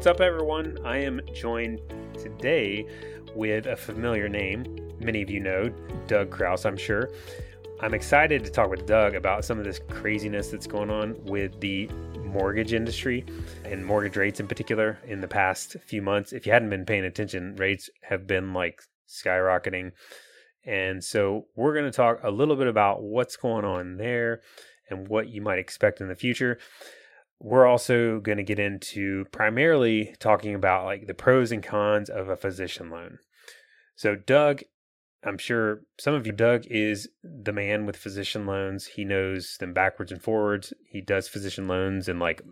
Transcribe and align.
What's 0.00 0.06
up, 0.06 0.22
everyone? 0.22 0.78
I 0.82 0.96
am 0.96 1.20
joined 1.34 1.82
today 2.14 2.86
with 3.34 3.66
a 3.66 3.76
familiar 3.76 4.30
name. 4.30 4.94
Many 4.98 5.20
of 5.20 5.28
you 5.28 5.40
know 5.40 5.68
Doug 6.06 6.30
Crouse, 6.30 6.64
I'm 6.64 6.78
sure. 6.78 7.10
I'm 7.80 7.92
excited 7.92 8.42
to 8.42 8.50
talk 8.50 8.70
with 8.70 8.86
Doug 8.86 9.14
about 9.14 9.44
some 9.44 9.58
of 9.58 9.66
this 9.66 9.78
craziness 9.90 10.48
that's 10.48 10.66
going 10.66 10.88
on 10.88 11.22
with 11.26 11.60
the 11.60 11.86
mortgage 12.24 12.72
industry 12.72 13.26
and 13.66 13.84
mortgage 13.84 14.16
rates 14.16 14.40
in 14.40 14.48
particular 14.48 14.98
in 15.04 15.20
the 15.20 15.28
past 15.28 15.76
few 15.84 16.00
months. 16.00 16.32
If 16.32 16.46
you 16.46 16.52
hadn't 16.52 16.70
been 16.70 16.86
paying 16.86 17.04
attention, 17.04 17.56
rates 17.56 17.90
have 18.00 18.26
been 18.26 18.54
like 18.54 18.80
skyrocketing. 19.06 19.92
And 20.64 21.04
so 21.04 21.44
we're 21.56 21.74
going 21.74 21.84
to 21.84 21.90
talk 21.94 22.20
a 22.22 22.30
little 22.30 22.56
bit 22.56 22.68
about 22.68 23.02
what's 23.02 23.36
going 23.36 23.66
on 23.66 23.98
there 23.98 24.40
and 24.88 25.08
what 25.08 25.28
you 25.28 25.42
might 25.42 25.58
expect 25.58 26.00
in 26.00 26.08
the 26.08 26.16
future. 26.16 26.58
We're 27.40 27.66
also 27.66 28.20
going 28.20 28.38
to 28.38 28.44
get 28.44 28.58
into 28.58 29.24
primarily 29.32 30.14
talking 30.18 30.54
about 30.54 30.84
like 30.84 31.06
the 31.06 31.14
pros 31.14 31.52
and 31.52 31.62
cons 31.62 32.10
of 32.10 32.28
a 32.28 32.36
physician 32.36 32.90
loan. 32.90 33.18
So 33.96 34.14
Doug, 34.14 34.62
I'm 35.24 35.38
sure 35.38 35.80
some 35.98 36.14
of 36.14 36.26
you 36.26 36.32
Doug 36.32 36.66
is 36.66 37.08
the 37.22 37.52
man 37.52 37.86
with 37.86 37.96
physician 37.96 38.46
loans. 38.46 38.86
He 38.86 39.04
knows 39.04 39.56
them 39.58 39.72
backwards 39.72 40.12
and 40.12 40.22
forwards. 40.22 40.72
He 40.86 41.00
does 41.00 41.28
physician 41.28 41.66
loans 41.66 42.08
in 42.08 42.18
like 42.18 42.42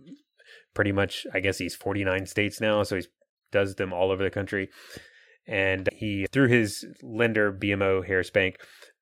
pretty 0.75 0.93
much 0.93 1.27
I 1.35 1.41
guess 1.41 1.59
he's 1.59 1.75
49 1.75 2.27
states 2.27 2.61
now, 2.61 2.83
so 2.83 2.97
he 2.97 3.07
does 3.53 3.75
them 3.75 3.93
all 3.93 4.11
over 4.11 4.23
the 4.23 4.31
country. 4.31 4.71
And 5.47 5.89
he 5.93 6.27
through 6.33 6.49
his 6.49 6.87
lender 7.03 7.53
BMO 7.53 8.07
Harris 8.07 8.31
Bank 8.31 8.57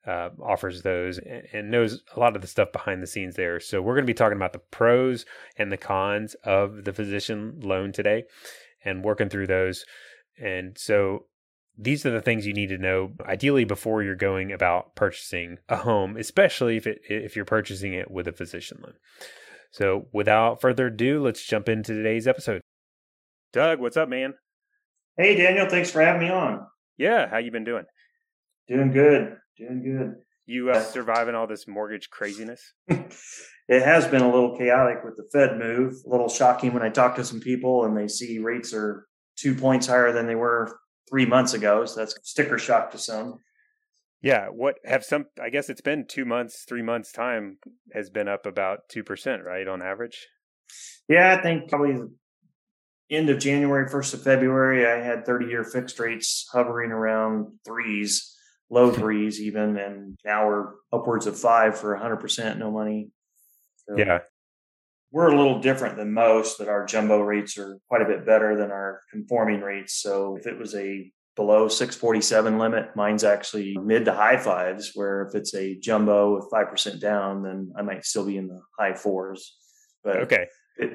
uh, 0.06 0.30
offers 0.42 0.82
those 0.82 1.18
and 1.52 1.70
knows 1.70 2.02
a 2.14 2.20
lot 2.20 2.36
of 2.36 2.42
the 2.42 2.48
stuff 2.48 2.70
behind 2.72 3.02
the 3.02 3.06
scenes 3.06 3.34
there. 3.34 3.58
So 3.58 3.82
we're 3.82 3.94
going 3.94 4.06
to 4.06 4.12
be 4.12 4.14
talking 4.14 4.36
about 4.36 4.52
the 4.52 4.60
pros 4.70 5.26
and 5.56 5.72
the 5.72 5.76
cons 5.76 6.34
of 6.44 6.84
the 6.84 6.92
physician 6.92 7.60
loan 7.62 7.92
today 7.92 8.24
and 8.84 9.04
working 9.04 9.28
through 9.28 9.48
those. 9.48 9.84
And 10.38 10.76
so 10.78 11.26
these 11.76 12.06
are 12.06 12.10
the 12.10 12.22
things 12.22 12.46
you 12.46 12.54
need 12.54 12.68
to 12.68 12.78
know 12.78 13.12
ideally 13.26 13.64
before 13.64 14.02
you're 14.02 14.14
going 14.14 14.52
about 14.52 14.94
purchasing 14.94 15.58
a 15.68 15.76
home, 15.76 16.16
especially 16.16 16.76
if 16.76 16.86
it 16.86 17.00
if 17.08 17.36
you're 17.36 17.44
purchasing 17.44 17.92
it 17.92 18.10
with 18.10 18.28
a 18.28 18.32
physician 18.32 18.78
loan. 18.82 18.94
So 19.72 20.06
without 20.12 20.60
further 20.60 20.86
ado, 20.86 21.22
let's 21.22 21.44
jump 21.44 21.68
into 21.68 21.94
today's 21.94 22.26
episode. 22.26 22.62
Doug, 23.52 23.80
what's 23.80 23.96
up, 23.96 24.08
man? 24.08 24.34
Hey 25.18 25.34
Daniel, 25.34 25.68
thanks 25.68 25.90
for 25.90 26.00
having 26.00 26.22
me 26.22 26.30
on. 26.30 26.66
Yeah, 26.96 27.28
how 27.28 27.38
you 27.38 27.50
been 27.50 27.64
doing? 27.64 27.84
Doing 28.68 28.92
good. 28.92 29.36
Doing 29.58 29.82
good. 29.82 30.16
You 30.44 30.70
uh, 30.70 30.82
surviving 30.82 31.34
all 31.34 31.46
this 31.46 31.66
mortgage 31.66 32.10
craziness? 32.10 32.74
it 32.88 33.82
has 33.82 34.06
been 34.06 34.22
a 34.22 34.30
little 34.30 34.56
chaotic 34.56 34.98
with 35.02 35.16
the 35.16 35.26
Fed 35.32 35.58
move. 35.58 35.94
A 36.06 36.10
little 36.10 36.28
shocking 36.28 36.74
when 36.74 36.82
I 36.82 36.90
talk 36.90 37.16
to 37.16 37.24
some 37.24 37.40
people 37.40 37.84
and 37.84 37.96
they 37.96 38.06
see 38.06 38.38
rates 38.38 38.74
are 38.74 39.06
two 39.36 39.54
points 39.54 39.86
higher 39.86 40.12
than 40.12 40.26
they 40.26 40.34
were 40.34 40.78
three 41.08 41.24
months 41.24 41.54
ago. 41.54 41.84
So 41.86 42.00
that's 42.00 42.16
sticker 42.22 42.58
shock 42.58 42.90
to 42.92 42.98
some. 42.98 43.38
Yeah. 44.22 44.48
What 44.48 44.76
have 44.84 45.04
some, 45.04 45.24
I 45.42 45.48
guess 45.48 45.70
it's 45.70 45.80
been 45.80 46.06
two 46.06 46.24
months, 46.24 46.64
three 46.68 46.82
months' 46.82 47.12
time 47.12 47.58
has 47.92 48.10
been 48.10 48.28
up 48.28 48.44
about 48.44 48.80
2%, 48.94 49.42
right, 49.42 49.66
on 49.66 49.82
average? 49.82 50.26
Yeah. 51.08 51.34
I 51.34 51.42
think 51.42 51.70
probably 51.70 51.96
end 53.10 53.30
of 53.30 53.38
January, 53.38 53.88
1st 53.88 54.14
of 54.14 54.22
February, 54.22 54.86
I 54.86 55.02
had 55.02 55.24
30 55.24 55.46
year 55.46 55.64
fixed 55.64 55.98
rates 55.98 56.46
hovering 56.52 56.92
around 56.92 57.52
threes 57.64 58.35
low 58.70 58.90
threes 58.90 59.40
even, 59.40 59.76
and 59.76 60.18
now 60.24 60.46
we're 60.46 60.72
upwards 60.92 61.26
of 61.26 61.38
five 61.38 61.78
for 61.78 61.96
100% 61.96 62.58
no 62.58 62.70
money. 62.70 63.10
So 63.88 63.96
yeah. 63.96 64.20
We're 65.12 65.28
a 65.28 65.36
little 65.36 65.60
different 65.60 65.96
than 65.96 66.12
most, 66.12 66.58
that 66.58 66.68
our 66.68 66.84
jumbo 66.84 67.20
rates 67.20 67.56
are 67.58 67.78
quite 67.88 68.02
a 68.02 68.06
bit 68.06 68.26
better 68.26 68.56
than 68.56 68.70
our 68.70 69.02
conforming 69.10 69.60
rates. 69.60 69.94
So 69.94 70.36
if 70.36 70.46
it 70.46 70.58
was 70.58 70.74
a 70.74 71.10
below 71.36 71.68
647 71.68 72.58
limit, 72.58 72.96
mine's 72.96 73.22
actually 73.22 73.76
mid 73.82 74.04
to 74.06 74.12
high 74.12 74.36
fives, 74.36 74.92
where 74.94 75.26
if 75.28 75.34
it's 75.34 75.54
a 75.54 75.78
jumbo 75.78 76.34
with 76.34 76.50
5% 76.50 77.00
down, 77.00 77.42
then 77.42 77.72
I 77.78 77.82
might 77.82 78.04
still 78.04 78.26
be 78.26 78.36
in 78.36 78.48
the 78.48 78.60
high 78.78 78.94
fours. 78.94 79.56
But 80.02 80.16
okay. 80.22 80.46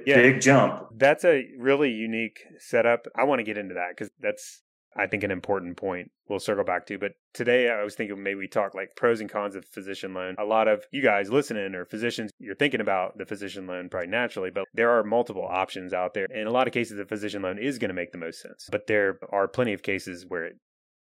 yeah. 0.05 0.17
Big 0.17 0.41
jump. 0.41 0.87
That's 0.97 1.23
a 1.23 1.47
really 1.57 1.91
unique 1.91 2.39
setup. 2.59 3.07
I 3.17 3.23
want 3.23 3.39
to 3.39 3.43
get 3.43 3.57
into 3.57 3.75
that 3.75 3.89
because 3.91 4.11
that's 4.19 4.61
I 4.95 5.07
think 5.07 5.23
an 5.23 5.31
important 5.31 5.77
point 5.77 6.11
we'll 6.27 6.39
circle 6.39 6.63
back 6.63 6.85
to. 6.87 6.97
But 6.97 7.13
today 7.33 7.69
I 7.69 7.83
was 7.83 7.95
thinking 7.95 8.21
maybe 8.21 8.39
we 8.39 8.47
talk 8.47 8.73
like 8.73 8.95
pros 8.95 9.21
and 9.21 9.29
cons 9.29 9.55
of 9.55 9.65
physician 9.65 10.13
loan. 10.13 10.35
A 10.37 10.43
lot 10.43 10.67
of 10.67 10.83
you 10.91 11.01
guys 11.01 11.29
listening 11.29 11.75
or 11.75 11.85
physicians, 11.85 12.31
you're 12.39 12.55
thinking 12.55 12.81
about 12.81 13.17
the 13.17 13.25
physician 13.25 13.67
loan 13.67 13.89
probably 13.89 14.09
naturally, 14.09 14.51
but 14.51 14.65
there 14.73 14.91
are 14.91 15.03
multiple 15.03 15.47
options 15.47 15.93
out 15.93 16.13
there. 16.13 16.25
In 16.25 16.47
a 16.47 16.51
lot 16.51 16.67
of 16.67 16.73
cases, 16.73 16.97
the 16.97 17.05
physician 17.05 17.41
loan 17.41 17.57
is 17.57 17.77
going 17.77 17.89
to 17.89 17.95
make 17.95 18.11
the 18.11 18.17
most 18.17 18.41
sense. 18.41 18.67
But 18.71 18.87
there 18.87 19.19
are 19.31 19.47
plenty 19.47 19.73
of 19.73 19.83
cases 19.83 20.25
where 20.27 20.45
it 20.45 20.55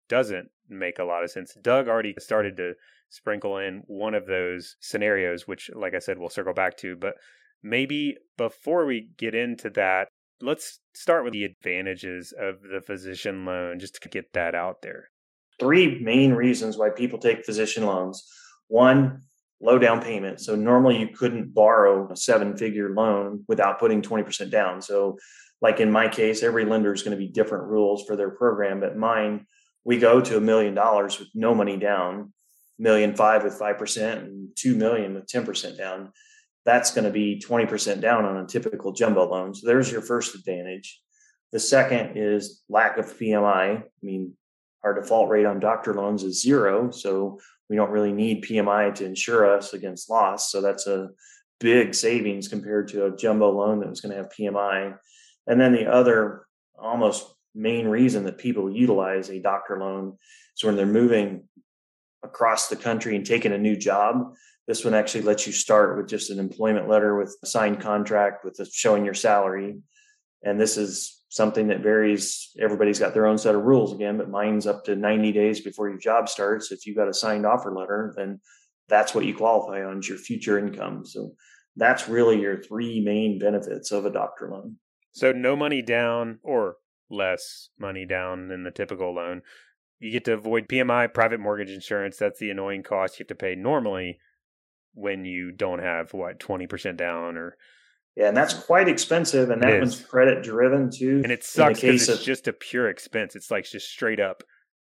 doesn't 0.09 0.49
make 0.69 0.99
a 0.99 1.05
lot 1.05 1.25
of 1.25 1.31
sense. 1.31 1.57
Doug 1.63 1.89
already 1.89 2.15
started 2.19 2.57
to 2.59 2.75
sprinkle 3.09 3.59
in 3.59 3.83
one 3.87 4.15
of 4.15 4.27
those 4.27 4.77
scenarios, 4.81 5.47
which, 5.49 5.71
like 5.75 5.95
I 5.95 5.99
said, 6.01 6.19
we'll 6.19 6.29
circle 6.29 6.55
back 6.55 6.77
to. 6.79 6.97
But 6.97 7.15
maybe 7.63 8.17
before 8.37 8.87
we 8.87 9.11
get 9.17 9.35
into 9.35 9.71
that, 9.71 10.09
let's 10.43 10.81
start 10.95 11.25
with 11.25 11.33
the 11.33 11.45
advantages 11.45 12.33
of 12.39 12.63
the 12.63 12.81
physician 12.81 13.45
loan 13.45 13.79
just 13.79 14.01
to 14.03 14.09
get 14.09 14.33
that 14.33 14.55
out 14.55 14.83
there. 14.83 15.09
Three 15.59 16.01
main 16.01 16.33
reasons 16.33 16.77
why 16.77 16.91
people 16.91 17.19
take 17.19 17.45
physician 17.45 17.85
loans. 17.85 18.27
One, 18.69 19.23
low 19.61 19.79
down 19.79 20.01
payment. 20.03 20.41
So 20.41 20.57
normally 20.57 20.99
you 20.99 21.09
couldn't 21.09 21.53
borrow 21.53 22.11
a 22.11 22.17
seven 22.17 22.57
figure 22.57 22.95
loan 22.95 23.45
without 23.47 23.79
putting 23.79 24.01
20% 24.01 24.51
down. 24.51 24.81
So 24.81 25.19
like 25.61 25.81
in 25.81 25.93
my 25.93 26.09
case, 26.09 26.43
every 26.43 26.65
lender 26.65 26.93
is 26.93 27.03
going 27.03 27.17
to 27.17 27.23
be 27.23 27.29
different 27.29 27.65
rules 27.65 28.05
for 28.07 28.17
their 28.17 28.31
program, 28.31 28.81
but 28.81 28.97
mine, 28.97 29.47
we 29.85 29.99
go 29.99 30.21
to 30.21 30.37
a 30.37 30.41
million 30.41 30.75
dollars 30.75 31.19
with 31.19 31.29
no 31.35 31.55
money 31.55 31.77
down, 31.77 32.33
million 32.79 33.15
five 33.15 33.45
with 33.45 33.59
5% 33.59 34.19
and 34.19 34.49
2 34.57 34.75
million 34.75 35.15
with 35.15 35.27
10% 35.27 35.77
down 35.77 36.13
that's 36.65 36.93
going 36.93 37.05
to 37.05 37.11
be 37.11 37.43
20% 37.45 38.01
down 38.01 38.25
on 38.25 38.37
a 38.37 38.47
typical 38.47 38.93
jumbo 38.93 39.29
loan. 39.29 39.55
So 39.55 39.67
there's 39.67 39.91
your 39.91 40.03
first 40.03 40.35
advantage. 40.35 41.01
The 41.53 41.61
second 41.61 42.17
is 42.17 42.63
lack 42.69 42.99
of 42.99 43.19
PMI. 43.19 43.79
I 43.79 43.85
mean, 44.03 44.35
our 44.85 44.95
default 44.95 45.31
rate 45.31 45.47
on 45.47 45.61
doctor 45.61 45.95
loans 45.95 46.23
is 46.23 46.43
zero. 46.43 46.91
So 46.91 47.41
we 47.69 47.77
don't 47.77 47.91
really 47.91 48.13
need 48.13 48.45
PMI 48.45 48.95
to 48.97 49.05
insure 49.05 49.57
us 49.57 49.73
against 49.73 50.11
loss. 50.11 50.51
So 50.51 50.61
that's 50.61 50.87
a 50.87 51.11
big 51.61 51.95
savings 51.95 52.49
compared 52.49 52.89
to 52.89 53.07
a 53.07 53.17
jumbo 53.17 53.51
loan 53.51 53.81
that 53.81 53.89
was 53.89 54.01
going 54.01 54.13
to 54.13 54.19
have 54.19 54.33
PMI. 54.39 54.97
And 55.47 55.61
then 55.61 55.73
the 55.73 55.87
other 55.87 56.47
almost 56.79 57.27
main 57.55 57.89
reason 57.89 58.25
that 58.25 58.39
people 58.39 58.71
utilize 58.71 59.29
a 59.29 59.41
doctor 59.41 59.79
loan 59.79 60.17
is 60.57 60.65
when 60.65 60.77
they're 60.77 60.87
moving 60.87 61.49
across 62.23 62.69
the 62.69 62.77
country 62.77 63.17
and 63.17 63.25
taking 63.25 63.53
a 63.53 63.59
new 63.59 63.77
job 63.77 64.35
this 64.71 64.85
one 64.85 64.95
actually 64.95 65.23
lets 65.23 65.49
you 65.49 65.53
start 65.53 65.97
with 65.97 66.07
just 66.07 66.31
an 66.31 66.39
employment 66.39 66.89
letter 66.89 67.19
with 67.19 67.37
a 67.43 67.47
signed 67.47 67.81
contract 67.81 68.45
with 68.45 68.65
showing 68.73 69.05
your 69.05 69.15
salary. 69.15 69.77
And 70.45 70.61
this 70.61 70.77
is 70.77 71.25
something 71.29 71.67
that 71.69 71.81
varies. 71.81 72.51
Everybody's 72.57 73.01
got 73.01 73.13
their 73.13 73.27
own 73.27 73.37
set 73.37 73.57
of 73.57 73.65
rules 73.65 73.93
again, 73.93 74.17
but 74.17 74.31
mine's 74.31 74.69
up 74.69 74.85
to 74.85 74.95
90 74.95 75.33
days 75.33 75.61
before 75.61 75.89
your 75.89 75.99
job 75.99 76.29
starts. 76.29 76.71
If 76.71 76.87
you've 76.87 76.97
got 76.97 77.09
a 77.09 77.13
signed 77.13 77.47
offer 77.47 77.75
letter, 77.75 78.15
then 78.17 78.41
that's 78.89 79.13
what 79.13 79.25
you 79.25 79.35
qualify 79.35 79.85
on 79.85 79.99
is 79.99 80.09
your 80.09 80.19
future 80.19 80.57
income. 80.57 81.05
So 81.05 81.33
that's 81.75 82.09
really 82.09 82.41
your 82.41 82.63
three 82.63 83.01
main 83.01 83.41
benefits 83.41 83.91
of 83.91 84.05
a 84.05 84.11
doctor 84.13 84.51
loan. 84.53 84.77
So 85.11 85.33
no 85.33 85.57
money 85.57 85.83
down 85.83 86.39
or 86.45 86.77
less 87.11 87.71
money 87.77 88.07
down 88.07 88.47
than 88.47 88.63
the 88.63 88.71
typical 88.71 89.13
loan. 89.17 89.43
You 90.01 90.11
get 90.11 90.25
to 90.25 90.33
avoid 90.33 90.67
PMI, 90.67 91.13
private 91.13 91.41
mortgage 91.41 91.71
insurance. 91.71 92.17
That's 92.17 92.41
the 92.41 92.51
annoying 92.51 92.83
cost 92.83 93.19
you 93.19 93.25
have 93.25 93.29
to 93.29 93.35
pay 93.35 93.55
normally 93.55 94.19
when 94.95 95.25
you 95.25 95.53
don't 95.53 95.79
have 95.79 96.13
what 96.13 96.41
20% 96.41 96.97
down 96.97 97.37
or 97.37 97.57
yeah 98.17 98.29
and 98.29 98.37
that's 98.37 98.55
quite 98.55 98.89
expensive 98.89 99.51
and 99.51 99.63
that 99.63 99.79
one's 99.79 100.01
credit 100.01 100.43
driven 100.43 100.91
too 100.91 101.21
and 101.23 101.33
it 101.33 101.45
sucks 101.45 101.81
because 101.81 102.09
it's 102.09 102.21
of, 102.21 102.25
just 102.25 102.49
a 102.49 102.53
pure 102.53 102.89
expense 102.89 103.37
it's 103.37 103.51
like 103.51 103.65
just 103.65 103.89
straight 103.89 104.21
up 104.21 104.43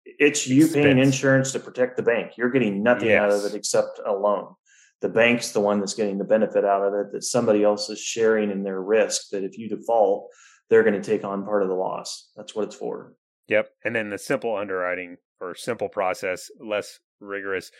it's 0.05 0.47
you 0.47 0.65
expense. 0.65 0.85
paying 0.85 0.99
insurance 0.99 1.51
to 1.51 1.59
protect 1.59 1.97
the 1.97 2.03
bank 2.03 2.31
you're 2.37 2.49
getting 2.49 2.81
nothing 2.81 3.09
yes. 3.09 3.21
out 3.21 3.31
of 3.31 3.43
it 3.45 3.53
except 3.53 3.99
a 4.05 4.11
loan 4.11 4.53
the 5.01 5.09
bank's 5.09 5.51
the 5.51 5.59
one 5.59 5.79
that's 5.79 5.93
getting 5.93 6.17
the 6.17 6.23
benefit 6.23 6.65
out 6.65 6.85
of 6.85 6.93
it 6.93 7.11
that 7.11 7.23
somebody 7.23 7.63
else 7.63 7.89
is 7.89 7.99
sharing 7.99 8.51
in 8.51 8.63
their 8.63 8.81
risk 8.81 9.29
that 9.31 9.43
if 9.43 9.57
you 9.57 9.69
default 9.69 10.29
they're 10.69 10.83
going 10.83 10.99
to 10.99 11.01
take 11.01 11.23
on 11.23 11.43
part 11.43 11.61
of 11.61 11.69
the 11.69 11.75
loss 11.75 12.29
that's 12.35 12.55
what 12.55 12.65
it's 12.65 12.75
for 12.75 13.13
yep 13.49 13.69
and 13.83 13.95
then 13.95 14.09
the 14.09 14.17
simple 14.17 14.55
underwriting 14.55 15.17
or 15.41 15.55
simple 15.55 15.89
process 15.89 16.49
less 16.59 16.99
rigorous 17.19 17.71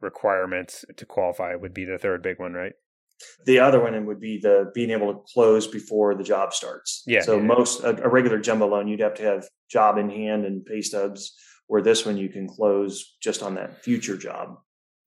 requirements 0.00 0.84
to 0.96 1.06
qualify 1.06 1.54
would 1.54 1.74
be 1.74 1.84
the 1.84 1.98
third 1.98 2.22
big 2.22 2.38
one, 2.38 2.52
right? 2.52 2.74
The 3.46 3.58
other 3.58 3.80
one 3.80 4.06
would 4.06 4.20
be 4.20 4.38
the 4.40 4.70
being 4.74 4.90
able 4.90 5.12
to 5.12 5.20
close 5.32 5.66
before 5.66 6.14
the 6.14 6.24
job 6.24 6.52
starts. 6.52 7.02
Yeah. 7.06 7.22
So 7.22 7.36
yeah. 7.36 7.42
most 7.42 7.82
a, 7.82 8.04
a 8.04 8.08
regular 8.08 8.38
jumbo 8.38 8.66
loan, 8.66 8.88
you'd 8.88 9.00
have 9.00 9.14
to 9.14 9.22
have 9.22 9.48
job 9.70 9.98
in 9.98 10.10
hand 10.10 10.44
and 10.44 10.64
pay 10.64 10.82
stubs. 10.82 11.34
Where 11.66 11.80
this 11.80 12.04
one 12.04 12.18
you 12.18 12.28
can 12.28 12.46
close 12.46 13.16
just 13.22 13.42
on 13.42 13.54
that 13.54 13.82
future 13.82 14.18
job. 14.18 14.58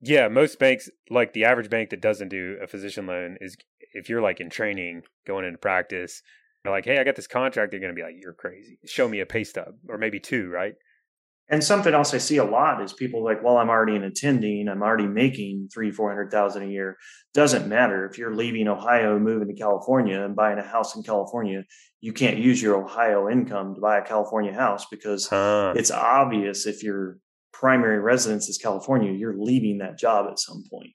Yeah, 0.02 0.28
most 0.28 0.58
banks, 0.58 0.90
like 1.08 1.34
the 1.34 1.46
average 1.46 1.70
bank 1.70 1.92
that 1.92 2.02
doesn't 2.02 2.30
do 2.30 2.58
a 2.62 2.66
physician 2.66 3.06
loan, 3.06 3.38
is 3.40 3.56
if 3.94 4.10
you're 4.10 4.24
like 4.24 4.40
in 4.40 4.50
training, 4.50 5.04
going 5.28 5.46
into 5.46 5.60
practice, 5.60 6.24
like, 6.72 6.86
hey, 6.86 7.00
I 7.00 7.04
got 7.04 7.16
this 7.16 7.28
contract, 7.28 7.72
they're 7.72 7.80
going 7.80 7.94
to 7.94 7.96
be 7.96 8.04
like, 8.04 8.16
you're 8.20 8.34
crazy. 8.34 8.80
Show 8.86 9.08
me 9.08 9.20
a 9.20 9.26
pay 9.26 9.44
stub 9.44 9.76
or 9.88 9.98
maybe 9.98 10.20
two, 10.20 10.50
right? 10.50 10.74
And 11.50 11.64
something 11.64 11.94
else 11.94 12.14
I 12.14 12.18
see 12.18 12.38
a 12.38 12.44
lot 12.44 12.84
is 12.84 12.92
people 12.92 13.24
like, 13.24 13.42
well, 13.42 13.58
I'm 13.58 13.70
already 13.70 13.96
an 13.96 14.04
attending, 14.04 14.68
I'm 14.68 14.84
already 14.84 15.08
making 15.08 15.70
three, 15.74 15.92
four 15.92 16.10
hundred 16.10 16.30
thousand 16.30 16.64
a 16.64 16.68
year. 16.68 16.98
Doesn't 17.34 17.70
matter 17.70 18.06
if 18.06 18.18
you're 18.18 18.36
leaving 18.36 18.68
Ohio, 18.68 19.18
moving 19.18 19.48
to 19.48 19.54
California, 19.54 20.22
and 20.22 20.36
buying 20.36 20.60
a 20.60 20.64
house 20.64 20.96
in 20.96 21.04
California. 21.04 21.64
You 22.02 22.12
can't 22.12 22.38
use 22.38 22.62
your 22.62 22.84
Ohio 22.84 23.30
income 23.30 23.76
to 23.76 23.82
buy 23.82 23.98
a 23.98 24.06
California 24.06 24.54
house 24.54 24.86
because 24.92 25.28
huh. 25.28 25.74
it's 25.76 25.90
obvious 25.90 26.66
if 26.66 26.84
your 26.84 27.20
primary 27.54 28.00
residence 28.00 28.50
is 28.50 28.58
California, 28.58 29.12
you're 29.14 29.38
leaving 29.38 29.78
that 29.78 29.98
job 29.98 30.28
at 30.30 30.40
some 30.40 30.64
point. 30.70 30.92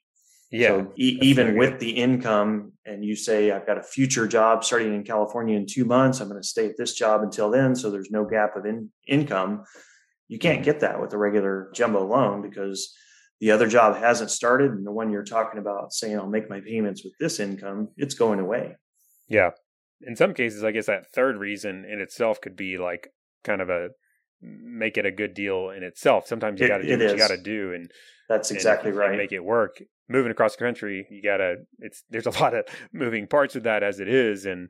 Yeah. 0.53 0.67
So 0.69 0.93
e- 0.95 1.17
even 1.21 1.57
with 1.57 1.79
the 1.79 1.89
income, 1.89 2.71
and 2.85 3.03
you 3.03 3.17
say, 3.17 3.51
I've 3.51 3.65
got 3.65 3.77
a 3.77 3.83
future 3.83 4.27
job 4.27 4.63
starting 4.63 4.93
in 4.93 5.03
California 5.03 5.57
in 5.57 5.65
two 5.65 5.83
months, 5.83 6.21
I'm 6.21 6.29
going 6.29 6.41
to 6.41 6.47
stay 6.47 6.67
at 6.67 6.77
this 6.77 6.93
job 6.93 7.21
until 7.21 7.51
then. 7.51 7.75
So 7.75 7.91
there's 7.91 8.11
no 8.11 8.23
gap 8.23 8.55
of 8.55 8.65
in- 8.65 8.91
income 9.07 9.65
you 10.33 10.39
can't 10.39 10.57
mm-hmm. 10.57 10.65
get 10.65 10.79
that 10.79 10.99
with 10.99 11.13
a 11.13 11.17
regular 11.17 11.69
jumbo 11.75 12.05
loan 12.05 12.41
because 12.41 12.91
the 13.39 13.51
other 13.51 13.67
job 13.67 13.97
hasn't 13.97 14.31
started 14.31 14.71
and 14.71 14.85
the 14.85 14.91
one 14.91 15.11
you're 15.11 15.23
talking 15.23 15.59
about 15.59 15.93
saying 15.93 16.17
I'll 16.17 16.27
make 16.27 16.49
my 16.49 16.61
payments 16.61 17.03
with 17.03 17.13
this 17.19 17.39
income, 17.39 17.89
it's 17.97 18.15
going 18.15 18.39
away. 18.39 18.75
Yeah. 19.27 19.51
In 20.01 20.15
some 20.15 20.33
cases, 20.33 20.63
I 20.63 20.71
guess 20.71 20.87
that 20.87 21.11
third 21.13 21.37
reason 21.37 21.85
in 21.85 21.99
itself 21.99 22.41
could 22.41 22.55
be 22.55 22.77
like 22.77 23.09
kind 23.43 23.61
of 23.61 23.69
a 23.69 23.89
make 24.41 24.97
it 24.97 25.05
a 25.05 25.11
good 25.11 25.33
deal 25.33 25.69
in 25.69 25.83
itself. 25.83 26.25
Sometimes 26.27 26.59
you 26.59 26.67
got 26.67 26.79
to 26.79 26.83
do 26.83 26.91
what 26.91 27.01
is. 27.01 27.11
you 27.11 27.17
got 27.17 27.29
to 27.29 27.41
do, 27.41 27.73
and 27.73 27.89
that's 28.29 28.51
exactly 28.51 28.91
right. 28.91 29.17
Make 29.17 29.31
it 29.31 29.43
work. 29.43 29.81
Moving 30.09 30.31
across 30.31 30.55
the 30.55 30.63
country, 30.63 31.07
you 31.09 31.21
got 31.21 31.37
to. 31.37 31.55
It's 31.79 32.03
there's 32.09 32.25
a 32.25 32.31
lot 32.41 32.53
of 32.53 32.65
moving 32.91 33.27
parts 33.27 33.55
with 33.55 33.63
that 33.63 33.83
as 33.83 33.99
it 33.99 34.07
is, 34.07 34.45
and 34.45 34.69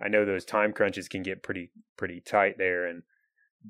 I 0.00 0.08
know 0.08 0.24
those 0.24 0.44
time 0.44 0.72
crunches 0.72 1.08
can 1.08 1.22
get 1.22 1.42
pretty 1.42 1.70
pretty 1.96 2.20
tight 2.20 2.56
there. 2.58 2.86
And 2.86 3.02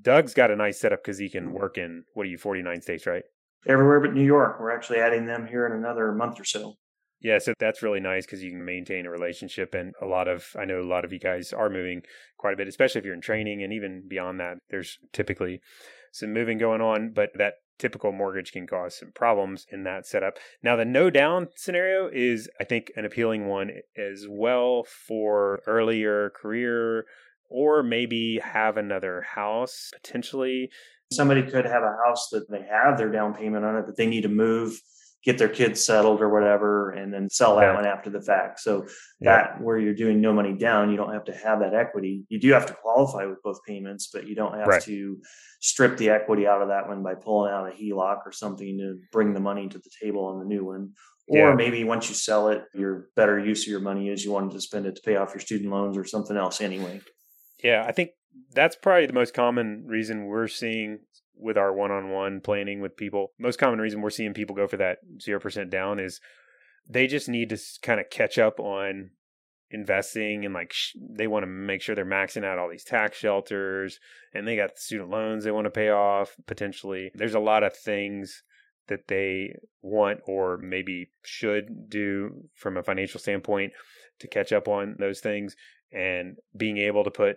Doug's 0.00 0.34
got 0.34 0.50
a 0.50 0.56
nice 0.56 0.80
setup 0.80 1.02
because 1.02 1.18
he 1.18 1.28
can 1.28 1.52
work 1.52 1.76
in 1.78 2.04
what 2.14 2.26
are 2.26 2.30
you 2.30 2.38
49 2.38 2.80
states, 2.82 3.06
right? 3.06 3.24
Everywhere 3.66 4.00
but 4.00 4.14
New 4.14 4.24
York. 4.24 4.58
We're 4.60 4.74
actually 4.74 5.00
adding 5.00 5.26
them 5.26 5.46
here 5.46 5.66
in 5.66 5.72
another 5.72 6.12
month 6.12 6.40
or 6.40 6.44
so. 6.44 6.76
Yeah, 7.22 7.38
so 7.38 7.52
that's 7.58 7.82
really 7.82 8.00
nice 8.00 8.24
because 8.24 8.42
you 8.42 8.50
can 8.50 8.64
maintain 8.64 9.04
a 9.04 9.10
relationship. 9.10 9.74
And 9.74 9.92
a 10.00 10.06
lot 10.06 10.26
of, 10.26 10.46
I 10.58 10.64
know 10.64 10.80
a 10.80 10.88
lot 10.88 11.04
of 11.04 11.12
you 11.12 11.18
guys 11.18 11.52
are 11.52 11.68
moving 11.68 12.02
quite 12.38 12.54
a 12.54 12.56
bit, 12.56 12.66
especially 12.66 13.00
if 13.00 13.04
you're 13.04 13.14
in 13.14 13.20
training 13.20 13.62
and 13.62 13.74
even 13.74 14.04
beyond 14.08 14.40
that. 14.40 14.56
There's 14.70 14.98
typically 15.12 15.60
some 16.10 16.32
moving 16.32 16.58
going 16.58 16.80
on, 16.80 17.12
but 17.12 17.30
that 17.36 17.54
typical 17.78 18.12
mortgage 18.12 18.52
can 18.52 18.66
cause 18.66 18.98
some 18.98 19.10
problems 19.12 19.66
in 19.70 19.84
that 19.84 20.06
setup. 20.06 20.34
Now, 20.62 20.76
the 20.76 20.84
no 20.84 21.10
down 21.10 21.48
scenario 21.56 22.08
is, 22.12 22.48
I 22.60 22.64
think, 22.64 22.92
an 22.96 23.04
appealing 23.04 23.46
one 23.46 23.70
as 23.96 24.26
well 24.28 24.84
for 24.84 25.60
earlier 25.66 26.30
career 26.30 27.06
or 27.48 27.82
maybe 27.82 28.40
have 28.42 28.76
another 28.76 29.22
house 29.22 29.90
potentially. 29.92 30.70
Somebody 31.12 31.42
could 31.42 31.64
have 31.64 31.82
a 31.82 31.96
house 32.06 32.28
that 32.30 32.48
they 32.48 32.62
have 32.70 32.96
their 32.96 33.10
down 33.10 33.34
payment 33.34 33.64
on 33.64 33.76
it, 33.76 33.86
but 33.86 33.96
they 33.96 34.06
need 34.06 34.22
to 34.22 34.28
move, 34.28 34.80
get 35.24 35.38
their 35.38 35.48
kids 35.48 35.84
settled 35.84 36.20
or 36.20 36.30
whatever, 36.30 36.90
and 36.90 37.12
then 37.12 37.28
sell 37.28 37.56
that 37.56 37.62
yeah. 37.62 37.74
one 37.74 37.86
after 37.86 38.10
the 38.10 38.22
fact. 38.22 38.60
So 38.60 38.86
that 39.20 39.56
yeah. 39.56 39.62
where 39.62 39.78
you're 39.78 39.94
doing 39.94 40.20
no 40.20 40.32
money 40.32 40.54
down, 40.54 40.90
you 40.90 40.96
don't 40.96 41.12
have 41.12 41.24
to 41.24 41.34
have 41.34 41.60
that 41.60 41.74
equity. 41.74 42.24
You 42.28 42.40
do 42.40 42.52
have 42.52 42.66
to 42.66 42.74
qualify 42.74 43.26
with 43.26 43.42
both 43.42 43.58
payments, 43.66 44.08
but 44.12 44.26
you 44.26 44.34
don't 44.34 44.56
have 44.58 44.66
right. 44.66 44.82
to 44.82 45.18
strip 45.60 45.96
the 45.98 46.10
equity 46.10 46.46
out 46.46 46.62
of 46.62 46.68
that 46.68 46.88
one 46.88 47.02
by 47.02 47.14
pulling 47.14 47.52
out 47.52 47.68
a 47.68 47.70
HELOC 47.70 48.18
or 48.24 48.32
something 48.32 48.78
to 48.78 48.98
bring 49.12 49.34
the 49.34 49.40
money 49.40 49.68
to 49.68 49.78
the 49.78 49.90
table 50.02 50.24
on 50.24 50.38
the 50.38 50.46
new 50.46 50.64
one. 50.64 50.92
Or 51.28 51.50
yeah. 51.50 51.54
maybe 51.54 51.84
once 51.84 52.08
you 52.08 52.14
sell 52.14 52.48
it, 52.48 52.64
your 52.74 53.10
better 53.14 53.38
use 53.38 53.62
of 53.62 53.70
your 53.70 53.80
money 53.80 54.08
is 54.08 54.24
you 54.24 54.32
wanted 54.32 54.52
to 54.52 54.60
spend 54.60 54.86
it 54.86 54.96
to 54.96 55.02
pay 55.02 55.16
off 55.16 55.32
your 55.32 55.40
student 55.40 55.70
loans 55.70 55.96
or 55.96 56.04
something 56.04 56.36
else 56.36 56.60
anyway. 56.60 57.00
Yeah, 57.62 57.84
I 57.86 57.92
think 57.92 58.10
that's 58.52 58.74
probably 58.74 59.06
the 59.06 59.12
most 59.12 59.34
common 59.34 59.84
reason 59.86 60.24
we're 60.24 60.48
seeing 60.48 61.00
with 61.40 61.56
our 61.56 61.72
one-on-one 61.72 62.40
planning 62.40 62.80
with 62.80 62.96
people. 62.96 63.32
Most 63.38 63.58
common 63.58 63.80
reason 63.80 64.00
we're 64.00 64.10
seeing 64.10 64.34
people 64.34 64.56
go 64.56 64.66
for 64.66 64.76
that 64.76 64.98
0% 65.18 65.70
down 65.70 65.98
is 65.98 66.20
they 66.88 67.06
just 67.06 67.28
need 67.28 67.50
to 67.50 67.58
kind 67.82 68.00
of 68.00 68.10
catch 68.10 68.38
up 68.38 68.58
on 68.58 69.10
investing 69.70 70.44
and 70.44 70.52
like 70.52 70.72
sh- 70.72 70.96
they 70.98 71.26
want 71.26 71.44
to 71.44 71.46
make 71.46 71.80
sure 71.80 71.94
they're 71.94 72.04
maxing 72.04 72.44
out 72.44 72.58
all 72.58 72.68
these 72.68 72.84
tax 72.84 73.16
shelters 73.16 74.00
and 74.34 74.46
they 74.46 74.56
got 74.56 74.76
student 74.76 75.10
loans 75.10 75.44
they 75.44 75.52
want 75.52 75.64
to 75.64 75.70
pay 75.70 75.90
off 75.90 76.34
potentially. 76.46 77.10
There's 77.14 77.34
a 77.34 77.40
lot 77.40 77.62
of 77.62 77.76
things 77.76 78.42
that 78.88 79.06
they 79.06 79.54
want 79.82 80.20
or 80.26 80.58
maybe 80.58 81.10
should 81.24 81.88
do 81.88 82.44
from 82.54 82.76
a 82.76 82.82
financial 82.82 83.20
standpoint 83.20 83.72
to 84.18 84.28
catch 84.28 84.52
up 84.52 84.68
on 84.68 84.96
those 84.98 85.20
things 85.20 85.54
and 85.92 86.36
being 86.56 86.78
able 86.78 87.04
to 87.04 87.10
put 87.10 87.36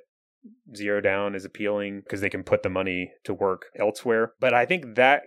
zero 0.76 1.02
down 1.02 1.36
is 1.36 1.46
appealing 1.46 2.02
because 2.02 2.22
they 2.22 2.30
can 2.30 2.44
put 2.44 2.64
the 2.64 2.70
money 2.70 3.12
to 3.24 3.34
work 3.34 3.66
elsewhere. 3.80 4.34
But 4.40 4.54
I 4.54 4.66
think 4.66 4.96
that 4.96 5.24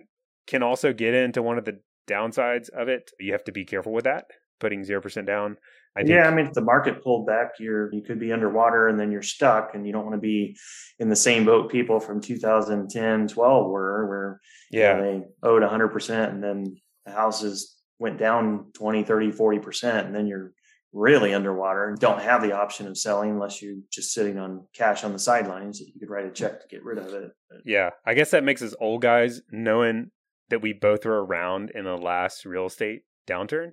can 0.47 0.63
also 0.63 0.93
get 0.93 1.13
into 1.13 1.41
one 1.41 1.57
of 1.57 1.65
the 1.65 1.79
downsides 2.07 2.69
of 2.69 2.87
it. 2.87 3.11
You 3.19 3.33
have 3.33 3.43
to 3.45 3.51
be 3.51 3.65
careful 3.65 3.93
with 3.93 4.05
that, 4.05 4.25
putting 4.59 4.81
0% 4.81 5.25
down. 5.25 5.57
I 5.95 6.01
think, 6.01 6.11
yeah, 6.11 6.27
I 6.27 6.33
mean, 6.33 6.45
if 6.45 6.53
the 6.53 6.61
market 6.61 7.03
pulled 7.03 7.25
back, 7.25 7.53
you're 7.59 7.91
you 7.91 8.03
could 8.03 8.19
be 8.19 8.31
underwater 8.31 8.87
and 8.87 8.99
then 8.99 9.11
you're 9.11 9.23
stuck, 9.23 9.71
and 9.73 9.85
you 9.85 9.91
don't 9.91 10.03
want 10.03 10.15
to 10.15 10.21
be 10.21 10.55
in 10.99 11.09
the 11.09 11.15
same 11.15 11.43
boat 11.43 11.71
people 11.71 11.99
from 11.99 12.21
2010, 12.21 13.27
12 13.27 13.71
were, 13.71 14.07
where 14.07 14.39
yeah 14.69 14.95
you 14.95 15.01
know, 15.01 15.25
they 15.41 15.47
owed 15.47 15.63
100 15.63 15.87
percent, 15.87 16.33
and 16.33 16.43
then 16.43 16.75
the 17.07 17.11
houses 17.11 17.77
went 17.97 18.19
down 18.19 18.65
20, 18.75 19.03
30, 19.03 19.31
40 19.31 19.59
percent, 19.59 20.05
and 20.05 20.15
then 20.15 20.27
you're 20.27 20.51
really 20.97 21.33
underwater 21.33 21.87
and 21.87 21.99
don't 21.99 22.21
have 22.21 22.41
the 22.41 22.53
option 22.53 22.87
of 22.87 22.97
selling 22.97 23.29
unless 23.29 23.61
you're 23.61 23.75
just 23.91 24.13
sitting 24.13 24.37
on 24.37 24.65
cash 24.73 25.03
on 25.03 25.13
the 25.13 25.19
sidelines 25.19 25.79
that 25.79 25.85
you 25.85 25.99
could 25.99 26.09
write 26.09 26.25
a 26.25 26.31
check 26.31 26.61
to 26.61 26.67
get 26.67 26.83
rid 26.83 26.97
of 26.97 27.13
it. 27.13 27.31
But, 27.49 27.59
yeah. 27.65 27.91
I 28.05 28.15
guess 28.15 28.31
that 28.31 28.43
makes 28.43 28.61
us 28.61 28.73
old 28.79 29.01
guys 29.01 29.41
knowing 29.51 30.11
that 30.49 30.61
we 30.61 30.73
both 30.73 31.05
were 31.05 31.23
around 31.23 31.71
in 31.75 31.83
the 31.83 31.97
last 31.97 32.45
real 32.45 32.65
estate 32.65 33.01
downturn. 33.27 33.71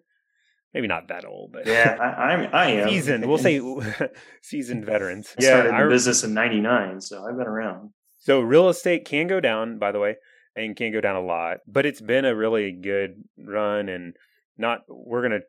Maybe 0.75 0.89
not 0.89 1.09
that 1.09 1.25
old, 1.25 1.53
but 1.53 1.67
yeah, 1.67 1.97
I, 2.01 2.33
I'm 2.33 2.51
I 2.53 2.71
am 2.73 2.89
seasoned. 2.89 3.27
We'll 3.27 3.39
say 3.39 3.61
seasoned 4.43 4.85
veterans. 4.85 5.33
I 5.39 5.43
started 5.45 5.71
yeah, 5.71 5.85
the 5.85 5.89
business 5.89 6.25
in 6.25 6.35
'99, 6.35 7.01
so 7.01 7.25
I've 7.25 7.37
been 7.37 7.47
around. 7.47 7.91
So 8.19 8.41
real 8.41 8.69
estate 8.69 9.05
can 9.05 9.29
go 9.29 9.39
down, 9.39 9.79
by 9.79 9.93
the 9.93 10.01
way, 10.01 10.17
and 10.57 10.75
can 10.75 10.93
go 10.93 11.01
down 11.01 11.15
a 11.15 11.23
lot, 11.23 11.59
but 11.69 11.87
it's 11.87 12.01
been 12.01 12.25
a 12.25 12.35
really 12.35 12.73
good 12.73 13.23
run, 13.39 13.89
and 13.89 14.17
not. 14.59 14.81
We're 14.89 15.23
gonna 15.23 15.43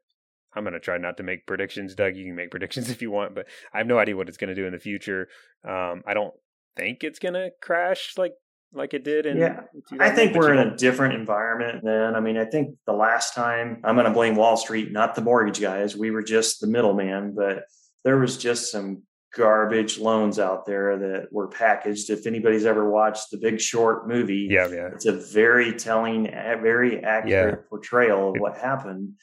I'm 0.56 0.64
going 0.64 0.74
to 0.74 0.80
try 0.80 0.98
not 0.98 1.18
to 1.18 1.24
make 1.24 1.46
predictions. 1.46 1.96
Doug, 1.96 2.16
you 2.16 2.26
can 2.26 2.36
make 2.36 2.52
predictions 2.52 2.90
if 2.92 3.02
you 3.02 3.12
want, 3.12 3.36
but 3.36 3.48
I 3.74 3.80
have 3.80 3.88
no 3.88 4.00
idea 4.00 4.16
what 4.16 4.30
it's 4.30 4.38
going 4.38 4.50
to 4.50 4.56
do 4.56 4.66
in 4.66 4.74
the 4.74 4.80
future. 4.80 5.28
Um, 5.68 6.04
I 6.08 6.14
don't 6.14 6.34
think 6.76 7.04
it's 7.04 7.20
going 7.20 7.34
to 7.34 7.52
crash 7.62 8.14
like 8.18 8.34
like 8.74 8.94
it 8.94 9.04
did 9.04 9.26
in 9.26 9.38
yeah 9.38 9.62
i 10.00 10.10
think 10.10 10.36
we're 10.36 10.52
in 10.52 10.68
a 10.68 10.76
different 10.76 11.14
environment 11.14 11.82
then 11.84 12.16
i 12.16 12.20
mean 12.20 12.38
i 12.38 12.44
think 12.44 12.76
the 12.86 12.94
last 12.94 13.34
time 13.34 13.80
i'm 13.84 13.96
going 13.96 14.06
to 14.06 14.12
blame 14.12 14.36
wall 14.36 14.58
street 14.58 14.92
not 14.92 15.16
the 15.16 15.22
mortgage 15.22 15.62
guys 15.62 15.96
we 15.96 16.12
were 16.12 16.24
just 16.24 16.60
the 16.60 16.68
middleman 16.68 17.34
but 17.34 17.64
there 18.04 18.18
was 18.18 18.38
just 18.38 18.72
some 18.72 19.02
garbage 19.34 19.98
loans 19.98 20.40
out 20.40 20.66
there 20.66 20.98
that 20.98 21.28
were 21.32 21.48
packaged 21.48 22.10
if 22.10 22.26
anybody's 22.26 22.66
ever 22.66 22.90
watched 22.90 23.32
the 23.32 23.38
big 23.38 23.60
short 23.60 24.08
movie 24.08 24.48
yeah 24.50 24.68
yeah 24.68 24.90
it's 24.94 25.06
a 25.06 25.12
very 25.12 25.74
telling 25.74 26.26
very 26.62 27.04
accurate 27.04 27.60
yeah. 27.60 27.70
portrayal 27.70 28.30
of 28.30 28.36
what 28.40 28.58
happened 28.58 29.14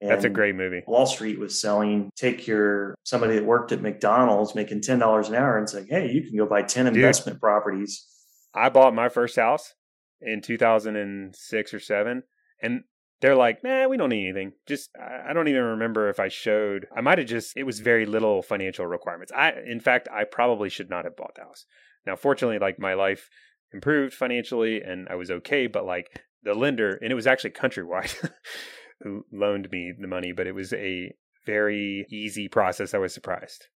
and 0.00 0.10
That's 0.10 0.24
a 0.24 0.30
great 0.30 0.54
movie. 0.54 0.82
Wall 0.86 1.06
Street 1.06 1.38
was 1.38 1.60
selling, 1.60 2.10
take 2.16 2.46
your 2.46 2.94
somebody 3.04 3.34
that 3.34 3.44
worked 3.44 3.70
at 3.72 3.82
McDonald's 3.82 4.54
making 4.54 4.80
ten 4.80 4.98
dollars 4.98 5.28
an 5.28 5.34
hour 5.34 5.58
and 5.58 5.68
say, 5.68 5.84
Hey, 5.88 6.10
you 6.10 6.22
can 6.22 6.36
go 6.36 6.46
buy 6.46 6.62
10 6.62 6.86
Dude, 6.86 6.96
investment 6.96 7.40
properties. 7.40 8.06
I 8.54 8.70
bought 8.70 8.94
my 8.94 9.08
first 9.08 9.36
house 9.36 9.74
in 10.20 10.40
two 10.40 10.56
thousand 10.58 10.96
and 10.96 11.34
six 11.36 11.74
or 11.74 11.80
seven. 11.80 12.22
And 12.62 12.84
they're 13.20 13.36
like, 13.36 13.62
man, 13.62 13.90
we 13.90 13.96
don't 13.96 14.08
need 14.08 14.28
anything. 14.28 14.52
Just 14.66 14.90
I 14.98 15.32
don't 15.32 15.48
even 15.48 15.62
remember 15.62 16.08
if 16.08 16.18
I 16.18 16.28
showed 16.28 16.86
I 16.96 17.02
might 17.02 17.18
have 17.18 17.26
just 17.26 17.56
it 17.56 17.64
was 17.64 17.80
very 17.80 18.06
little 18.06 18.42
financial 18.42 18.86
requirements. 18.86 19.32
I 19.36 19.52
in 19.66 19.80
fact 19.80 20.08
I 20.10 20.24
probably 20.24 20.70
should 20.70 20.88
not 20.88 21.04
have 21.04 21.16
bought 21.16 21.34
the 21.34 21.42
house. 21.42 21.66
Now 22.06 22.16
fortunately 22.16 22.58
like 22.58 22.78
my 22.78 22.94
life 22.94 23.28
improved 23.72 24.14
financially 24.14 24.80
and 24.80 25.08
I 25.08 25.16
was 25.16 25.30
okay, 25.30 25.66
but 25.66 25.84
like 25.84 26.22
the 26.42 26.54
lender 26.54 26.98
and 27.02 27.12
it 27.12 27.16
was 27.16 27.26
actually 27.26 27.50
countrywide. 27.50 28.30
who 29.00 29.24
loaned 29.32 29.70
me 29.70 29.92
the 29.98 30.06
money, 30.06 30.32
but 30.32 30.46
it 30.46 30.54
was 30.54 30.72
a 30.72 31.12
very 31.46 32.06
easy 32.10 32.48
process. 32.48 32.94
I 32.94 32.98
was 32.98 33.14
surprised. 33.14 33.66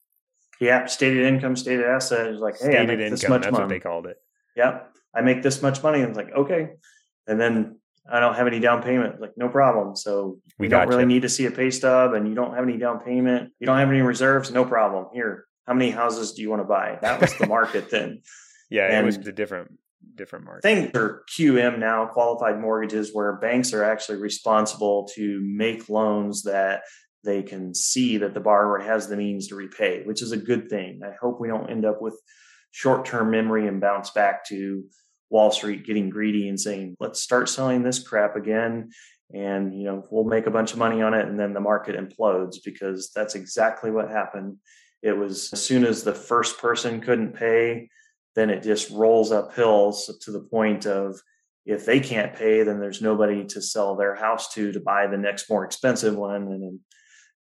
Yeah, 0.60 0.86
stated 0.86 1.26
income, 1.26 1.56
stated 1.56 1.84
asset 1.84 2.28
is 2.28 2.40
like, 2.40 2.54
hey, 2.54 2.66
stated 2.66 2.80
I 2.80 2.86
make 2.86 2.98
income, 3.00 3.10
this 3.10 3.28
much 3.28 3.42
that's 3.42 3.52
money. 3.52 3.64
what 3.64 3.68
they 3.68 3.80
called 3.80 4.06
it. 4.06 4.16
Yep, 4.56 4.90
I 5.14 5.20
make 5.22 5.42
this 5.42 5.62
much 5.62 5.82
money, 5.82 6.00
and 6.00 6.10
it's 6.10 6.16
like, 6.16 6.32
okay, 6.32 6.70
and 7.26 7.40
then 7.40 7.78
I 8.10 8.20
don't 8.20 8.34
have 8.34 8.46
any 8.46 8.60
down 8.60 8.82
payment. 8.82 9.20
Like, 9.20 9.32
no 9.36 9.48
problem. 9.48 9.96
So 9.96 10.38
we 10.58 10.68
don't 10.68 10.88
really 10.88 11.06
need 11.06 11.22
to 11.22 11.28
see 11.28 11.46
a 11.46 11.50
pay 11.50 11.70
stub, 11.70 12.12
and 12.12 12.28
you 12.28 12.34
don't 12.34 12.54
have 12.54 12.62
any 12.62 12.76
down 12.76 13.00
payment. 13.00 13.52
You 13.58 13.66
don't 13.66 13.78
have 13.78 13.88
any 13.88 14.02
reserves. 14.02 14.50
No 14.52 14.64
problem. 14.64 15.06
Here, 15.12 15.46
how 15.66 15.74
many 15.74 15.90
houses 15.90 16.32
do 16.32 16.42
you 16.42 16.50
want 16.50 16.60
to 16.60 16.66
buy? 16.66 16.98
That 17.00 17.20
was 17.20 17.34
the 17.36 17.46
market 17.48 17.90
then. 17.90 18.22
Yeah, 18.70 18.86
and 18.86 18.98
it 18.98 19.04
was 19.04 19.18
the 19.18 19.32
different 19.32 19.72
different 20.16 20.44
market. 20.44 20.62
Things 20.62 20.90
are 20.94 21.24
QM 21.36 21.78
now, 21.78 22.06
qualified 22.06 22.60
mortgages, 22.60 23.10
where 23.12 23.36
banks 23.36 23.72
are 23.72 23.84
actually 23.84 24.18
responsible 24.18 25.08
to 25.14 25.40
make 25.44 25.88
loans 25.88 26.42
that 26.42 26.82
they 27.24 27.42
can 27.42 27.74
see 27.74 28.18
that 28.18 28.34
the 28.34 28.40
borrower 28.40 28.78
has 28.78 29.08
the 29.08 29.16
means 29.16 29.48
to 29.48 29.54
repay, 29.54 30.02
which 30.04 30.22
is 30.22 30.32
a 30.32 30.36
good 30.36 30.68
thing. 30.68 31.00
I 31.04 31.12
hope 31.20 31.40
we 31.40 31.48
don't 31.48 31.70
end 31.70 31.84
up 31.84 32.02
with 32.02 32.20
short 32.70 33.06
term 33.06 33.30
memory 33.30 33.66
and 33.66 33.80
bounce 33.80 34.10
back 34.10 34.44
to 34.46 34.84
Wall 35.30 35.50
Street 35.50 35.86
getting 35.86 36.10
greedy 36.10 36.48
and 36.48 36.60
saying, 36.60 36.96
let's 37.00 37.20
start 37.20 37.48
selling 37.48 37.82
this 37.82 37.98
crap 37.98 38.36
again. 38.36 38.90
And, 39.32 39.74
you 39.74 39.84
know, 39.84 40.06
we'll 40.10 40.24
make 40.24 40.46
a 40.46 40.50
bunch 40.50 40.72
of 40.72 40.78
money 40.78 41.02
on 41.02 41.14
it. 41.14 41.26
And 41.26 41.40
then 41.40 41.54
the 41.54 41.60
market 41.60 41.96
implodes 41.96 42.56
because 42.64 43.10
that's 43.14 43.34
exactly 43.34 43.90
what 43.90 44.10
happened. 44.10 44.58
It 45.02 45.12
was 45.12 45.52
as 45.52 45.62
soon 45.62 45.84
as 45.84 46.04
the 46.04 46.14
first 46.14 46.58
person 46.58 47.00
couldn't 47.00 47.34
pay, 47.34 47.88
then 48.34 48.50
it 48.50 48.62
just 48.62 48.90
rolls 48.90 49.32
up 49.32 49.54
hills 49.54 50.10
to 50.22 50.30
the 50.30 50.40
point 50.40 50.86
of 50.86 51.20
if 51.64 51.86
they 51.86 52.00
can't 52.00 52.34
pay, 52.34 52.62
then 52.62 52.78
there's 52.78 53.00
nobody 53.00 53.44
to 53.46 53.62
sell 53.62 53.96
their 53.96 54.14
house 54.14 54.52
to 54.54 54.72
to 54.72 54.80
buy 54.80 55.06
the 55.06 55.16
next 55.16 55.48
more 55.48 55.64
expensive 55.64 56.14
one. 56.14 56.42
And 56.42 56.80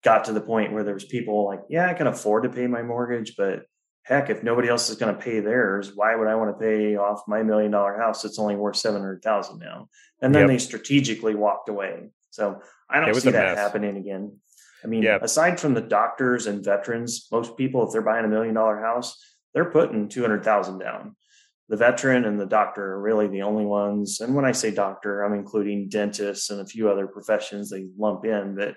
got 0.04 0.24
to 0.24 0.32
the 0.32 0.40
point 0.40 0.72
where 0.72 0.84
there 0.84 0.94
was 0.94 1.04
people 1.04 1.44
like, 1.46 1.60
yeah, 1.68 1.88
I 1.88 1.94
can 1.94 2.06
afford 2.06 2.42
to 2.44 2.48
pay 2.48 2.66
my 2.66 2.82
mortgage, 2.82 3.34
but 3.36 3.62
heck, 4.04 4.30
if 4.30 4.42
nobody 4.42 4.68
else 4.68 4.90
is 4.90 4.96
going 4.96 5.14
to 5.14 5.20
pay 5.20 5.40
theirs, 5.40 5.92
why 5.94 6.16
would 6.16 6.28
I 6.28 6.34
want 6.34 6.50
to 6.50 6.64
pay 6.64 6.96
off 6.96 7.22
my 7.28 7.42
million 7.42 7.70
dollar 7.70 7.96
house 7.98 8.22
that's 8.22 8.38
only 8.38 8.56
worth 8.56 8.76
seven 8.76 9.00
hundred 9.00 9.22
thousand 9.22 9.60
now? 9.60 9.88
And 10.20 10.34
then 10.34 10.42
yep. 10.42 10.48
they 10.48 10.58
strategically 10.58 11.34
walked 11.34 11.68
away. 11.68 12.10
So 12.30 12.60
I 12.88 13.00
don't 13.00 13.14
see 13.14 13.30
that 13.30 13.56
mess. 13.56 13.58
happening 13.58 13.96
again. 13.96 14.36
I 14.84 14.88
mean, 14.88 15.02
yep. 15.02 15.22
aside 15.22 15.60
from 15.60 15.74
the 15.74 15.80
doctors 15.80 16.46
and 16.46 16.64
veterans, 16.64 17.28
most 17.30 17.56
people, 17.56 17.86
if 17.86 17.92
they're 17.92 18.02
buying 18.02 18.24
a 18.24 18.28
million 18.28 18.54
dollar 18.54 18.80
house, 18.80 19.16
they're 19.54 19.70
putting 19.70 20.08
two 20.08 20.22
hundred 20.22 20.44
thousand 20.44 20.78
down. 20.78 21.16
The 21.68 21.76
veteran 21.76 22.24
and 22.24 22.38
the 22.38 22.46
doctor 22.46 22.84
are 22.92 23.00
really 23.00 23.28
the 23.28 23.42
only 23.42 23.64
ones. 23.64 24.20
And 24.20 24.34
when 24.34 24.44
I 24.44 24.52
say 24.52 24.70
doctor, 24.70 25.22
I'm 25.22 25.32
including 25.32 25.88
dentists 25.88 26.50
and 26.50 26.60
a 26.60 26.66
few 26.66 26.90
other 26.90 27.06
professions 27.06 27.70
they 27.70 27.86
lump 27.96 28.24
in 28.24 28.56
but 28.56 28.74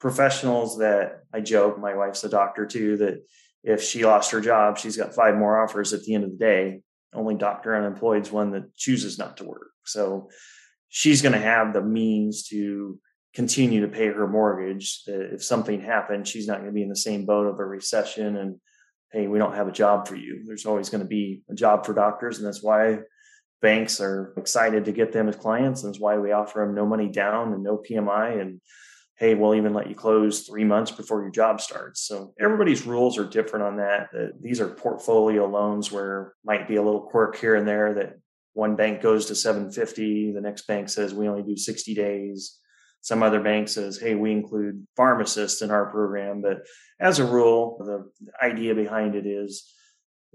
professionals 0.00 0.78
that 0.78 1.20
I 1.32 1.40
joke, 1.40 1.78
my 1.78 1.94
wife's 1.94 2.24
a 2.24 2.28
doctor 2.28 2.64
too, 2.66 2.96
that 2.98 3.22
if 3.62 3.82
she 3.82 4.04
lost 4.04 4.30
her 4.30 4.40
job, 4.40 4.78
she's 4.78 4.96
got 4.96 5.14
five 5.14 5.36
more 5.36 5.62
offers 5.62 5.92
at 5.92 6.02
the 6.04 6.14
end 6.14 6.24
of 6.24 6.30
the 6.30 6.38
day. 6.38 6.80
Only 7.12 7.34
doctor 7.34 7.76
unemployed 7.76 8.22
is 8.22 8.32
one 8.32 8.52
that 8.52 8.74
chooses 8.76 9.18
not 9.18 9.36
to 9.36 9.44
work. 9.44 9.68
So 9.84 10.30
she's 10.88 11.22
going 11.22 11.34
to 11.34 11.38
have 11.38 11.72
the 11.72 11.82
means 11.82 12.48
to 12.48 12.98
continue 13.34 13.82
to 13.82 13.88
pay 13.88 14.06
her 14.06 14.26
mortgage. 14.26 15.02
If 15.06 15.44
something 15.44 15.80
happened, 15.80 16.26
she's 16.26 16.46
not 16.46 16.58
going 16.58 16.70
to 16.70 16.74
be 16.74 16.82
in 16.82 16.88
the 16.88 16.96
same 16.96 17.26
boat 17.26 17.46
of 17.46 17.58
a 17.58 17.64
recession 17.64 18.36
and, 18.36 18.56
hey, 19.12 19.26
we 19.26 19.38
don't 19.38 19.54
have 19.54 19.68
a 19.68 19.72
job 19.72 20.08
for 20.08 20.16
you. 20.16 20.42
There's 20.46 20.66
always 20.66 20.88
going 20.88 21.02
to 21.02 21.08
be 21.08 21.42
a 21.50 21.54
job 21.54 21.84
for 21.84 21.94
doctors. 21.94 22.38
And 22.38 22.46
that's 22.46 22.62
why 22.62 22.98
banks 23.60 24.00
are 24.00 24.32
excited 24.36 24.86
to 24.86 24.92
get 24.92 25.12
them 25.12 25.28
as 25.28 25.36
clients. 25.36 25.82
And 25.82 25.92
that's 25.92 26.00
why 26.00 26.18
we 26.18 26.32
offer 26.32 26.60
them 26.60 26.74
no 26.74 26.86
money 26.86 27.08
down 27.08 27.52
and 27.52 27.62
no 27.62 27.76
PMI 27.78 28.40
and 28.40 28.60
hey, 29.16 29.34
we'll 29.34 29.54
even 29.54 29.72
let 29.72 29.88
you 29.88 29.94
close 29.94 30.40
three 30.40 30.64
months 30.64 30.90
before 30.90 31.22
your 31.22 31.30
job 31.30 31.60
starts. 31.60 32.00
So 32.00 32.34
everybody's 32.40 32.84
rules 32.84 33.18
are 33.18 33.24
different 33.24 33.64
on 33.64 33.76
that. 33.76 34.08
These 34.40 34.60
are 34.60 34.68
portfolio 34.68 35.46
loans 35.46 35.92
where 35.92 36.34
might 36.44 36.66
be 36.66 36.74
a 36.74 36.82
little 36.82 37.02
quirk 37.02 37.36
here 37.36 37.54
and 37.54 37.68
there 37.68 37.94
that 37.94 38.18
one 38.54 38.74
bank 38.74 39.00
goes 39.00 39.26
to 39.26 39.36
750, 39.36 40.32
the 40.32 40.40
next 40.40 40.66
bank 40.66 40.88
says 40.88 41.14
we 41.14 41.28
only 41.28 41.42
do 41.42 41.56
60 41.56 41.94
days. 41.94 42.58
Some 43.02 43.22
other 43.22 43.40
bank 43.40 43.68
says, 43.68 43.98
hey, 43.98 44.14
we 44.14 44.32
include 44.32 44.86
pharmacists 44.96 45.60
in 45.60 45.70
our 45.70 45.90
program. 45.90 46.40
But 46.40 46.66
as 47.00 47.18
a 47.18 47.26
rule, 47.26 47.76
the 47.80 48.44
idea 48.44 48.74
behind 48.74 49.16
it 49.16 49.26
is 49.26 49.74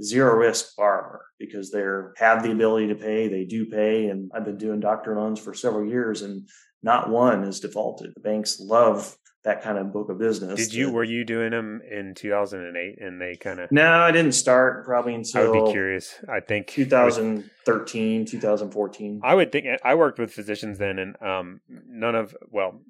zero 0.03 0.35
risk 0.35 0.75
borrower 0.75 1.25
because 1.39 1.71
they 1.71 1.83
have 2.17 2.43
the 2.43 2.51
ability 2.51 2.89
to 2.89 2.95
pay. 2.95 3.29
They 3.29 3.45
do 3.45 3.65
pay. 3.65 4.07
And 4.07 4.29
I've 4.35 4.45
been 4.45 4.57
doing 4.57 4.79
doctor 4.79 5.17
loans 5.17 5.39
for 5.39 5.53
several 5.53 5.89
years 5.89 6.21
and 6.21 6.47
not 6.83 7.09
one 7.09 7.43
is 7.43 7.61
defaulted. 7.61 8.13
The 8.13 8.21
banks 8.21 8.59
love 8.59 9.17
that 9.47 9.63
kind 9.63 9.77
of 9.77 9.93
book 9.93 10.09
of 10.09 10.17
business. 10.17 10.59
Did 10.59 10.73
you, 10.73 10.91
were 10.91 11.05
you 11.05 11.23
doing 11.23 11.51
them 11.51 11.81
in 11.89 12.13
2008 12.15 13.01
and 13.01 13.21
they 13.21 13.35
kind 13.37 13.61
of? 13.61 13.71
No, 13.71 13.89
I 13.89 14.11
didn't 14.11 14.33
start 14.33 14.85
probably 14.85 15.15
until. 15.15 15.41
I 15.41 15.47
would 15.49 15.65
be 15.67 15.71
curious. 15.71 16.15
I 16.29 16.41
think 16.41 16.67
2013, 16.67 18.25
2014. 18.25 19.21
I 19.23 19.35
would 19.35 19.51
think, 19.53 19.65
I 19.83 19.95
worked 19.95 20.19
with 20.19 20.33
physicians 20.33 20.77
then 20.77 20.99
and 20.99 21.15
um, 21.21 21.61
none 21.69 22.13
of, 22.13 22.35
well, 22.51 22.81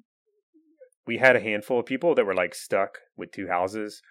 we 1.06 1.18
had 1.18 1.36
a 1.36 1.40
handful 1.40 1.78
of 1.78 1.86
people 1.86 2.16
that 2.16 2.26
were 2.26 2.34
like 2.34 2.56
stuck 2.56 2.98
with 3.16 3.30
two 3.30 3.46
houses 3.46 4.02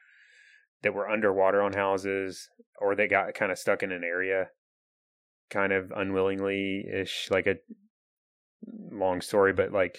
that 0.84 0.94
were 0.94 1.10
underwater 1.10 1.62
on 1.62 1.74
houses 1.74 2.50
or 2.80 2.96
they 2.96 3.08
got 3.08 3.34
kind 3.34 3.51
of 3.51 3.58
stuck 3.58 3.84
in 3.84 3.92
an 3.92 4.04
area 4.04 4.48
kind 5.50 5.74
of 5.74 5.92
unwillingly 5.96 6.86
ish 6.94 7.27
like 7.30 7.48
a 7.48 7.56
long 8.92 9.22
story 9.22 9.54
but 9.54 9.72
like 9.72 9.98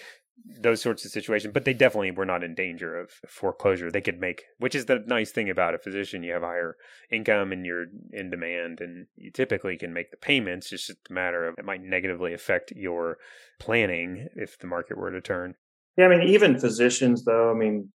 those 0.61 0.81
sorts 0.81 1.05
of 1.05 1.11
situations 1.11 1.53
but 1.53 1.65
they 1.65 1.73
definitely 1.73 2.11
were 2.11 2.25
not 2.25 2.43
in 2.43 2.55
danger 2.55 2.99
of 2.99 3.11
foreclosure. 3.27 3.91
They 3.91 4.01
could 4.01 4.19
make 4.19 4.43
which 4.57 4.75
is 4.75 4.85
the 4.85 5.03
nice 5.07 5.31
thing 5.31 5.49
about 5.49 5.75
a 5.75 5.79
physician. 5.79 6.23
You 6.23 6.33
have 6.33 6.41
higher 6.41 6.75
income 7.11 7.51
and 7.51 7.65
you're 7.65 7.85
in 8.11 8.29
demand 8.29 8.81
and 8.81 9.07
you 9.15 9.31
typically 9.31 9.77
can 9.77 9.93
make 9.93 10.11
the 10.11 10.17
payments. 10.17 10.71
It's 10.71 10.87
just 10.87 10.99
a 11.09 11.13
matter 11.13 11.47
of 11.47 11.55
it 11.57 11.65
might 11.65 11.81
negatively 11.81 12.33
affect 12.33 12.71
your 12.75 13.17
planning 13.59 14.27
if 14.35 14.57
the 14.59 14.67
market 14.67 14.97
were 14.97 15.11
to 15.11 15.21
turn. 15.21 15.55
Yeah 15.97 16.05
i 16.05 16.09
mean 16.09 16.27
even 16.27 16.59
physicians 16.59 17.25
though 17.25 17.51
i 17.51 17.53
mean 17.53 17.89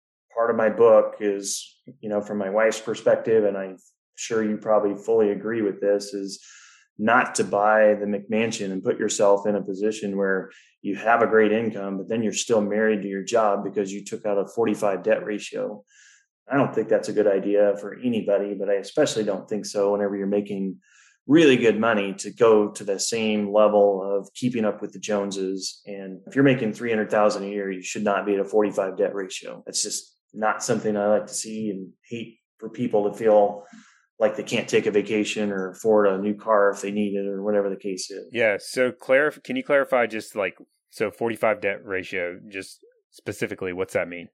part 0.40 0.50
of 0.50 0.56
my 0.56 0.68
book 0.70 1.16
is, 1.20 1.76
you 2.00 2.08
know, 2.08 2.20
from 2.20 2.38
my 2.38 2.50
wife's 2.50 2.80
perspective, 2.80 3.44
and 3.44 3.56
I'm 3.56 3.76
sure 4.14 4.42
you 4.42 4.56
probably 4.56 4.94
fully 4.94 5.30
agree 5.30 5.62
with 5.62 5.80
this, 5.80 6.14
is 6.14 6.42
not 7.00 7.34
to 7.36 7.44
buy 7.44 7.94
the 7.94 8.04
McMansion 8.04 8.72
and 8.72 8.84
put 8.84 8.98
yourself 8.98 9.46
in 9.46 9.56
a 9.56 9.62
position 9.62 10.18
where 10.18 10.50
you 10.82 10.96
have 10.96 11.22
a 11.22 11.26
great 11.26 11.50
income, 11.50 11.96
but 11.96 12.08
then 12.08 12.22
you're 12.22 12.32
still 12.32 12.60
married 12.60 13.02
to 13.02 13.08
your 13.08 13.22
job 13.22 13.64
because 13.64 13.92
you 13.92 14.04
took 14.04 14.26
out 14.26 14.38
a 14.38 14.46
45 14.46 15.02
debt 15.02 15.24
ratio. 15.24 15.82
I 16.50 16.56
don't 16.56 16.74
think 16.74 16.88
that's 16.88 17.08
a 17.08 17.14
good 17.14 17.26
idea 17.26 17.76
for 17.80 17.98
anybody, 17.98 18.54
but 18.54 18.68
I 18.68 18.74
especially 18.74 19.24
don't 19.24 19.48
think 19.48 19.64
so 19.64 19.92
whenever 19.92 20.16
you're 20.16 20.26
making 20.26 20.76
really 21.26 21.56
good 21.56 21.78
money 21.78 22.12
to 22.14 22.30
go 22.32 22.70
to 22.72 22.84
the 22.84 22.98
same 22.98 23.52
level 23.52 24.02
of 24.02 24.28
keeping 24.34 24.64
up 24.64 24.82
with 24.82 24.92
the 24.92 24.98
Joneses. 24.98 25.80
And 25.86 26.20
if 26.26 26.34
you're 26.34 26.44
making 26.44 26.72
300,000 26.74 27.44
a 27.44 27.46
year, 27.46 27.70
you 27.70 27.82
should 27.82 28.04
not 28.04 28.26
be 28.26 28.34
at 28.34 28.40
a 28.40 28.44
45 28.44 28.98
debt 28.98 29.14
ratio. 29.14 29.62
That's 29.64 29.82
just 29.82 30.16
not 30.34 30.62
something 30.62 30.96
I 30.96 31.06
like 31.06 31.26
to 31.26 31.34
see 31.34 31.70
and 31.70 31.90
hate 32.06 32.38
for 32.58 32.68
people 32.68 33.10
to 33.10 33.16
feel 33.16 33.64
like 34.20 34.36
they 34.36 34.42
can't 34.42 34.68
take 34.68 34.84
a 34.84 34.90
vacation 34.90 35.50
or 35.50 35.70
afford 35.70 36.06
a 36.06 36.18
new 36.18 36.34
car 36.34 36.70
if 36.70 36.82
they 36.82 36.90
need 36.90 37.14
it 37.14 37.26
or 37.26 37.42
whatever 37.42 37.70
the 37.70 37.76
case 37.76 38.10
is. 38.10 38.28
Yeah. 38.30 38.58
So, 38.60 38.92
clarif- 38.92 39.42
can 39.42 39.56
you 39.56 39.64
clarify 39.64 40.06
just 40.06 40.36
like 40.36 40.58
so 40.90 41.10
45 41.10 41.62
debt 41.62 41.84
ratio, 41.84 42.38
just 42.48 42.84
specifically, 43.10 43.72
what's 43.72 43.94
that 43.94 44.08
mean? 44.08 44.28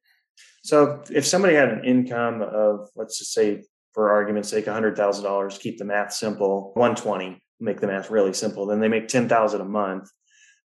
So, 0.64 1.02
if 1.10 1.24
somebody 1.24 1.54
had 1.54 1.68
an 1.68 1.84
income 1.84 2.42
of, 2.42 2.88
let's 2.96 3.18
just 3.18 3.32
say, 3.32 3.62
for 3.94 4.10
argument's 4.10 4.50
sake, 4.50 4.66
$100,000, 4.66 5.60
keep 5.60 5.78
the 5.78 5.84
math 5.84 6.12
simple, 6.12 6.72
120, 6.74 7.40
make 7.60 7.80
the 7.80 7.86
math 7.86 8.10
really 8.10 8.34
simple, 8.34 8.66
then 8.66 8.80
they 8.80 8.88
make 8.88 9.08
10,000 9.08 9.60
a 9.60 9.64
month, 9.64 10.10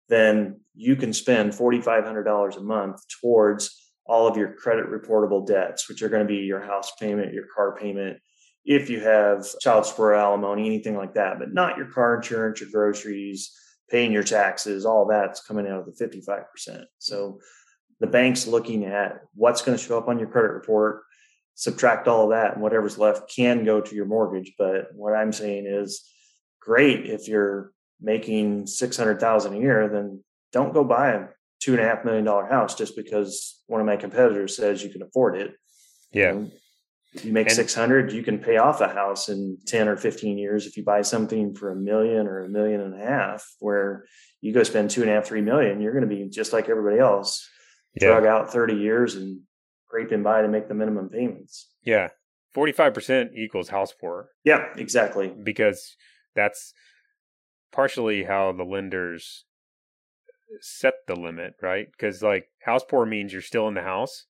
then 0.07 0.61
you 0.73 0.95
can 0.95 1.13
spend 1.13 1.51
$4,500 1.51 2.57
a 2.57 2.61
month 2.61 3.01
towards 3.21 3.91
all 4.05 4.27
of 4.27 4.37
your 4.37 4.53
credit 4.53 4.85
reportable 4.87 5.45
debts, 5.45 5.87
which 5.87 6.01
are 6.01 6.09
going 6.09 6.25
to 6.25 6.27
be 6.27 6.39
your 6.39 6.61
house 6.61 6.91
payment, 6.99 7.33
your 7.33 7.45
car 7.55 7.75
payment, 7.75 8.17
if 8.65 8.89
you 8.89 8.99
have 8.99 9.45
child 9.59 9.85
support, 9.85 10.15
alimony, 10.15 10.65
anything 10.65 10.95
like 10.95 11.13
that, 11.15 11.39
but 11.39 11.53
not 11.53 11.77
your 11.77 11.87
car 11.87 12.15
insurance, 12.15 12.61
your 12.61 12.69
groceries, 12.69 13.51
paying 13.89 14.11
your 14.11 14.23
taxes, 14.23 14.85
all 14.85 15.05
that's 15.07 15.41
coming 15.41 15.67
out 15.67 15.87
of 15.87 15.97
the 15.97 16.05
55%. 16.05 16.85
So 16.99 17.39
the 17.99 18.07
bank's 18.07 18.47
looking 18.47 18.85
at 18.85 19.21
what's 19.33 19.61
going 19.61 19.77
to 19.77 19.83
show 19.83 19.97
up 19.97 20.07
on 20.07 20.19
your 20.19 20.29
credit 20.29 20.51
report, 20.51 21.03
subtract 21.55 22.07
all 22.07 22.25
of 22.25 22.29
that, 22.29 22.53
and 22.53 22.61
whatever's 22.61 22.97
left 22.97 23.33
can 23.33 23.65
go 23.65 23.81
to 23.81 23.95
your 23.95 24.05
mortgage. 24.05 24.53
But 24.57 24.93
what 24.93 25.15
I'm 25.15 25.33
saying 25.33 25.65
is 25.65 26.07
great 26.61 27.05
if 27.05 27.27
you're 27.27 27.71
making 27.99 28.67
600,000 28.67 29.53
a 29.53 29.59
year, 29.59 29.89
then 29.89 30.23
don't 30.53 30.73
go 30.73 30.83
buy 30.83 31.11
a 31.11 31.27
two 31.59 31.73
and 31.73 31.81
a 31.81 31.87
half 31.87 32.05
million 32.05 32.23
dollar 32.23 32.45
house 32.45 32.75
just 32.75 32.95
because 32.95 33.61
one 33.67 33.81
of 33.81 33.87
my 33.87 33.97
competitors 33.97 34.55
says 34.55 34.83
you 34.83 34.89
can 34.89 35.01
afford 35.01 35.35
it. 35.35 35.53
Yeah. 36.11 36.31
Um, 36.31 36.45
if 36.45 36.53
you 37.13 37.33
make 37.33 37.47
and, 37.47 37.55
600, 37.55 38.11
you 38.11 38.23
can 38.23 38.39
pay 38.39 38.57
off 38.57 38.81
a 38.81 38.87
house 38.87 39.29
in 39.29 39.57
10 39.65 39.87
or 39.87 39.97
15 39.97 40.37
years. 40.37 40.67
If 40.67 40.77
you 40.77 40.83
buy 40.83 41.01
something 41.01 41.55
for 41.55 41.71
a 41.71 41.75
million 41.75 42.27
or 42.27 42.45
a 42.45 42.49
million 42.49 42.81
and 42.81 42.93
a 42.93 43.03
half, 43.03 43.43
where 43.59 44.05
you 44.41 44.53
go 44.53 44.63
spend 44.63 44.89
two 44.89 45.01
and 45.01 45.09
a 45.09 45.13
half, 45.13 45.25
three 45.25 45.41
million, 45.41 45.81
you're 45.81 45.93
going 45.93 46.07
to 46.07 46.15
be 46.15 46.29
just 46.29 46.53
like 46.53 46.69
everybody 46.69 46.99
else, 46.99 47.47
yeah. 47.99 48.09
drug 48.09 48.25
out 48.25 48.51
30 48.51 48.75
years 48.75 49.15
and 49.15 49.41
scraping 49.87 50.23
by 50.23 50.41
to 50.41 50.47
make 50.47 50.67
the 50.67 50.75
minimum 50.75 51.09
payments. 51.09 51.67
Yeah. 51.83 52.09
45% 52.55 53.33
equals 53.35 53.69
house 53.69 53.93
poor. 53.99 54.29
Yeah, 54.43 54.65
exactly. 54.75 55.33
Because 55.43 55.95
that's 56.35 56.73
partially 57.71 58.23
how 58.23 58.51
the 58.51 58.63
lenders 58.63 59.45
set 60.61 60.93
the 61.07 61.15
limit, 61.15 61.53
right? 61.61 61.87
Because 61.91 62.21
like 62.21 62.45
house 62.63 62.83
poor 62.87 63.05
means 63.05 63.33
you're 63.33 63.41
still 63.41 63.67
in 63.67 63.75
the 63.75 63.81
house. 63.81 64.25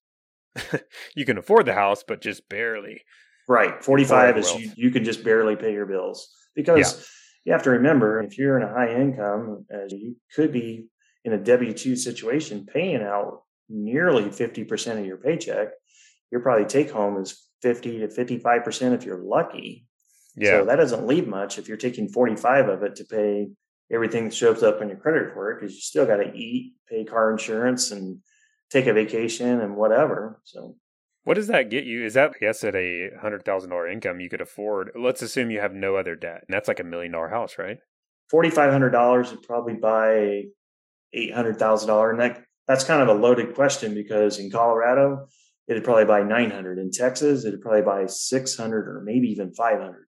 you 1.15 1.25
can 1.25 1.37
afford 1.37 1.65
the 1.65 1.73
house, 1.73 2.03
but 2.07 2.21
just 2.21 2.47
barely. 2.49 3.01
Right. 3.47 3.83
45 3.83 4.37
is 4.37 4.55
you, 4.55 4.71
you, 4.75 4.91
can 4.91 5.03
just 5.03 5.23
barely 5.23 5.55
pay 5.55 5.73
your 5.73 5.87
bills 5.87 6.31
because 6.55 6.77
yeah. 6.77 7.03
you 7.45 7.53
have 7.53 7.63
to 7.63 7.71
remember 7.71 8.21
if 8.21 8.37
you're 8.37 8.57
in 8.57 8.63
a 8.63 8.71
high 8.71 8.93
income, 8.93 9.65
as 9.71 9.91
you 9.91 10.15
could 10.35 10.51
be 10.51 10.85
in 11.25 11.33
a 11.33 11.37
W 11.37 11.73
2 11.73 11.95
situation, 11.95 12.65
paying 12.65 13.01
out 13.01 13.41
nearly 13.67 14.25
50% 14.25 14.99
of 14.99 15.05
your 15.05 15.17
paycheck, 15.17 15.69
your 16.31 16.41
probably 16.41 16.65
take 16.65 16.91
home 16.91 17.19
is 17.19 17.49
50 17.61 17.99
to 17.99 18.07
55% 18.07 18.93
if 18.93 19.03
you're 19.03 19.23
lucky. 19.23 19.87
Yeah. 20.35 20.59
So 20.59 20.65
that 20.65 20.75
doesn't 20.75 21.07
leave 21.07 21.27
much 21.27 21.57
if 21.57 21.67
you're 21.67 21.77
taking 21.77 22.07
45 22.07 22.69
of 22.69 22.83
it 22.83 22.95
to 22.97 23.03
pay 23.03 23.47
everything 23.91 24.25
that 24.25 24.33
shows 24.33 24.63
up 24.63 24.81
on 24.81 24.89
your 24.89 24.97
credit 24.97 25.19
report 25.21 25.59
because 25.59 25.73
you 25.73 25.81
still 25.81 26.05
got 26.05 26.17
to 26.17 26.31
eat, 26.33 26.73
pay 26.87 27.03
car 27.03 27.31
insurance, 27.31 27.91
and 27.91 28.19
take 28.69 28.87
a 28.87 28.93
vacation 28.93 29.61
and 29.61 29.75
whatever. 29.75 30.41
So, 30.43 30.75
what 31.23 31.35
does 31.35 31.47
that 31.47 31.69
get 31.69 31.83
you? 31.83 32.05
Is 32.05 32.13
that, 32.13 32.33
guess, 32.39 32.63
at 32.63 32.75
a 32.75 33.09
hundred 33.21 33.43
thousand 33.45 33.69
dollar 33.69 33.87
income 33.87 34.19
you 34.19 34.29
could 34.29 34.41
afford? 34.41 34.91
Let's 34.95 35.21
assume 35.21 35.51
you 35.51 35.59
have 35.59 35.73
no 35.73 35.95
other 35.95 36.15
debt, 36.15 36.43
and 36.47 36.53
that's 36.53 36.67
like 36.67 36.79
a 36.79 36.83
million 36.83 37.11
dollar 37.11 37.29
house, 37.29 37.57
right? 37.57 37.77
Forty 38.29 38.49
five 38.49 38.71
hundred 38.71 38.91
dollars 38.91 39.31
would 39.31 39.43
probably 39.43 39.75
buy 39.75 40.43
eight 41.13 41.33
hundred 41.33 41.57
thousand 41.59 41.87
dollar, 41.87 42.11
and 42.11 42.19
that 42.19 42.43
that's 42.67 42.83
kind 42.83 43.01
of 43.01 43.09
a 43.09 43.19
loaded 43.19 43.55
question 43.55 43.93
because 43.93 44.39
in 44.39 44.51
Colorado 44.51 45.27
it'd 45.67 45.83
probably 45.83 46.05
buy 46.05 46.23
nine 46.23 46.49
hundred. 46.49 46.79
In 46.79 46.91
Texas, 46.91 47.45
it'd 47.45 47.61
probably 47.61 47.83
buy 47.83 48.05
six 48.07 48.57
hundred 48.57 48.87
or 48.87 49.01
maybe 49.01 49.27
even 49.29 49.53
five 49.53 49.79
hundred. 49.79 50.05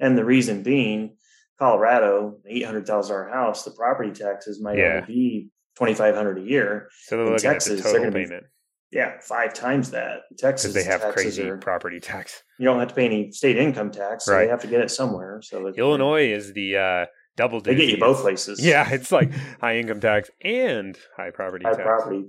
And 0.00 0.16
the 0.16 0.24
reason 0.24 0.62
being, 0.62 1.16
Colorado, 1.58 2.38
eight 2.46 2.64
hundred 2.64 2.86
thousand 2.86 3.14
dollar 3.16 3.28
house, 3.28 3.64
the 3.64 3.70
property 3.72 4.10
taxes 4.10 4.60
might 4.60 4.78
yeah. 4.78 5.02
only 5.02 5.06
be 5.06 5.50
twenty 5.76 5.94
five 5.94 6.14
hundred 6.14 6.38
a 6.38 6.42
year. 6.42 6.88
So 7.04 7.16
they're 7.16 7.26
in 7.26 7.32
looking 7.32 7.50
Texas, 7.50 7.80
at 7.80 7.84
the 7.84 7.98
total 7.98 8.12
payment. 8.12 8.42
Be, 8.42 8.48
yeah, 8.92 9.18
five 9.20 9.54
times 9.54 9.90
that. 9.92 10.20
Texas, 10.38 10.74
they 10.74 10.84
have 10.84 11.00
crazy 11.14 11.48
are, 11.48 11.56
property 11.56 11.98
tax. 11.98 12.42
You 12.58 12.66
don't 12.66 12.78
have 12.78 12.88
to 12.88 12.94
pay 12.94 13.06
any 13.06 13.32
state 13.32 13.56
income 13.56 13.90
tax, 13.90 14.26
so 14.26 14.34
right. 14.34 14.44
they 14.44 14.50
have 14.50 14.60
to 14.60 14.68
get 14.68 14.82
it 14.82 14.90
somewhere. 14.90 15.40
So 15.42 15.72
Illinois 15.76 16.30
is 16.30 16.52
the 16.52 16.76
uh, 16.76 17.06
double. 17.36 17.62
They 17.62 17.74
get 17.74 17.88
you 17.88 17.98
both 17.98 18.20
places. 18.20 18.62
Yeah, 18.64 18.88
it's 18.92 19.10
like 19.10 19.32
high 19.60 19.78
income 19.78 20.00
tax 20.00 20.30
and 20.42 20.96
high 21.16 21.30
property 21.30 21.64
high 21.64 21.72
tax. 21.72 21.82
property. 21.82 22.24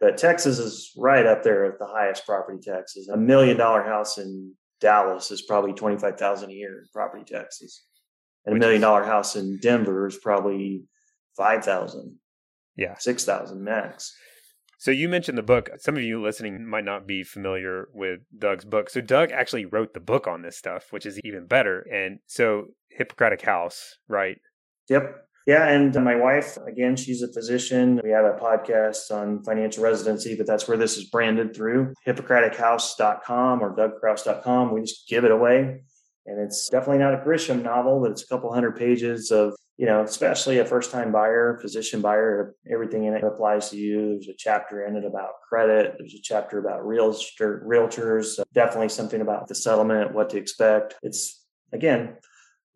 But 0.00 0.18
Texas 0.18 0.58
is 0.58 0.92
right 0.98 1.24
up 1.24 1.42
there 1.42 1.64
with 1.64 1.78
the 1.78 1.86
highest 1.86 2.26
property 2.26 2.58
taxes. 2.60 3.08
A 3.08 3.16
million 3.16 3.56
dollar 3.56 3.82
house 3.82 4.18
in 4.18 4.52
Dallas 4.80 5.30
is 5.30 5.40
probably 5.42 5.72
twenty 5.72 5.96
five 5.96 6.18
thousand 6.18 6.50
a 6.50 6.54
year 6.54 6.80
in 6.80 6.84
property 6.92 7.24
taxes, 7.24 7.84
and 8.44 8.52
Which 8.52 8.60
a 8.60 8.64
million 8.64 8.82
dollar 8.82 9.04
house 9.04 9.34
in 9.34 9.58
Denver 9.62 10.06
is 10.06 10.18
probably 10.18 10.84
five 11.38 11.64
thousand. 11.64 12.18
Yeah, 12.76 12.96
six 12.98 13.24
thousand 13.24 13.62
max. 13.62 14.14
So 14.82 14.90
you 14.90 15.08
mentioned 15.08 15.38
the 15.38 15.42
book. 15.42 15.70
Some 15.78 15.96
of 15.96 16.02
you 16.02 16.20
listening 16.20 16.66
might 16.66 16.84
not 16.84 17.06
be 17.06 17.22
familiar 17.22 17.86
with 17.94 18.18
Doug's 18.36 18.64
book. 18.64 18.90
So 18.90 19.00
Doug 19.00 19.30
actually 19.30 19.64
wrote 19.64 19.94
the 19.94 20.00
book 20.00 20.26
on 20.26 20.42
this 20.42 20.58
stuff, 20.58 20.86
which 20.90 21.06
is 21.06 21.20
even 21.22 21.46
better. 21.46 21.86
And 21.92 22.18
so 22.26 22.64
Hippocratic 22.90 23.42
House, 23.42 23.98
right? 24.08 24.38
Yep. 24.88 25.24
Yeah, 25.46 25.68
and 25.68 25.94
my 26.04 26.16
wife, 26.16 26.56
again, 26.68 26.96
she's 26.96 27.22
a 27.22 27.32
physician. 27.32 28.00
We 28.02 28.10
have 28.10 28.24
a 28.24 28.38
podcast 28.38 29.10
on 29.10 29.42
financial 29.44 29.84
residency, 29.84 30.36
but 30.36 30.48
that's 30.48 30.66
where 30.66 30.76
this 30.76 30.96
is 30.96 31.08
branded 31.10 31.54
through 31.54 31.94
hippocratichouse.com 32.06 33.60
or 33.62 33.76
dougcrouse.com. 33.76 34.72
We 34.72 34.80
just 34.80 35.08
give 35.08 35.24
it 35.24 35.30
away. 35.30 35.82
And 36.26 36.38
it's 36.38 36.68
definitely 36.68 36.98
not 36.98 37.14
a 37.14 37.18
Grisham 37.18 37.62
novel, 37.62 38.00
but 38.00 38.12
it's 38.12 38.22
a 38.22 38.28
couple 38.28 38.52
hundred 38.52 38.76
pages 38.76 39.32
of, 39.32 39.54
you 39.76 39.86
know, 39.86 40.02
especially 40.02 40.58
a 40.58 40.64
first 40.64 40.92
time 40.92 41.10
buyer, 41.10 41.58
physician 41.60 42.00
buyer, 42.00 42.54
everything 42.70 43.04
in 43.04 43.14
it 43.14 43.24
applies 43.24 43.70
to 43.70 43.76
you. 43.76 44.12
There's 44.12 44.28
a 44.28 44.34
chapter 44.38 44.86
in 44.86 44.96
it 44.96 45.04
about 45.04 45.40
credit. 45.48 45.96
There's 45.98 46.14
a 46.14 46.22
chapter 46.22 46.58
about 46.58 46.86
realtor, 46.86 47.64
realtors, 47.66 48.38
definitely 48.52 48.90
something 48.90 49.20
about 49.20 49.48
the 49.48 49.56
settlement, 49.56 50.14
what 50.14 50.30
to 50.30 50.38
expect. 50.38 50.94
It's, 51.02 51.44
again, 51.72 52.16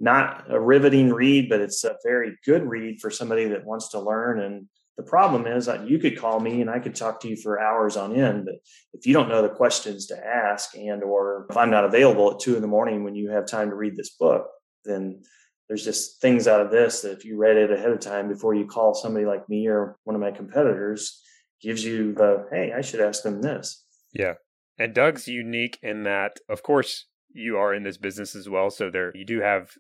not 0.01 0.45
a 0.51 0.61
riveting 0.61 1.13
read, 1.13 1.49
but 1.49 1.61
it's 1.61 1.85
a 1.85 1.97
very 2.05 2.37
good 2.45 2.65
read 2.65 3.01
for 3.01 3.11
somebody 3.11 3.47
that 3.47 3.65
wants 3.65 3.91
to 3.91 4.01
learn. 4.01 4.41
And 4.41 4.67
the 4.97 5.03
problem 5.03 5.47
is 5.47 5.67
that 5.67 5.89
you 5.89 5.99
could 5.99 6.19
call 6.19 6.41
me 6.41 6.63
and 6.63 6.71
I 6.71 6.79
could 6.79 6.95
talk 6.95 7.21
to 7.21 7.29
you 7.29 7.37
for 7.37 7.61
hours 7.61 7.97
on 7.97 8.17
end, 8.17 8.47
but 8.47 8.55
if 8.95 9.07
you 9.07 9.13
don't 9.13 9.29
know 9.29 9.43
the 9.43 9.49
questions 9.49 10.07
to 10.07 10.27
ask 10.27 10.75
and 10.75 11.03
or 11.03 11.47
if 11.51 11.57
I'm 11.57 11.71
not 11.71 11.85
available 11.85 12.33
at 12.33 12.41
two 12.41 12.57
in 12.57 12.63
the 12.63 12.69
morning 12.69 13.05
when 13.05 13.15
you 13.15 13.31
have 13.31 13.47
time 13.47 13.69
to 13.69 13.77
read 13.77 13.97
this 13.97 14.11
book, 14.11 14.47
then 14.85 15.23
there's 15.69 15.85
just 15.85 16.21
things 16.21 16.49
out 16.49 16.61
of 16.61 16.71
this 16.71 17.03
that 17.03 17.13
if 17.13 17.25
you 17.25 17.37
read 17.37 17.57
it 17.57 17.73
ahead 17.73 17.91
of 17.91 18.01
time 18.01 18.29
before 18.29 18.55
you 18.55 18.67
call 18.67 18.95
somebody 18.95 19.27
like 19.27 19.49
me 19.49 19.67
or 19.67 19.99
one 20.05 20.15
of 20.15 20.23
my 20.23 20.31
competitors, 20.31 21.23
gives 21.61 21.85
you 21.85 22.15
the 22.15 22.47
hey, 22.51 22.73
I 22.77 22.81
should 22.81 23.01
ask 23.01 23.23
them 23.23 23.43
this. 23.43 23.85
Yeah. 24.13 24.35
And 24.79 24.95
Doug's 24.95 25.27
unique 25.27 25.79
in 25.83 26.05
that, 26.05 26.39
of 26.49 26.63
course, 26.63 27.07
you 27.33 27.57
are 27.59 27.75
in 27.75 27.83
this 27.83 27.97
business 27.97 28.35
as 28.35 28.49
well. 28.49 28.71
So 28.71 28.91
there 28.91 29.13
you 29.15 29.25
do 29.25 29.41
have 29.41 29.73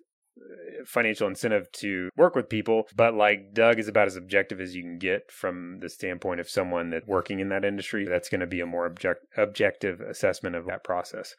financial 0.85 1.29
incentive 1.29 1.70
to 1.72 2.11
work 2.16 2.35
with 2.35 2.49
people, 2.49 2.87
but 2.94 3.14
like 3.14 3.53
Doug 3.53 3.79
is 3.79 3.88
about 3.88 4.07
as 4.07 4.16
objective 4.16 4.61
as 4.61 4.75
you 4.75 4.83
can 4.83 4.99
get 4.99 5.31
from 5.31 5.79
the 5.81 5.88
standpoint 5.88 6.40
of 6.40 6.49
someone 6.49 6.90
that 6.90 7.07
working 7.07 7.40
in 7.40 7.49
that 7.51 7.64
industry. 7.64 8.05
That's 8.05 8.29
going 8.29 8.40
to 8.40 8.46
be 8.46 8.61
a 8.61 8.66
more 8.66 8.87
object, 8.87 9.27
objective 9.37 10.01
assessment 10.01 10.57
of 10.57 10.66
that 10.66 10.85
process. 10.85 11.35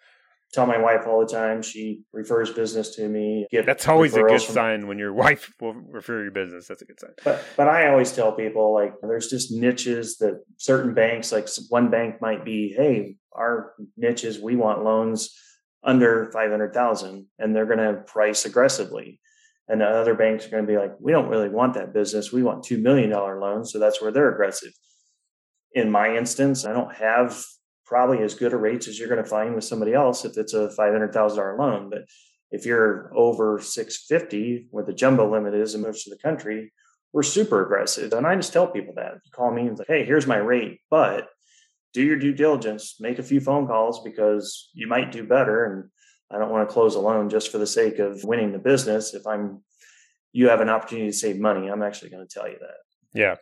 Tell 0.53 0.65
my 0.65 0.77
wife 0.77 1.05
all 1.05 1.19
the 1.19 1.31
time. 1.31 1.61
She 1.61 2.03
refers 2.13 2.51
business 2.51 2.95
to 2.95 3.09
me. 3.09 3.47
That's 3.51 3.87
always 3.87 4.15
a 4.15 4.21
good 4.21 4.41
from, 4.41 4.53
sign 4.53 4.87
when 4.87 4.97
your 4.97 5.13
wife 5.25 5.51
will 5.59 5.73
refer 5.73 6.21
your 6.21 6.31
business. 6.31 6.67
That's 6.67 6.81
a 6.81 6.85
good 6.85 6.99
sign. 6.99 7.11
But 7.23 7.43
but 7.57 7.67
I 7.67 7.89
always 7.89 8.13
tell 8.13 8.31
people 8.31 8.73
like 8.73 8.93
there's 9.01 9.27
just 9.27 9.51
niches 9.51 10.17
that 10.19 10.41
certain 10.55 10.93
banks, 10.93 11.33
like 11.33 11.49
one 11.67 11.89
bank 11.89 12.21
might 12.21 12.45
be, 12.45 12.73
hey, 12.77 13.17
our 13.33 13.73
niches, 13.97 14.39
we 14.39 14.55
want 14.55 14.85
loans 14.85 15.37
under 15.83 16.31
500,000 16.31 17.25
and 17.39 17.55
they're 17.55 17.65
going 17.65 17.77
to 17.77 18.01
price 18.01 18.45
aggressively. 18.45 19.19
And 19.67 19.81
the 19.81 19.85
other 19.85 20.15
banks 20.15 20.45
are 20.45 20.49
going 20.49 20.65
to 20.65 20.71
be 20.71 20.77
like, 20.77 20.93
we 20.99 21.11
don't 21.11 21.27
really 21.27 21.49
want 21.49 21.73
that 21.73 21.93
business. 21.93 22.31
We 22.31 22.43
want 22.43 22.63
$2 22.63 22.81
million 22.81 23.11
loans. 23.11 23.71
So 23.71 23.79
that's 23.79 24.01
where 24.01 24.11
they're 24.11 24.31
aggressive. 24.31 24.71
In 25.73 25.91
my 25.91 26.15
instance, 26.15 26.65
I 26.65 26.73
don't 26.73 26.93
have 26.95 27.43
probably 27.85 28.21
as 28.23 28.33
good 28.33 28.53
a 28.53 28.57
rates 28.57 28.87
as 28.87 28.97
you're 28.97 29.09
going 29.09 29.23
to 29.23 29.29
find 29.29 29.55
with 29.55 29.63
somebody 29.63 29.93
else 29.93 30.25
if 30.25 30.37
it's 30.37 30.53
a 30.53 30.69
$500,000 30.77 31.59
loan. 31.59 31.89
But 31.89 32.03
if 32.51 32.65
you're 32.65 33.11
over 33.15 33.59
650 33.59 34.67
where 34.71 34.85
the 34.85 34.93
jumbo 34.93 35.29
limit 35.29 35.53
is 35.53 35.75
in 35.75 35.81
most 35.81 36.07
of 36.07 36.11
the 36.11 36.21
country, 36.21 36.71
we're 37.11 37.23
super 37.23 37.65
aggressive. 37.65 38.13
And 38.13 38.25
I 38.25 38.35
just 38.35 38.53
tell 38.53 38.67
people 38.67 38.93
that. 38.95 39.15
Call 39.31 39.51
me 39.51 39.67
and 39.67 39.77
say, 39.77 39.85
hey, 39.87 40.05
here's 40.05 40.27
my 40.27 40.37
rate, 40.37 40.79
but 40.89 41.29
do 41.93 42.01
your 42.01 42.17
due 42.17 42.33
diligence, 42.33 42.97
make 42.99 43.19
a 43.19 43.23
few 43.23 43.39
phone 43.39 43.67
calls 43.67 44.03
because 44.03 44.69
you 44.73 44.87
might 44.87 45.11
do 45.11 45.23
better. 45.23 45.65
And 45.65 45.89
I 46.31 46.39
don't 46.39 46.51
want 46.51 46.67
to 46.67 46.73
close 46.73 46.95
a 46.95 46.99
loan 46.99 47.29
just 47.29 47.51
for 47.51 47.57
the 47.57 47.67
sake 47.67 47.99
of 47.99 48.23
winning 48.23 48.51
the 48.51 48.59
business. 48.59 49.13
If 49.13 49.25
I'm, 49.25 49.63
you 50.31 50.49
have 50.49 50.61
an 50.61 50.69
opportunity 50.69 51.09
to 51.09 51.17
save 51.17 51.39
money, 51.39 51.67
I'm 51.69 51.83
actually 51.83 52.09
going 52.09 52.27
to 52.27 52.33
tell 52.33 52.47
you 52.47 52.57
that. 52.59 53.19
Yeah. 53.19 53.35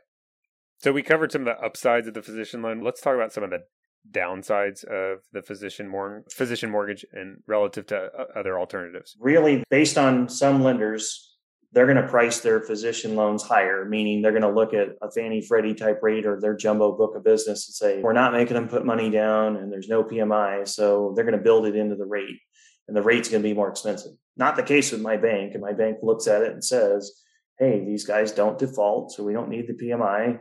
So 0.80 0.92
we 0.92 1.02
covered 1.02 1.32
some 1.32 1.48
of 1.48 1.58
the 1.58 1.64
upsides 1.64 2.08
of 2.08 2.14
the 2.14 2.22
physician 2.22 2.62
loan. 2.62 2.82
Let's 2.84 3.02
talk 3.02 3.16
about 3.16 3.34
some 3.34 3.44
of 3.44 3.50
the 3.50 3.64
downsides 4.12 4.84
of 4.84 5.20
the 5.32 5.42
physician 5.42 5.88
mor- 5.88 6.24
physician 6.32 6.70
mortgage 6.70 7.06
and 7.12 7.38
relative 7.48 7.88
to 7.88 7.98
uh, 7.98 8.26
other 8.36 8.60
alternatives. 8.60 9.16
Really, 9.20 9.64
based 9.70 9.98
on 9.98 10.30
some 10.30 10.64
lenders, 10.64 11.35
they're 11.76 11.86
going 11.86 12.02
to 12.02 12.08
price 12.08 12.40
their 12.40 12.62
physician 12.62 13.18
loans 13.18 13.44
higher, 13.44 13.84
meaning 13.84 14.22
they're 14.22 14.32
going 14.32 14.42
to 14.44 14.50
look 14.50 14.74
at 14.74 14.96
a 15.02 15.12
Fannie 15.12 15.42
Freddie 15.42 15.74
type 15.74 16.00
rate 16.02 16.26
or 16.26 16.40
their 16.40 16.56
jumbo 16.56 16.96
book 16.96 17.18
of 17.18 17.24
business 17.26 17.68
and 17.68 17.76
say, 17.76 18.02
we're 18.02 18.14
not 18.14 18.32
making 18.32 18.54
them 18.54 18.70
put 18.70 18.86
money 18.86 19.10
down 19.10 19.58
and 19.58 19.70
there's 19.70 19.90
no 19.90 20.02
PMI. 20.02 20.66
So 20.66 21.12
they're 21.14 21.26
going 21.26 21.38
to 21.38 21.44
build 21.44 21.66
it 21.66 21.76
into 21.76 21.98
the 21.98 22.06
rate 22.06 22.40
and 22.88 22.96
the 22.96 23.02
rate's 23.02 23.28
going 23.28 23.44
to 23.44 23.50
be 23.50 23.54
more 23.54 23.70
expensive. 23.70 24.14
Not 24.38 24.56
the 24.56 24.64
case 24.64 24.94
with 24.94 25.02
my 25.02 25.18
bank. 25.18 25.52
And 25.52 25.62
my 25.62 25.74
bank 25.74 25.98
looks 26.02 26.28
at 26.28 26.44
it 26.44 26.54
and 26.54 26.64
says, 26.64 27.12
hey, 27.60 27.84
these 27.84 28.06
guys 28.06 28.32
don't 28.32 28.58
default. 28.58 29.12
So 29.12 29.26
we 29.26 29.34
don't 29.34 29.50
need 29.50 29.68
the 29.68 29.74
PMI. 29.74 30.40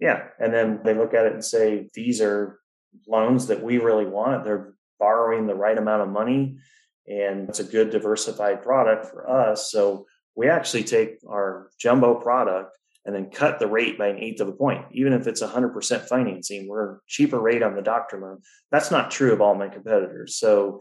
Yeah. 0.00 0.28
And 0.40 0.52
then 0.52 0.80
they 0.82 0.94
look 0.94 1.12
at 1.12 1.26
it 1.26 1.34
and 1.34 1.44
say, 1.44 1.90
these 1.92 2.22
are 2.22 2.58
loans 3.06 3.48
that 3.48 3.62
we 3.62 3.76
really 3.76 4.06
want. 4.06 4.44
They're 4.44 4.72
borrowing 4.98 5.46
the 5.46 5.54
right 5.54 5.76
amount 5.76 6.02
of 6.02 6.08
money 6.08 6.56
and 7.08 7.48
it's 7.48 7.60
a 7.60 7.64
good 7.64 7.90
diversified 7.90 8.62
product 8.62 9.06
for 9.06 9.28
us. 9.28 9.70
So 9.70 10.06
we 10.34 10.48
actually 10.48 10.84
take 10.84 11.18
our 11.28 11.70
jumbo 11.78 12.14
product 12.14 12.76
and 13.04 13.14
then 13.14 13.30
cut 13.30 13.58
the 13.58 13.68
rate 13.68 13.96
by 13.96 14.08
an 14.08 14.18
eighth 14.18 14.40
of 14.40 14.48
a 14.48 14.52
point. 14.52 14.84
Even 14.90 15.12
if 15.12 15.26
it's 15.26 15.42
100% 15.42 16.08
financing, 16.08 16.68
we're 16.68 16.98
cheaper 17.06 17.40
rate 17.40 17.62
on 17.62 17.76
the 17.76 17.82
doctor 17.82 18.20
loan. 18.20 18.42
That's 18.72 18.90
not 18.90 19.12
true 19.12 19.32
of 19.32 19.40
all 19.40 19.54
my 19.54 19.68
competitors. 19.68 20.36
So 20.36 20.80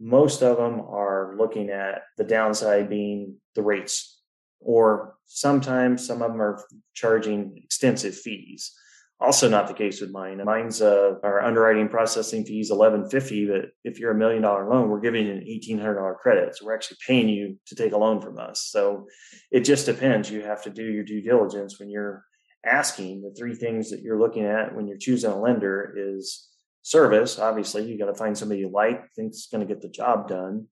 most 0.00 0.42
of 0.42 0.56
them 0.56 0.80
are 0.80 1.34
looking 1.36 1.70
at 1.70 2.02
the 2.16 2.24
downside 2.24 2.88
being 2.88 3.36
the 3.56 3.62
rates, 3.62 4.20
or 4.60 5.16
sometimes 5.26 6.06
some 6.06 6.22
of 6.22 6.30
them 6.30 6.40
are 6.40 6.64
charging 6.94 7.56
extensive 7.56 8.16
fees. 8.16 8.72
Also, 9.20 9.48
not 9.48 9.68
the 9.68 9.74
case 9.74 10.00
with 10.00 10.10
mine. 10.10 10.42
Mine's 10.44 10.82
uh, 10.82 11.14
our 11.22 11.42
underwriting 11.42 11.88
processing 11.88 12.44
fees 12.44 12.70
eleven 12.70 13.08
fifty, 13.08 13.46
but 13.46 13.66
if 13.84 13.98
you're 13.98 14.10
a 14.10 14.14
million 14.14 14.42
dollar 14.42 14.68
loan, 14.68 14.88
we're 14.88 15.00
giving 15.00 15.26
you 15.26 15.32
an 15.32 15.44
eighteen 15.46 15.78
hundred 15.78 15.94
dollar 15.94 16.14
credit. 16.14 16.56
So 16.56 16.66
we're 16.66 16.74
actually 16.74 16.98
paying 17.06 17.28
you 17.28 17.58
to 17.66 17.74
take 17.74 17.92
a 17.92 17.96
loan 17.96 18.20
from 18.20 18.38
us. 18.38 18.68
So 18.70 19.06
it 19.50 19.60
just 19.60 19.86
depends. 19.86 20.30
You 20.30 20.42
have 20.42 20.62
to 20.64 20.70
do 20.70 20.84
your 20.84 21.04
due 21.04 21.22
diligence 21.22 21.78
when 21.78 21.90
you're 21.90 22.24
asking. 22.66 23.22
The 23.22 23.34
three 23.38 23.54
things 23.54 23.90
that 23.90 24.02
you're 24.02 24.20
looking 24.20 24.44
at 24.44 24.74
when 24.74 24.88
you're 24.88 24.98
choosing 24.98 25.30
a 25.30 25.40
lender 25.40 25.94
is 25.96 26.48
service. 26.82 27.38
Obviously, 27.38 27.84
you 27.84 27.98
got 27.98 28.06
to 28.06 28.14
find 28.14 28.36
somebody 28.36 28.60
you 28.60 28.68
like, 28.68 29.10
thinks 29.12 29.46
going 29.46 29.66
to 29.66 29.72
get 29.72 29.80
the 29.80 29.88
job 29.88 30.28
done, 30.28 30.66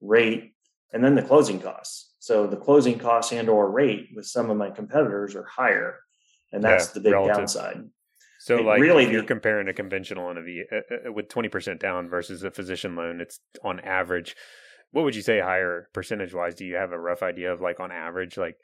rate, 0.00 0.54
and 0.92 1.04
then 1.04 1.14
the 1.14 1.22
closing 1.22 1.60
costs. 1.60 2.14
So 2.20 2.46
the 2.46 2.56
closing 2.56 2.98
costs 2.98 3.32
and 3.32 3.48
or 3.48 3.70
rate 3.70 4.08
with 4.14 4.26
some 4.26 4.50
of 4.50 4.56
my 4.56 4.70
competitors 4.70 5.34
are 5.34 5.44
higher 5.44 5.96
and 6.52 6.62
that's 6.62 6.86
yeah, 6.88 6.92
the 6.94 7.00
big 7.00 7.12
relative. 7.12 7.36
downside. 7.36 7.76
So, 8.40 8.58
It 8.58 8.64
like, 8.64 8.80
really 8.80 9.10
you're 9.10 9.24
comparing 9.24 9.68
a 9.68 9.74
conventional 9.74 10.30
and 10.30 10.38
a 10.38 10.42
V 10.42 10.64
uh, 10.72 11.12
with 11.12 11.28
20% 11.28 11.78
down 11.80 12.08
versus 12.08 12.42
a 12.44 12.50
physician 12.50 12.94
loan, 12.96 13.20
it's 13.20 13.40
on 13.64 13.80
average. 13.80 14.36
What 14.92 15.04
would 15.04 15.16
you 15.16 15.22
say 15.22 15.40
higher 15.40 15.88
percentage 15.92 16.32
wise? 16.32 16.54
Do 16.54 16.64
you 16.64 16.76
have 16.76 16.92
a 16.92 16.98
rough 16.98 17.22
idea 17.22 17.52
of 17.52 17.60
like 17.60 17.80
on 17.80 17.90
average, 17.92 18.38
like 18.38 18.56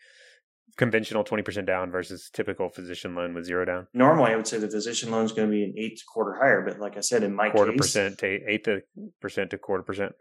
conventional 0.77 1.23
20% 1.25 1.67
down 1.67 1.91
versus 1.91 2.31
typical 2.33 2.69
physician 2.69 3.15
loan 3.15 3.35
with 3.35 3.45
zero 3.45 3.65
down? 3.65 3.87
Normally, 3.93 4.33
I 4.33 4.37
would 4.37 4.47
say 4.47 4.59
the 4.59 4.71
physician 4.71 5.11
loan 5.11 5.25
is 5.25 5.33
going 5.33 5.49
to 5.49 5.53
be 5.53 5.65
an 5.65 5.75
eighth 5.77 6.03
quarter 6.13 6.35
higher, 6.41 6.63
but 6.63 6.79
like 6.81 6.97
I 6.97 7.01
said, 7.01 7.23
in 7.25 7.35
my 7.35 7.51
Quarter 7.51 7.73
case, 7.73 7.79
percent 7.81 8.19
to 8.19 8.27
eighth 8.27 8.65
to 8.65 8.81
percent 9.21 9.51
to 9.51 9.59
quarter 9.59 9.83
percent 9.83 10.13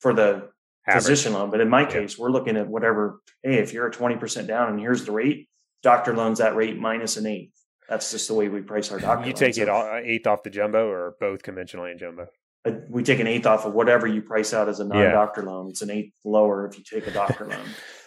for 0.00 0.14
the 0.14 0.48
average. 0.86 1.02
physician 1.04 1.32
loan. 1.34 1.50
But 1.50 1.60
in 1.60 1.68
my 1.68 1.82
Yeah. 1.82 1.88
case, 1.88 2.16
we're 2.18 2.30
looking 2.30 2.56
at 2.56 2.68
whatever. 2.68 3.20
Hey, 3.42 3.58
if 3.58 3.72
you're 3.72 3.88
a 3.88 3.92
twenty 3.92 4.16
percent 4.16 4.46
down 4.48 4.70
and 4.70 4.80
here's 4.80 5.04
the 5.04 5.12
rate, 5.12 5.48
doctor 5.86 6.12
loans 6.16 6.38
that 6.40 6.56
rate 6.56 6.76
minus 6.76 7.16
an 7.16 7.26
eighth. 7.26 7.54
That's 7.88 8.10
just 8.10 8.26
the 8.26 8.34
way 8.34 8.48
we 8.48 8.60
price 8.60 8.90
our 8.90 8.98
doctor. 8.98 9.20
You 9.24 9.32
loans. 9.32 9.38
take 9.38 9.58
it 9.58 9.68
all, 9.68 10.00
eighth 10.02 10.26
off 10.26 10.42
the 10.42 10.50
jumbo 10.50 10.88
or 10.88 11.14
both 11.20 11.44
conventional 11.44 11.84
and 11.84 11.96
jumbo? 11.98 12.26
uh, 12.66 12.72
we 12.90 13.04
take 13.04 13.20
an 13.20 13.28
eighth 13.28 13.46
off 13.46 13.64
of 13.64 13.72
whatever 13.74 14.08
you 14.08 14.20
price 14.20 14.52
out 14.52 14.68
as 14.68 14.80
a 14.80 14.84
non-doctor 14.84 15.44
loan. 15.44 15.68
It's 15.70 15.82
an 15.82 15.90
eighth 15.92 16.12
lower 16.24 16.66
if 16.66 16.76
you 16.76 16.82
take 16.82 17.06
a 17.06 17.12
doctor 17.12 17.44
loan. 17.52 17.64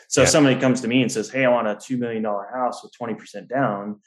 So 0.10 0.20
Yeah. 0.20 0.26
if 0.26 0.30
somebody 0.32 0.60
comes 0.60 0.82
to 0.82 0.90
me 0.90 1.02
and 1.02 1.10
says, 1.10 1.30
"Hey, 1.30 1.46
I 1.46 1.50
want 1.50 1.70
a 1.70 1.76
two 1.82 1.98
million 1.98 2.24
dollar 2.24 2.48
house 2.54 2.84
with 2.84 2.92
twenty 2.98 3.14
percent 3.14 3.48
down," 3.48 4.02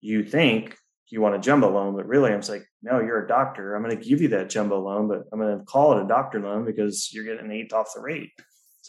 you 0.00 0.24
think 0.24 0.74
you 1.10 1.20
want 1.20 1.34
a 1.34 1.38
jumbo 1.38 1.68
loan, 1.70 1.94
but 1.96 2.06
really, 2.06 2.32
I'm 2.32 2.40
like, 2.48 2.64
"No, 2.82 3.00
you're 3.00 3.22
a 3.24 3.28
doctor. 3.28 3.74
I'm 3.74 3.82
going 3.82 3.94
to 3.98 4.02
give 4.08 4.22
you 4.22 4.28
that 4.28 4.48
jumbo 4.48 4.80
loan, 4.80 5.08
but 5.08 5.24
I'm 5.30 5.38
going 5.38 5.58
to 5.58 5.64
call 5.66 5.98
it 5.98 6.02
a 6.04 6.08
doctor 6.08 6.40
loan 6.40 6.64
because 6.64 7.10
you're 7.12 7.24
getting 7.24 7.44
an 7.44 7.52
eighth 7.52 7.74
off 7.74 7.92
the 7.94 8.00
rate." 8.00 8.30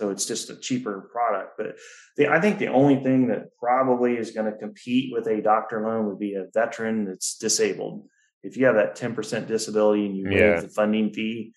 So 0.02 0.10
it's 0.10 0.26
just 0.26 0.50
a 0.50 0.56
cheaper 0.56 1.08
product. 1.14 1.60
But 1.60 1.78
the, 2.18 2.28
I 2.28 2.42
think 2.42 2.58
the 2.58 2.70
only 2.70 3.04
thing 3.04 3.28
that 3.28 3.56
probably 3.60 4.18
is 4.18 4.32
going 4.32 4.52
to 4.52 4.58
compete 4.58 5.14
with 5.14 5.28
a 5.28 5.44
doctor 5.44 5.80
loan 5.86 6.08
would 6.08 6.18
be 6.18 6.34
a 6.34 6.48
veteran 6.56 7.06
that's 7.06 7.38
disabled. 7.38 8.08
If 8.42 8.58
you 8.58 8.66
have 8.66 8.74
that 8.74 8.98
10% 8.98 9.46
disability 9.46 10.08
and 10.08 10.18
you 10.18 10.26
waive 10.26 10.40
Yeah. 10.40 10.60
the 10.60 10.70
funding 10.70 11.14
fee, 11.14 11.54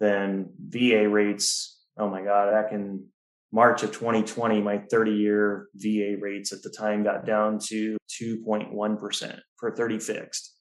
then 0.00 0.50
VA 0.58 1.08
rates, 1.08 1.82
oh 1.96 2.10
my 2.10 2.20
God, 2.22 2.52
back 2.52 2.72
in 2.72 3.06
March 3.52 3.82
of 3.82 3.90
2020, 3.90 4.60
my 4.60 4.82
30 4.90 5.12
year 5.12 5.68
VA 5.74 6.18
rates 6.20 6.52
at 6.52 6.60
the 6.62 6.68
time 6.68 7.02
got 7.04 7.24
down 7.24 7.58
to 7.68 7.96
2.1% 8.20 9.40
for 9.56 9.74
30 9.74 9.98
fixed. 9.98 10.57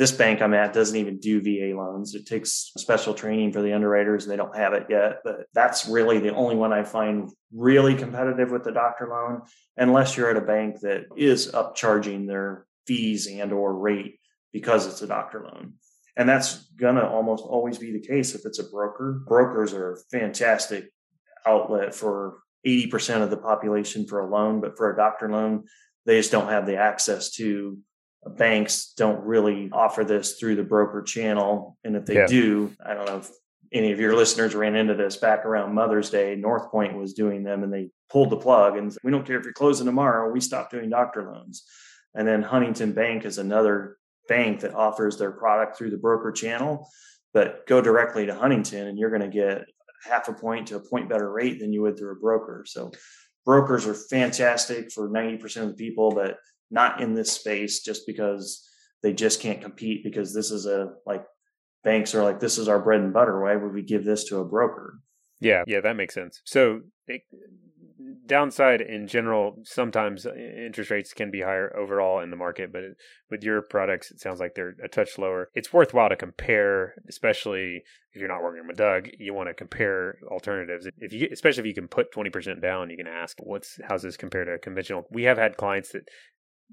This 0.00 0.12
bank 0.12 0.40
I'm 0.40 0.54
at 0.54 0.72
doesn't 0.72 0.96
even 0.96 1.18
do 1.18 1.42
VA 1.42 1.76
loans. 1.76 2.14
It 2.14 2.24
takes 2.24 2.72
special 2.78 3.12
training 3.12 3.52
for 3.52 3.60
the 3.60 3.74
underwriters 3.74 4.24
and 4.24 4.32
they 4.32 4.36
don't 4.38 4.56
have 4.56 4.72
it 4.72 4.86
yet. 4.88 5.18
But 5.22 5.40
that's 5.52 5.86
really 5.86 6.18
the 6.18 6.34
only 6.34 6.56
one 6.56 6.72
I 6.72 6.84
find 6.84 7.28
really 7.54 7.94
competitive 7.94 8.50
with 8.50 8.64
the 8.64 8.72
doctor 8.72 9.08
loan, 9.08 9.42
unless 9.76 10.16
you're 10.16 10.30
at 10.30 10.38
a 10.38 10.40
bank 10.40 10.80
that 10.80 11.04
is 11.18 11.52
upcharging 11.52 12.26
their 12.26 12.64
fees 12.86 13.26
and 13.26 13.52
or 13.52 13.76
rate 13.76 14.18
because 14.54 14.86
it's 14.86 15.02
a 15.02 15.06
doctor 15.06 15.44
loan. 15.44 15.74
And 16.16 16.26
that's 16.26 16.70
gonna 16.76 17.06
almost 17.06 17.44
always 17.44 17.76
be 17.76 17.92
the 17.92 18.00
case 18.00 18.34
if 18.34 18.46
it's 18.46 18.58
a 18.58 18.70
broker. 18.70 19.22
Brokers 19.26 19.74
are 19.74 19.92
a 19.92 20.00
fantastic 20.10 20.88
outlet 21.44 21.94
for 21.94 22.38
80% 22.66 23.20
of 23.20 23.28
the 23.28 23.36
population 23.36 24.06
for 24.06 24.20
a 24.20 24.30
loan, 24.30 24.62
but 24.62 24.78
for 24.78 24.90
a 24.90 24.96
doctor 24.96 25.30
loan, 25.30 25.64
they 26.06 26.16
just 26.16 26.32
don't 26.32 26.48
have 26.48 26.64
the 26.64 26.78
access 26.78 27.32
to 27.32 27.76
banks 28.26 28.92
don't 28.96 29.24
really 29.24 29.70
offer 29.72 30.04
this 30.04 30.38
through 30.38 30.56
the 30.56 30.62
broker 30.62 31.02
channel. 31.02 31.76
And 31.84 31.96
if 31.96 32.04
they 32.04 32.16
Yeah. 32.16 32.26
do, 32.26 32.72
I 32.84 32.94
don't 32.94 33.06
know 33.06 33.18
if 33.18 33.30
any 33.72 33.92
of 33.92 34.00
your 34.00 34.14
listeners 34.14 34.54
ran 34.54 34.74
into 34.74 34.94
this 34.94 35.16
back 35.16 35.44
around 35.46 35.74
Mother's 35.74 36.10
Day. 36.10 36.36
NorthPointe 36.36 36.94
was 36.94 37.14
doing 37.14 37.44
them 37.44 37.62
and 37.62 37.72
they 37.72 37.90
pulled 38.10 38.30
the 38.30 38.36
plug 38.36 38.76
and 38.76 38.92
said, 38.92 39.00
we 39.04 39.10
don't 39.10 39.26
care 39.26 39.38
if 39.38 39.44
you're 39.44 39.52
closing 39.52 39.86
tomorrow, 39.86 40.30
we 40.30 40.40
stopped 40.40 40.72
doing 40.72 40.90
doctor 40.90 41.30
loans. 41.32 41.64
And 42.14 42.26
then 42.26 42.42
Huntington 42.42 42.92
Bank 42.92 43.24
is 43.24 43.38
another 43.38 43.96
bank 44.28 44.60
that 44.60 44.74
offers 44.74 45.16
their 45.16 45.30
product 45.30 45.76
through 45.76 45.90
the 45.90 45.96
broker 45.96 46.32
channel, 46.32 46.88
but 47.32 47.66
go 47.66 47.80
directly 47.80 48.26
to 48.26 48.34
Huntington 48.34 48.88
and 48.88 48.98
you're 48.98 49.10
going 49.10 49.22
to 49.22 49.28
get 49.28 49.66
half 50.04 50.28
a 50.28 50.32
point 50.32 50.68
to 50.68 50.76
a 50.76 50.80
point 50.80 51.08
better 51.08 51.30
rate 51.30 51.60
than 51.60 51.72
you 51.72 51.82
would 51.82 51.96
through 51.96 52.12
a 52.12 52.20
broker. 52.20 52.64
So 52.66 52.90
brokers 53.44 53.86
are 53.86 53.94
fantastic 53.94 54.90
for 54.90 55.08
90% 55.08 55.62
of 55.62 55.68
the 55.68 55.74
people, 55.74 56.10
but 56.10 56.38
not 56.70 57.00
in 57.00 57.14
this 57.14 57.32
space 57.32 57.80
just 57.80 58.06
because 58.06 58.66
they 59.02 59.12
just 59.12 59.40
can't 59.40 59.62
compete 59.62 60.04
because 60.04 60.34
this 60.34 60.50
is 60.50 60.66
a 60.66 60.92
like 61.06 61.24
banks 61.84 62.14
are 62.14 62.22
like 62.22 62.40
this 62.40 62.58
is 62.58 62.68
our 62.68 62.78
bread 62.78 63.00
and 63.00 63.12
butter. 63.12 63.42
Why 63.42 63.56
would 63.56 63.72
we 63.72 63.82
give 63.82 64.04
this 64.04 64.24
to 64.24 64.38
a 64.38 64.44
broker? 64.44 65.00
Yeah, 65.40 65.64
yeah, 65.66 65.80
that 65.80 65.96
makes 65.96 66.14
sense. 66.14 66.42
So, 66.44 66.80
it, 67.06 67.22
downside 68.26 68.80
in 68.80 69.06
general, 69.06 69.56
sometimes 69.64 70.26
uh, 70.26 70.34
interest 70.34 70.90
rates 70.90 71.12
can 71.14 71.30
be 71.30 71.40
higher 71.40 71.74
overall 71.76 72.20
in 72.20 72.30
the 72.30 72.36
market, 72.36 72.72
but 72.72 72.82
with 73.30 73.42
your 73.42 73.62
products, 73.62 74.10
it 74.10 74.20
sounds 74.20 74.38
like 74.38 74.54
they're 74.54 74.76
a 74.84 74.88
touch 74.88 75.18
lower. 75.18 75.48
It's 75.54 75.72
worthwhile 75.72 76.10
to 76.10 76.16
compare, 76.16 76.94
especially 77.08 77.82
if 78.12 78.20
you're 78.20 78.28
not 78.28 78.42
working 78.42 78.66
with 78.66 78.76
Doug. 78.76 79.08
You 79.18 79.32
want 79.32 79.48
to 79.48 79.54
compare 79.54 80.18
alternatives. 80.30 80.86
If 80.98 81.12
you, 81.12 81.28
especially 81.32 81.62
if 81.62 81.66
you 81.66 81.74
can 81.74 81.88
put 81.88 82.12
twenty 82.12 82.30
percent 82.30 82.60
down, 82.60 82.90
you 82.90 82.96
can 82.96 83.08
ask, 83.08 83.38
"What's 83.40 83.78
how's 83.88 84.02
this 84.02 84.16
compared 84.16 84.48
to 84.48 84.58
conventional?" 84.58 85.06
We 85.10 85.24
have 85.24 85.38
had 85.38 85.56
clients 85.56 85.92
that 85.92 86.02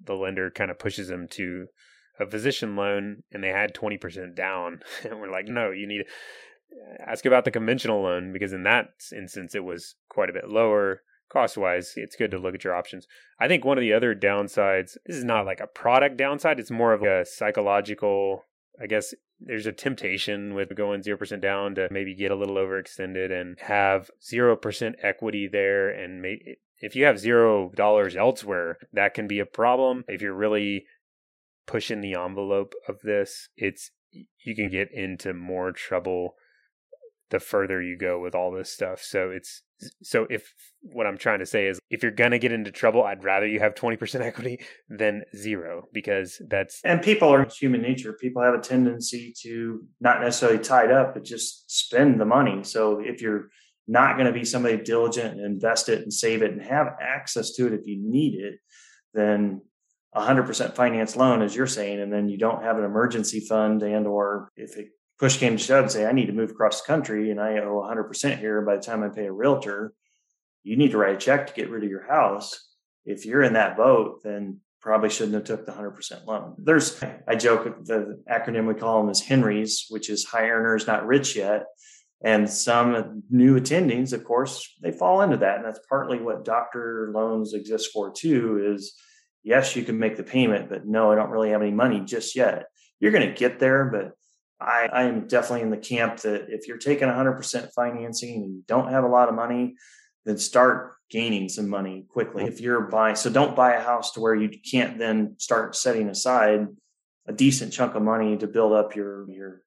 the 0.03 0.13
lender 0.13 0.49
kind 0.49 0.71
of 0.71 0.79
pushes 0.79 1.07
them 1.07 1.27
to 1.29 1.67
a 2.19 2.25
physician 2.25 2.75
loan 2.75 3.23
and 3.31 3.43
they 3.43 3.49
had 3.49 3.75
20% 3.75 4.35
down. 4.35 4.81
And 5.03 5.19
we're 5.19 5.31
like 5.31 5.47
no 5.47 5.71
you 5.71 5.87
need 5.87 6.03
ask 7.05 7.25
about 7.25 7.45
the 7.45 7.51
conventional 7.51 8.01
loan 8.01 8.33
because 8.33 8.53
in 8.53 8.63
that 8.63 8.89
instance 9.15 9.55
it 9.55 9.63
was 9.63 9.95
quite 10.09 10.29
a 10.29 10.33
bit 10.33 10.49
lower 10.49 11.01
cost 11.29 11.57
wise 11.57 11.93
it's 11.95 12.15
good 12.15 12.31
to 12.31 12.37
look 12.37 12.55
at 12.55 12.63
your 12.63 12.75
options. 12.75 13.07
I 13.39 13.47
think 13.47 13.63
one 13.63 13.77
of 13.77 13.81
the 13.81 13.93
other 13.93 14.15
downsides 14.15 14.97
this 15.05 15.15
is 15.15 15.23
not 15.23 15.45
like 15.45 15.59
a 15.59 15.67
product 15.67 16.17
downside 16.17 16.59
it's 16.59 16.71
more 16.71 16.93
of 16.93 17.03
a 17.03 17.25
psychological 17.25 18.43
i 18.81 18.85
guess 18.85 19.13
there's 19.39 19.65
a 19.65 19.71
temptation 19.71 20.53
with 20.55 20.75
going 20.75 21.01
0% 21.01 21.41
down 21.41 21.75
to 21.75 21.87
maybe 21.91 22.15
get 22.15 22.31
a 22.31 22.35
little 22.35 22.55
overextended 22.55 23.31
and 23.31 23.59
have 23.59 24.09
0% 24.21 24.95
equity 25.03 25.47
there 25.47 25.89
and 25.89 26.21
may, 26.21 26.57
if 26.79 26.95
you 26.95 27.05
have 27.05 27.19
zero 27.19 27.71
dollars 27.75 28.15
elsewhere 28.15 28.77
that 28.93 29.13
can 29.13 29.27
be 29.27 29.39
a 29.39 29.45
problem 29.45 30.03
if 30.07 30.21
you're 30.21 30.33
really 30.33 30.85
pushing 31.65 32.01
the 32.01 32.15
envelope 32.15 32.73
of 32.87 32.99
this 33.03 33.49
it's 33.57 33.91
you 34.11 34.55
can 34.55 34.69
get 34.69 34.89
into 34.91 35.33
more 35.33 35.71
trouble 35.71 36.35
the 37.29 37.39
further 37.39 37.81
you 37.81 37.97
go 37.97 38.19
with 38.19 38.33
all 38.33 38.51
this 38.51 38.71
stuff. 38.71 39.01
So 39.01 39.29
it's 39.31 39.63
so 40.01 40.25
if 40.29 40.53
what 40.81 41.05
I'm 41.05 41.17
trying 41.17 41.39
to 41.39 41.45
say 41.45 41.67
is 41.67 41.79
if 41.89 42.01
you're 42.01 42.11
gonna 42.11 42.39
get 42.39 42.51
into 42.51 42.71
trouble, 42.71 43.03
I'd 43.03 43.23
rather 43.23 43.45
you 43.45 43.59
have 43.59 43.75
20% 43.75 44.21
equity 44.21 44.59
than 44.89 45.23
zero 45.35 45.83
because 45.93 46.41
that's 46.49 46.79
And 46.83 47.01
people 47.01 47.29
are 47.29 47.45
human 47.45 47.81
nature. 47.81 48.13
People 48.13 48.41
have 48.41 48.53
a 48.53 48.61
tendency 48.61 49.33
to 49.41 49.81
not 49.99 50.21
necessarily 50.21 50.59
tied 50.59 50.91
up, 50.91 51.13
but 51.13 51.23
just 51.23 51.69
spend 51.69 52.19
the 52.19 52.25
money. 52.25 52.63
So 52.63 53.01
if 53.03 53.21
you're 53.21 53.49
not 53.87 54.17
going 54.17 54.27
to 54.27 54.37
be 54.37 54.45
somebody 54.45 54.77
diligent 54.77 55.35
and 55.35 55.45
invest 55.45 55.89
it 55.89 56.01
and 56.01 56.11
save 56.11 56.41
it 56.41 56.51
and 56.51 56.61
have 56.61 56.95
access 57.01 57.51
to 57.53 57.67
it 57.67 57.73
if 57.73 57.87
you 57.87 57.97
need 57.97 58.35
it, 58.35 58.59
then 59.13 59.61
100% 60.15 60.75
finance 60.75 61.15
loan, 61.15 61.41
as 61.41 61.55
you're 61.55 61.67
saying, 61.67 61.99
and 61.99 62.11
then 62.11 62.27
you 62.27 62.37
don't 62.37 62.63
have 62.63 62.77
an 62.77 62.83
emergency 62.83 63.39
fund 63.39 63.83
and 63.83 64.07
or 64.07 64.51
if 64.55 64.77
it 64.77 64.89
push 65.19 65.37
came 65.37 65.57
to 65.57 65.63
shove 65.63 65.83
and 65.83 65.91
say, 65.91 66.05
I 66.05 66.11
need 66.11 66.27
to 66.27 66.33
move 66.33 66.51
across 66.51 66.81
the 66.81 66.87
country 66.87 67.31
and 67.31 67.39
I 67.39 67.57
owe 67.59 67.81
100% 67.81 68.39
here. 68.39 68.61
By 68.61 68.75
the 68.75 68.81
time 68.81 69.03
I 69.03 69.09
pay 69.09 69.25
a 69.25 69.31
realtor, 69.31 69.93
you 70.63 70.75
need 70.75 70.91
to 70.91 70.97
write 70.97 71.15
a 71.15 71.17
check 71.17 71.47
to 71.47 71.53
get 71.53 71.69
rid 71.69 71.83
of 71.83 71.89
your 71.89 72.07
house. 72.07 72.69
If 73.05 73.25
you're 73.25 73.43
in 73.43 73.53
that 73.53 73.77
boat, 73.77 74.21
then 74.23 74.59
probably 74.81 75.09
shouldn't 75.09 75.33
have 75.33 75.43
took 75.45 75.65
the 75.65 75.71
100% 75.71 76.25
loan. 76.25 76.55
There's, 76.59 77.01
I 77.27 77.35
joke, 77.35 77.85
the 77.85 78.21
acronym 78.29 78.67
we 78.67 78.73
call 78.73 79.01
them 79.01 79.09
is 79.09 79.21
Henry's, 79.21 79.85
which 79.89 80.09
is 80.09 80.25
high 80.25 80.49
earners, 80.49 80.87
not 80.87 81.07
rich 81.07 81.35
yet. 81.35 81.65
And 82.23 82.49
some 82.49 83.23
new 83.29 83.59
attendings, 83.59 84.11
of 84.11 84.23
course, 84.23 84.75
they 84.81 84.91
fall 84.91 85.21
into 85.21 85.37
that. 85.37 85.57
And 85.57 85.65
that's 85.65 85.79
partly 85.87 86.19
what 86.19 86.45
doctor 86.45 87.11
loans 87.13 87.53
exist 87.53 87.91
for 87.93 88.11
too, 88.11 88.73
is 88.73 88.95
yes, 89.43 89.75
you 89.75 89.83
can 89.83 89.99
make 89.99 90.17
the 90.17 90.23
payment, 90.23 90.69
but 90.69 90.85
no, 90.85 91.11
I 91.11 91.15
don't 91.15 91.29
really 91.29 91.51
have 91.51 91.61
any 91.61 91.71
money 91.71 92.01
just 92.01 92.35
yet. 92.35 92.65
You're 92.99 93.11
going 93.11 93.27
to 93.27 93.35
get 93.35 93.59
there, 93.59 93.85
but 93.85 94.11
I, 94.59 94.89
I 94.91 95.03
am 95.03 95.27
definitely 95.27 95.61
in 95.61 95.69
the 95.69 95.77
camp 95.77 96.17
that 96.21 96.47
if 96.49 96.67
you're 96.67 96.77
taking 96.77 97.07
100% 97.07 97.69
financing 97.75 98.43
and 98.43 98.55
you 98.55 98.63
don't 98.67 98.91
have 98.91 99.03
a 99.03 99.09
lot 99.09 99.29
of 99.29 99.35
money, 99.35 99.75
then 100.25 100.37
start 100.37 100.95
gaining 101.09 101.47
some 101.47 101.69
money 101.69 102.05
quickly. 102.09 102.43
Mm-hmm. 102.43 102.53
If 102.53 102.61
you're 102.61 102.81
buying, 102.81 103.15
so 103.15 103.29
don't 103.29 103.55
buy 103.55 103.75
a 103.75 103.83
house 103.83 104.11
to 104.13 104.19
where 104.19 104.35
you 104.35 104.49
can't 104.69 104.97
then 104.97 105.35
start 105.37 105.75
setting 105.75 106.09
aside 106.09 106.67
a 107.27 107.33
decent 107.33 107.73
chunk 107.73 107.95
of 107.95 108.01
money 108.01 108.37
to 108.37 108.47
build 108.47 108.73
up 108.73 108.95
your 108.95 109.29
your, 109.29 109.61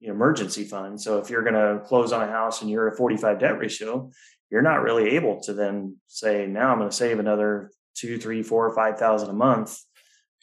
emergency 0.00 0.64
fund. 0.64 1.00
So 1.00 1.18
if 1.18 1.30
you're 1.30 1.42
going 1.42 1.54
to 1.54 1.82
close 1.84 2.12
on 2.12 2.22
a 2.22 2.30
house 2.30 2.60
and 2.62 2.70
you're 2.70 2.88
a 2.88 2.96
45 2.96 3.38
debt 3.38 3.58
ratio, 3.58 4.10
you're 4.50 4.62
not 4.62 4.82
really 4.82 5.10
able 5.16 5.40
to 5.42 5.52
then 5.52 5.96
say, 6.06 6.46
now 6.46 6.70
I'm 6.70 6.78
going 6.78 6.90
to 6.90 6.96
save 6.96 7.18
another 7.18 7.70
two, 7.96 8.18
three, 8.18 8.42
four, 8.42 8.74
five 8.74 8.98
thousand 8.98 9.30
a 9.30 9.32
month 9.32 9.78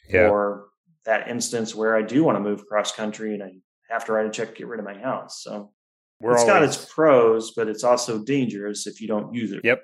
yeah. 0.08 0.28
or 0.28 0.66
that 1.04 1.28
instance 1.28 1.74
where 1.74 1.96
I 1.96 2.02
do 2.02 2.24
want 2.24 2.36
to 2.36 2.40
move 2.40 2.66
cross 2.66 2.92
country 2.92 3.34
and 3.34 3.42
I 3.42 3.52
have 3.90 4.04
to 4.06 4.12
write 4.12 4.26
a 4.26 4.30
check 4.30 4.48
to 4.48 4.54
get 4.54 4.66
rid 4.66 4.80
of 4.80 4.86
my 4.86 4.98
house. 4.98 5.42
So 5.42 5.72
We're 6.20 6.34
it's 6.34 6.44
got 6.44 6.62
its 6.62 6.92
pros, 6.92 7.52
but 7.54 7.68
it's 7.68 7.84
also 7.84 8.22
dangerous 8.22 8.86
if 8.86 9.00
you 9.00 9.08
don't 9.08 9.34
use 9.34 9.52
it. 9.52 9.60
Yep. 9.64 9.82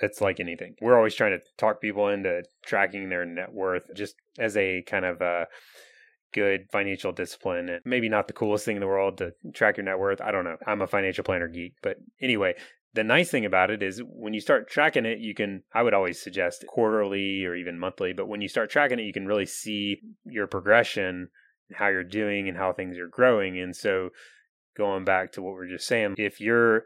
It's 0.00 0.20
like 0.20 0.40
anything. 0.40 0.74
We're 0.80 0.96
always 0.96 1.14
trying 1.14 1.38
to 1.38 1.44
talk 1.58 1.80
people 1.80 2.08
into 2.08 2.42
tracking 2.64 3.08
their 3.08 3.24
net 3.24 3.52
worth 3.52 3.84
just 3.94 4.14
as 4.38 4.56
a 4.56 4.82
kind 4.82 5.04
of 5.04 5.22
uh 5.22 5.44
good 6.32 6.66
financial 6.70 7.12
discipline 7.12 7.68
and 7.68 7.80
maybe 7.84 8.08
not 8.08 8.26
the 8.26 8.32
coolest 8.32 8.64
thing 8.64 8.76
in 8.76 8.80
the 8.80 8.86
world 8.86 9.18
to 9.18 9.32
track 9.54 9.76
your 9.76 9.84
net 9.84 9.98
worth. 9.98 10.20
I 10.20 10.30
don't 10.30 10.44
know. 10.44 10.56
I'm 10.66 10.82
a 10.82 10.86
financial 10.86 11.24
planner 11.24 11.48
geek, 11.48 11.74
but 11.82 11.96
anyway, 12.20 12.54
the 12.94 13.04
nice 13.04 13.30
thing 13.30 13.46
about 13.46 13.70
it 13.70 13.82
is 13.82 14.02
when 14.04 14.34
you 14.34 14.40
start 14.40 14.68
tracking 14.68 15.06
it, 15.06 15.18
you 15.18 15.34
can, 15.34 15.62
I 15.72 15.82
would 15.82 15.94
always 15.94 16.20
suggest 16.20 16.66
quarterly 16.66 17.44
or 17.44 17.54
even 17.54 17.78
monthly, 17.78 18.12
but 18.12 18.28
when 18.28 18.42
you 18.42 18.48
start 18.48 18.70
tracking 18.70 18.98
it, 18.98 19.04
you 19.04 19.12
can 19.12 19.26
really 19.26 19.46
see 19.46 20.00
your 20.24 20.46
progression 20.46 21.28
and 21.68 21.76
how 21.76 21.88
you're 21.88 22.04
doing 22.04 22.48
and 22.48 22.56
how 22.56 22.72
things 22.72 22.98
are 22.98 23.08
growing. 23.08 23.58
And 23.58 23.74
so 23.74 24.10
going 24.76 25.04
back 25.04 25.32
to 25.32 25.42
what 25.42 25.54
we 25.54 25.66
are 25.66 25.70
just 25.70 25.86
saying, 25.86 26.16
if 26.18 26.40
you're, 26.40 26.84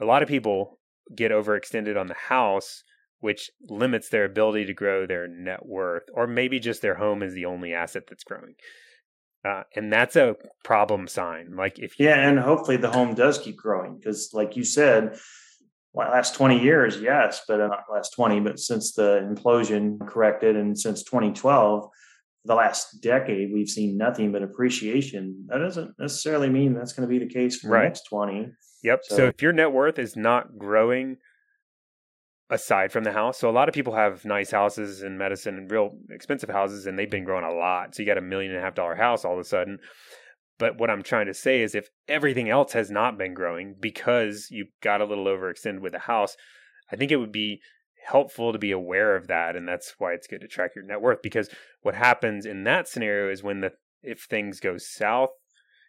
a 0.00 0.04
lot 0.04 0.22
of 0.22 0.28
people 0.28 0.78
get 1.14 1.32
overextended 1.32 1.98
on 1.98 2.06
the 2.06 2.14
house, 2.14 2.84
which 3.20 3.50
limits 3.68 4.08
their 4.08 4.24
ability 4.24 4.66
to 4.66 4.74
grow 4.74 5.06
their 5.06 5.28
net 5.28 5.64
worth, 5.64 6.04
or 6.12 6.26
maybe 6.26 6.58
just 6.58 6.82
their 6.82 6.96
home 6.96 7.22
is 7.22 7.34
the 7.34 7.44
only 7.44 7.72
asset 7.72 8.04
that's 8.08 8.24
growing. 8.24 8.54
Uh, 9.44 9.62
and 9.74 9.92
that's 9.92 10.16
a 10.16 10.36
problem 10.64 11.06
sign. 11.06 11.54
Like 11.56 11.78
if 11.78 11.98
you, 11.98 12.06
yeah, 12.06 12.28
and 12.28 12.38
hopefully 12.38 12.76
the 12.76 12.90
home 12.90 13.14
does 13.14 13.38
keep 13.38 13.56
growing 13.56 13.96
because, 13.96 14.30
like 14.34 14.56
you 14.56 14.64
said, 14.64 15.18
last 15.94 16.34
20 16.34 16.62
years, 16.62 17.00
yes, 17.00 17.42
but 17.48 17.60
uh, 17.60 17.68
not 17.68 17.84
last 17.92 18.10
20, 18.14 18.40
but 18.40 18.58
since 18.58 18.92
the 18.92 19.20
implosion 19.20 19.98
corrected 20.06 20.56
and 20.56 20.78
since 20.78 21.02
2012, 21.04 21.88
the 22.44 22.54
last 22.54 23.00
decade, 23.02 23.52
we've 23.52 23.68
seen 23.68 23.96
nothing 23.96 24.32
but 24.32 24.42
appreciation. 24.42 25.46
That 25.48 25.58
doesn't 25.58 25.98
necessarily 25.98 26.48
mean 26.48 26.74
that's 26.74 26.92
going 26.92 27.08
to 27.08 27.18
be 27.18 27.24
the 27.24 27.32
case 27.32 27.60
for 27.60 27.68
right. 27.68 27.82
the 27.82 27.88
next 27.88 28.04
20. 28.08 28.48
Yep. 28.82 29.00
So, 29.04 29.16
so 29.16 29.26
if 29.26 29.42
your 29.42 29.52
net 29.52 29.72
worth 29.72 29.98
is 29.98 30.16
not 30.16 30.58
growing 30.58 31.16
aside 32.50 32.92
from 32.92 33.04
the 33.04 33.12
house, 33.12 33.38
so 33.38 33.48
a 33.48 33.52
lot 33.52 33.68
of 33.68 33.74
people 33.74 33.94
have 33.94 34.24
nice 34.24 34.50
houses 34.50 35.02
in 35.02 35.16
Medicine 35.16 35.56
and 35.56 35.70
real 35.70 35.92
expensive 36.10 36.50
houses, 36.50 36.86
and 36.86 36.98
they've 36.98 37.10
been 37.10 37.24
growing 37.24 37.44
a 37.44 37.54
lot. 37.54 37.94
So 37.94 38.02
you 38.02 38.06
got 38.06 38.18
a 38.18 38.22
million 38.22 38.50
and 38.52 38.60
a 38.60 38.62
half 38.62 38.74
dollar 38.74 38.96
house 38.96 39.24
all 39.24 39.34
of 39.34 39.38
a 39.38 39.44
sudden. 39.44 39.78
But 40.58 40.78
what 40.78 40.90
I'm 40.90 41.02
trying 41.02 41.26
to 41.26 41.34
say 41.34 41.62
is 41.62 41.74
if 41.74 41.88
everything 42.06 42.50
else 42.50 42.72
has 42.74 42.90
not 42.90 43.16
been 43.16 43.32
growing 43.32 43.76
because 43.80 44.48
you 44.50 44.66
got 44.82 45.00
a 45.00 45.06
little 45.06 45.24
overextended 45.24 45.80
with 45.80 45.92
the 45.92 46.00
house, 46.00 46.36
I 46.92 46.96
think 46.96 47.10
it 47.10 47.16
would 47.16 47.32
be 47.32 47.60
helpful 48.06 48.52
to 48.52 48.58
be 48.58 48.70
aware 48.70 49.16
of 49.16 49.28
that. 49.28 49.56
And 49.56 49.66
that's 49.66 49.94
why 49.98 50.12
it's 50.12 50.26
good 50.26 50.42
to 50.42 50.48
track 50.48 50.72
your 50.74 50.84
net 50.84 51.00
worth 51.00 51.22
because 51.22 51.48
what 51.82 51.94
happens 51.94 52.44
in 52.44 52.64
that 52.64 52.88
scenario 52.88 53.32
is 53.32 53.42
when 53.42 53.60
the 53.60 53.72
if 54.02 54.22
things 54.22 54.60
go 54.60 54.76
south, 54.76 55.30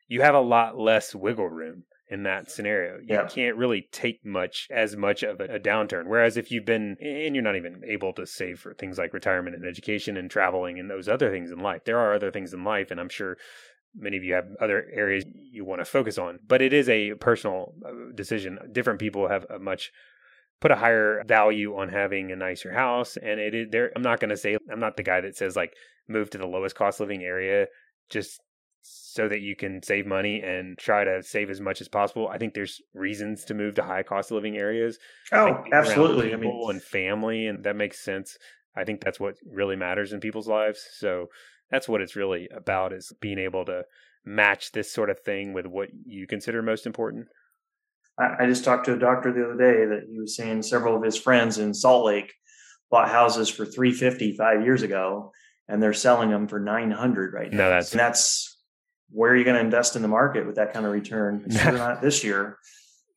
you 0.08 0.22
have 0.22 0.36
a 0.36 0.42
lot 0.42 0.78
less 0.78 1.16
wiggle 1.16 1.50
room 1.50 1.84
in 2.12 2.24
that 2.24 2.52
scenario. 2.52 2.98
You 2.98 3.16
yeah. 3.16 3.28
can't 3.28 3.56
really 3.56 3.88
take 3.92 4.26
much 4.26 4.68
as 4.70 4.98
much 4.98 5.24
of 5.24 5.40
a, 5.40 5.56
a, 5.56 5.60
downturn. 5.60 6.08
Whereas 6.08 6.36
if 6.36 6.52
you've 6.52 6.66
been 6.66 6.98
and 7.00 7.34
you're 7.34 7.44
not 7.44 7.56
even 7.56 7.82
able 7.88 8.12
to 8.14 8.28
save 8.28 8.60
for 8.60 8.74
things 8.74 8.98
like 8.98 9.14
retirement 9.14 9.56
and 9.56 9.66
education 9.66 10.18
and 10.18 10.30
traveling 10.30 10.78
and 10.78 10.92
those 10.92 11.08
other 11.08 11.32
things 11.32 11.52
in 11.52 11.60
life. 11.60 11.86
There 11.86 11.98
are 11.98 12.14
other 12.14 12.30
things 12.30 12.54
in 12.54 12.66
life 12.66 12.92
and 12.92 13.00
I'm 13.00 13.10
sure 13.10 13.38
many 13.96 14.18
of 14.18 14.26
you 14.26 14.34
have 14.34 14.46
other 14.60 14.86
areas 14.94 15.24
you 15.52 15.64
want 15.66 15.82
to 15.82 15.86
focus 15.86 16.18
on 16.18 16.40
but 16.48 16.62
it 16.62 16.72
is 16.72 16.88
a 16.88 17.14
personal 17.16 17.74
uh, 17.86 17.92
decision 18.16 18.58
different 18.72 19.00
people 19.00 19.28
have 19.28 19.46
a 19.50 19.60
much 19.60 19.92
put 20.62 20.72
a 20.72 20.78
higher 20.78 21.22
value 21.28 21.76
on 21.76 21.90
having 21.90 22.32
a 22.32 22.36
nicer 22.36 22.72
house 22.72 23.18
and 23.18 23.40
it 23.40 23.54
is 23.54 23.68
there 23.70 23.92
i'm 23.94 24.02
not 24.02 24.22
going 24.22 24.30
to 24.30 24.38
say 24.38 24.58
i'm 24.72 24.80
not 24.80 24.96
the 24.96 25.04
guy 25.04 25.20
that 25.20 25.36
says 25.36 25.58
like 25.58 25.74
move 26.08 26.30
to 26.30 26.38
the 26.38 26.46
lowest 26.46 26.74
cost 26.74 27.02
living 27.02 27.22
area 27.22 27.66
just 28.10 28.40
so 28.82 29.28
that 29.28 29.42
you 29.42 29.56
can 29.56 29.84
save 29.84 30.06
money 30.06 30.42
and 30.42 30.78
try 30.78 31.04
to 31.04 31.22
save 31.22 31.50
as 31.50 31.62
much 31.62 31.82
as 31.82 31.88
possible. 31.88 32.28
I 32.28 32.38
think 32.38 32.54
there's 32.54 32.82
reasons 32.94 33.46
to 33.46 33.54
move 33.54 33.76
to 33.76 33.84
high 33.84 34.04
cost 34.04 34.32
of 34.32 34.36
living 34.36 34.58
areas. 34.58 34.98
Oh, 35.32 35.64
absolutely. 35.72 36.34
I 36.34 36.38
mean, 36.38 36.70
and 36.70 36.82
family, 36.82 37.48
and 37.48 37.64
that 37.64 37.76
makes 37.76 38.00
sense. 38.00 38.38
I 38.76 38.84
think 38.84 39.02
that's 39.02 39.20
what 39.20 39.36
really 39.46 39.76
matters 39.76 40.14
in 40.14 40.20
people's 40.20 40.48
lives. 40.48 40.88
So 40.94 41.28
that's 41.70 41.88
what 41.88 42.02
it's 42.02 42.16
really 42.16 42.50
about 42.56 42.94
is 42.94 43.12
being 43.22 43.40
able 43.40 43.66
to 43.66 43.84
match 44.26 44.72
this 44.72 44.92
sort 44.92 45.10
of 45.10 45.20
thing 45.20 45.54
with 45.54 45.66
what 45.66 45.90
you 46.06 46.28
consider 46.28 46.62
most 46.62 46.86
important. 46.86 47.28
I 48.20 48.46
just 48.46 48.64
talked 48.64 48.86
to 48.86 48.94
a 48.94 49.00
doctor 49.00 49.34
the 49.34 49.46
other 49.46 49.58
day 49.58 49.86
that 49.86 50.04
he 50.12 50.20
was 50.20 50.36
saying 50.36 50.62
several 50.62 50.96
of 50.96 51.04
his 51.04 51.18
friends 51.18 51.58
in 51.58 51.74
Salt 51.74 52.06
Lake 52.06 52.34
bought 52.92 53.10
houses 53.10 53.50
for 53.50 53.66
350 53.66 54.36
five 54.38 54.64
years 54.64 54.84
ago 54.84 55.32
and 55.68 55.82
they're 55.82 55.94
selling 55.94 56.30
them 56.30 56.48
for 56.48 56.60
900 56.60 57.34
right 57.34 57.52
now. 57.52 57.58
No, 57.58 57.70
that's, 57.70 57.92
and 57.92 58.00
that's 58.00 58.51
where 59.12 59.32
are 59.32 59.36
you 59.36 59.44
going 59.44 59.56
to 59.56 59.62
invest 59.62 59.96
in 59.96 60.02
the 60.02 60.08
market 60.08 60.46
with 60.46 60.56
that 60.56 60.74
kind 60.74 60.86
of 60.86 60.92
return? 60.92 61.46
Sure 61.62 61.74
not 61.74 62.02
this 62.02 62.24
year. 62.24 62.58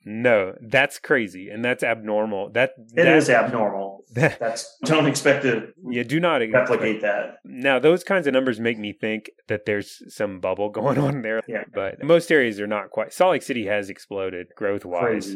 No, 0.07 0.55
that's 0.61 0.99
crazy 0.99 1.49
and 1.49 1.65
that's 1.65 1.83
abnormal. 1.83 2.51
That 2.51 2.73
it 2.79 3.05
that, 3.05 3.17
is 3.17 3.31
abnormal. 3.31 3.93
That, 4.15 4.39
that's 4.39 4.79
don't 4.85 5.07
expect 5.07 5.43
to. 5.43 5.73
Yeah, 5.91 6.05
do 6.05 6.21
not 6.21 6.41
replicate 6.53 7.01
that. 7.01 7.39
Now, 7.45 7.81
those 7.81 8.05
kinds 8.05 8.29
of 8.29 8.33
numbers 8.33 8.61
make 8.61 8.79
me 8.79 8.93
think 8.93 9.31
that 9.49 9.67
there's 9.67 10.03
some 10.15 10.39
bubble 10.39 10.69
going 10.71 10.99
on 10.99 11.23
there. 11.23 11.41
Yeah, 11.49 11.65
but 11.75 12.05
most 12.05 12.31
areas 12.31 12.61
are 12.61 12.69
not 12.69 12.91
quite. 12.91 13.13
Salt 13.13 13.33
Lake 13.33 13.43
City 13.43 13.67
has 13.67 13.89
exploded 13.89 14.49
growth 14.57 14.85
wise. 14.85 15.35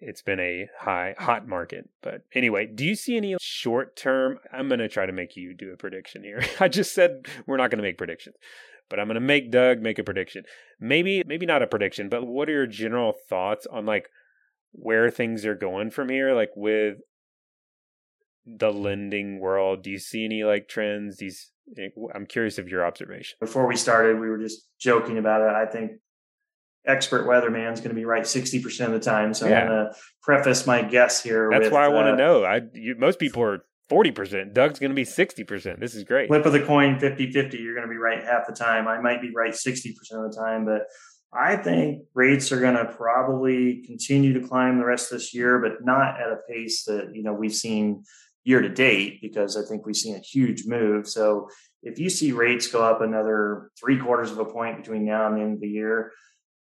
It's 0.00 0.20
been 0.20 0.38
a 0.38 0.68
high 0.78 1.14
hot 1.18 1.48
market. 1.48 1.88
But 2.02 2.24
anyway, 2.34 2.66
do 2.66 2.84
you 2.84 2.94
see 2.94 3.16
any 3.16 3.36
short 3.40 3.96
term? 3.96 4.38
I'm 4.52 4.68
going 4.68 4.80
to 4.80 4.88
try 4.88 5.06
to 5.06 5.12
make 5.12 5.34
you 5.34 5.54
do 5.54 5.72
a 5.72 5.76
prediction 5.78 6.24
here. 6.24 6.42
I 6.60 6.68
just 6.68 6.94
said 6.94 7.26
we're 7.46 7.56
not 7.56 7.70
going 7.70 7.78
to 7.78 7.88
make 7.88 7.96
predictions 7.96 8.36
but 8.88 8.98
I'm 8.98 9.06
going 9.06 9.14
to 9.14 9.20
make 9.20 9.50
Doug 9.50 9.80
make 9.80 9.98
a 9.98 10.04
prediction. 10.04 10.44
Maybe 10.80 11.22
maybe 11.26 11.46
not 11.46 11.62
a 11.62 11.66
prediction, 11.66 12.08
but 12.08 12.26
what 12.26 12.48
are 12.48 12.52
your 12.52 12.66
general 12.66 13.14
thoughts 13.28 13.66
on 13.70 13.86
like 13.86 14.08
where 14.72 15.10
things 15.10 15.44
are 15.44 15.54
going 15.54 15.90
from 15.90 16.08
here 16.08 16.34
like 16.34 16.50
with 16.56 16.98
the 18.46 18.70
lending 18.70 19.40
world? 19.40 19.82
Do 19.82 19.90
you 19.90 19.98
see 19.98 20.24
any 20.24 20.44
like 20.44 20.68
trends? 20.68 21.18
These 21.18 21.50
I'm 22.14 22.26
curious 22.26 22.58
of 22.58 22.68
your 22.68 22.84
observation. 22.84 23.36
Before 23.40 23.66
we 23.66 23.76
started, 23.76 24.18
we 24.20 24.28
were 24.28 24.38
just 24.38 24.66
joking 24.78 25.18
about 25.18 25.42
it. 25.42 25.54
I 25.54 25.70
think 25.70 25.92
expert 26.86 27.26
weatherman's 27.26 27.80
going 27.80 27.90
to 27.90 27.94
be 27.94 28.06
right 28.06 28.22
60% 28.22 28.86
of 28.86 28.92
the 28.92 29.00
time. 29.00 29.34
So 29.34 29.46
yeah. 29.46 29.60
I'm 29.60 29.66
going 29.66 29.86
to 29.86 29.90
preface 30.22 30.66
my 30.66 30.82
guess 30.82 31.22
here. 31.22 31.48
That's 31.52 31.64
with, 31.64 31.72
why 31.72 31.84
I 31.84 31.88
want 31.88 32.06
to 32.06 32.12
uh, 32.12 32.16
know. 32.16 32.44
I 32.44 32.62
you, 32.72 32.96
most 32.98 33.18
people 33.18 33.42
are 33.42 33.64
40%. 33.90 34.52
Doug's 34.52 34.78
going 34.78 34.90
to 34.90 34.94
be 34.94 35.04
60%. 35.04 35.80
This 35.80 35.94
is 35.94 36.04
great. 36.04 36.28
Flip 36.28 36.44
of 36.44 36.52
the 36.52 36.62
coin 36.62 36.98
50 36.98 37.32
50. 37.32 37.58
You're 37.58 37.74
going 37.74 37.86
to 37.86 37.90
be 37.90 37.98
right 37.98 38.22
half 38.22 38.46
the 38.46 38.52
time. 38.52 38.86
I 38.86 39.00
might 39.00 39.22
be 39.22 39.30
right 39.34 39.52
60% 39.52 39.88
of 40.12 40.32
the 40.32 40.36
time, 40.38 40.64
but 40.64 40.82
I 41.32 41.56
think 41.56 42.02
rates 42.14 42.52
are 42.52 42.60
going 42.60 42.76
to 42.76 42.86
probably 42.86 43.82
continue 43.86 44.38
to 44.40 44.46
climb 44.46 44.78
the 44.78 44.84
rest 44.84 45.12
of 45.12 45.18
this 45.18 45.34
year, 45.34 45.58
but 45.58 45.84
not 45.84 46.20
at 46.20 46.30
a 46.30 46.38
pace 46.48 46.84
that, 46.84 47.10
you 47.14 47.22
know, 47.22 47.34
we've 47.34 47.54
seen 47.54 48.04
year 48.44 48.62
to 48.62 48.68
date 48.68 49.20
because 49.20 49.56
I 49.56 49.68
think 49.68 49.84
we've 49.84 49.96
seen 49.96 50.16
a 50.16 50.20
huge 50.20 50.64
move. 50.66 51.06
So 51.06 51.48
if 51.82 51.98
you 51.98 52.08
see 52.08 52.32
rates 52.32 52.66
go 52.66 52.82
up 52.82 53.02
another 53.02 53.70
three 53.78 53.98
quarters 53.98 54.30
of 54.30 54.38
a 54.38 54.44
point 54.44 54.78
between 54.78 55.04
now 55.04 55.26
and 55.26 55.36
the 55.36 55.42
end 55.42 55.54
of 55.54 55.60
the 55.60 55.68
year, 55.68 56.12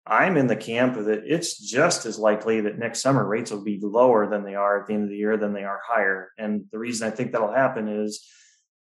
I'm 0.07 0.37
in 0.37 0.47
the 0.47 0.57
camp 0.57 0.97
that 0.97 1.23
it's 1.25 1.59
just 1.59 2.05
as 2.05 2.19
likely 2.19 2.61
that 2.63 2.79
next 2.79 3.01
summer 3.01 3.27
rates 3.27 3.51
will 3.51 3.65
be 3.65 3.81
lower 3.83 4.29
than 4.29 4.45
they 4.45 4.55
are 4.55 4.81
at 4.81 4.87
the 4.87 4.95
end 4.95 5.05
of 5.05 5.09
the 5.09 5.17
year 5.17 5.37
than 5.39 5.55
they 5.55 5.65
are 5.65 5.81
higher. 5.87 6.31
And 6.37 6.65
the 6.71 6.79
reason 6.79 7.07
I 7.07 7.11
think 7.11 7.33
that'll 7.33 7.53
happen 7.53 7.89
is 7.89 8.29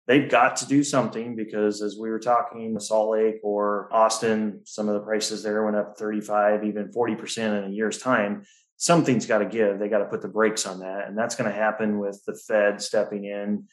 they've 0.07 0.31
got 0.31 0.57
to 0.57 0.67
do 0.67 0.85
something 0.85 1.35
because 1.35 1.81
as 1.81 1.97
we 1.99 2.11
were 2.11 2.19
talking 2.19 2.79
Salt 2.79 3.13
Lake 3.13 3.37
or 3.43 3.89
Austin, 3.91 4.61
some 4.65 4.89
of 4.89 4.95
the 4.95 5.01
prices 5.01 5.43
there 5.43 5.65
went 5.65 5.77
up 5.77 5.97
35, 5.97 6.65
even 6.65 6.93
40% 6.93 7.59
in 7.59 7.71
a 7.71 7.75
year's 7.75 7.99
time. 7.99 8.45
Something's 8.77 9.25
got 9.25 9.39
to 9.39 9.47
give. 9.47 9.79
They 9.79 9.89
got 9.89 9.99
to 9.99 10.07
put 10.07 10.21
the 10.21 10.29
brakes 10.29 10.67
on 10.67 10.81
that. 10.81 11.09
And 11.09 11.17
that's 11.17 11.37
going 11.37 11.51
to 11.51 11.57
happen 11.57 12.01
with 12.01 12.23
the 12.27 12.35
Fed 12.35 12.83
stepping 12.83 13.25
in. 13.25 13.65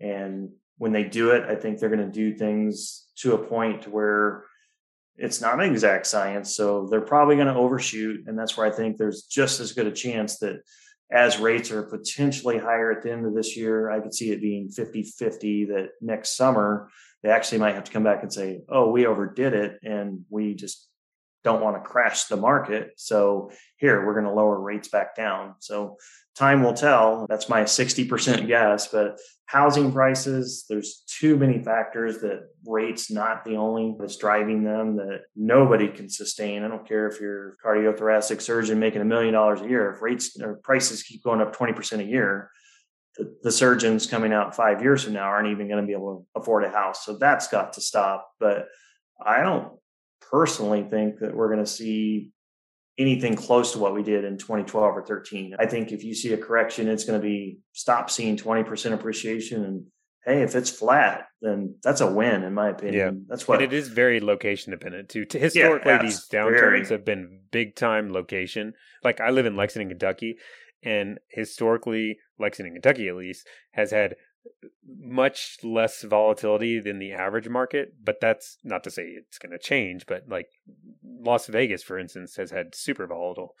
And 0.00 0.50
when 0.78 0.90
they 0.90 1.04
do 1.04 1.30
it, 1.30 1.44
I 1.44 1.54
think 1.54 1.78
they're 1.78 1.88
going 1.88 2.04
to 2.04 2.12
do 2.12 2.34
things 2.36 3.06
to 3.18 3.34
a 3.34 3.38
point 3.38 3.86
where 3.86 4.44
it's 5.18 5.40
not 5.40 5.54
an 5.54 5.70
exact 5.70 6.06
science. 6.06 6.54
So 6.54 6.86
they're 6.90 7.00
probably 7.00 7.36
going 7.36 7.48
to 7.48 7.54
overshoot. 7.54 8.26
And 8.26 8.38
that's 8.38 8.56
where 8.56 8.66
I 8.66 8.70
think 8.70 8.96
there's 8.96 9.22
just 9.22 9.60
as 9.60 9.72
good 9.72 9.86
a 9.86 9.92
chance 9.92 10.38
that 10.38 10.60
as 11.10 11.38
rates 11.38 11.70
are 11.70 11.84
potentially 11.84 12.58
higher 12.58 12.90
at 12.90 13.02
the 13.02 13.12
end 13.12 13.26
of 13.26 13.34
this 13.34 13.56
year, 13.56 13.90
I 13.90 14.00
could 14.00 14.14
see 14.14 14.32
it 14.32 14.40
being 14.40 14.68
50 14.68 15.04
50 15.04 15.64
that 15.66 15.88
next 16.00 16.36
summer 16.36 16.90
they 17.22 17.30
actually 17.30 17.58
might 17.58 17.74
have 17.74 17.84
to 17.84 17.92
come 17.92 18.04
back 18.04 18.22
and 18.22 18.32
say, 18.32 18.60
oh, 18.68 18.90
we 18.90 19.06
overdid 19.06 19.52
it 19.52 19.78
and 19.82 20.24
we 20.30 20.54
just 20.54 20.88
don't 21.46 21.62
want 21.62 21.76
to 21.76 21.88
crash 21.88 22.24
the 22.24 22.36
market. 22.36 22.90
So 22.96 23.52
here, 23.76 24.04
we're 24.04 24.14
going 24.14 24.26
to 24.26 24.32
lower 24.32 24.60
rates 24.60 24.88
back 24.88 25.14
down. 25.14 25.54
So 25.60 25.96
time 26.34 26.64
will 26.64 26.74
tell. 26.74 27.24
That's 27.28 27.48
my 27.48 27.62
60% 27.62 28.48
guess. 28.48 28.88
But 28.88 29.20
housing 29.44 29.92
prices, 29.92 30.64
there's 30.68 31.04
too 31.06 31.36
many 31.36 31.62
factors 31.62 32.18
that 32.18 32.48
rates 32.66 33.12
not 33.12 33.44
the 33.44 33.54
only 33.54 33.94
that's 33.96 34.16
driving 34.16 34.64
them 34.64 34.96
that 34.96 35.20
nobody 35.36 35.86
can 35.86 36.10
sustain. 36.10 36.64
I 36.64 36.68
don't 36.68 36.86
care 36.86 37.06
if 37.06 37.20
you're 37.20 37.56
cardiothoracic 37.64 38.40
surgeon 38.40 38.80
making 38.80 39.02
a 39.02 39.04
million 39.04 39.32
dollars 39.32 39.60
a 39.60 39.68
year. 39.68 39.92
If 39.92 40.02
rates 40.02 40.36
or 40.40 40.56
prices 40.56 41.04
keep 41.04 41.22
going 41.22 41.40
up 41.40 41.54
20% 41.54 42.00
a 42.00 42.04
year, 42.04 42.50
the, 43.16 43.32
the 43.44 43.52
surgeons 43.52 44.08
coming 44.08 44.32
out 44.32 44.56
five 44.56 44.82
years 44.82 45.04
from 45.04 45.12
now 45.12 45.26
aren't 45.26 45.52
even 45.52 45.68
going 45.68 45.80
to 45.80 45.86
be 45.86 45.92
able 45.92 46.26
to 46.34 46.40
afford 46.40 46.64
a 46.64 46.70
house. 46.70 47.06
So 47.06 47.16
that's 47.16 47.46
got 47.46 47.74
to 47.74 47.80
stop. 47.80 48.28
But 48.40 48.66
I 49.24 49.42
don't 49.42 49.78
personally 50.20 50.82
think 50.82 51.18
that 51.20 51.34
we're 51.34 51.48
going 51.48 51.64
to 51.64 51.70
see 51.70 52.30
anything 52.98 53.34
close 53.34 53.72
to 53.72 53.78
what 53.78 53.94
we 53.94 54.02
did 54.02 54.24
in 54.24 54.38
2012 54.38 54.96
or 54.96 55.04
13. 55.04 55.54
I 55.58 55.66
think 55.66 55.92
if 55.92 56.02
you 56.02 56.14
see 56.14 56.32
a 56.32 56.38
correction, 56.38 56.88
it's 56.88 57.04
going 57.04 57.20
to 57.20 57.24
be 57.26 57.58
stop 57.72 58.08
seeing 58.10 58.36
20% 58.36 58.92
appreciation 58.92 59.64
and 59.64 59.84
hey, 60.24 60.42
if 60.42 60.56
it's 60.56 60.70
flat, 60.70 61.26
then 61.40 61.76
that's 61.84 62.00
a 62.00 62.10
win 62.10 62.42
in 62.42 62.52
my 62.52 62.70
opinion. 62.70 62.94
Yeah. 62.96 63.20
That's 63.28 63.46
what 63.46 63.62
and 63.62 63.72
it 63.72 63.76
is 63.76 63.86
very 63.88 64.18
location 64.18 64.72
dependent 64.72 65.08
too. 65.08 65.24
Historically, 65.30 65.92
Yeah, 65.92 66.02
these 66.02 66.26
downturns 66.28 66.58
very- 66.58 66.86
have 66.86 67.04
been 67.04 67.42
big 67.52 67.76
time 67.76 68.12
location. 68.12 68.72
Like 69.04 69.20
I 69.20 69.30
live 69.30 69.46
in 69.46 69.54
Lexington, 69.54 69.88
Kentucky, 69.90 70.38
and 70.82 71.18
historically, 71.28 72.18
Lexington, 72.40 72.74
Kentucky, 72.74 73.08
at 73.08 73.14
least, 73.14 73.46
has 73.72 73.90
had 73.92 74.16
much 74.86 75.58
less 75.62 76.02
volatility 76.02 76.80
than 76.80 76.98
the 76.98 77.12
average 77.12 77.48
market. 77.48 77.94
But 78.02 78.20
that's 78.20 78.58
not 78.64 78.84
to 78.84 78.90
say 78.90 79.02
it's 79.02 79.38
going 79.38 79.52
to 79.52 79.58
change. 79.58 80.06
But 80.06 80.24
like 80.28 80.48
Las 81.04 81.46
Vegas, 81.46 81.82
for 81.82 81.98
instance, 81.98 82.36
has 82.36 82.50
had 82.50 82.74
super 82.74 83.06
volatile. 83.06 83.54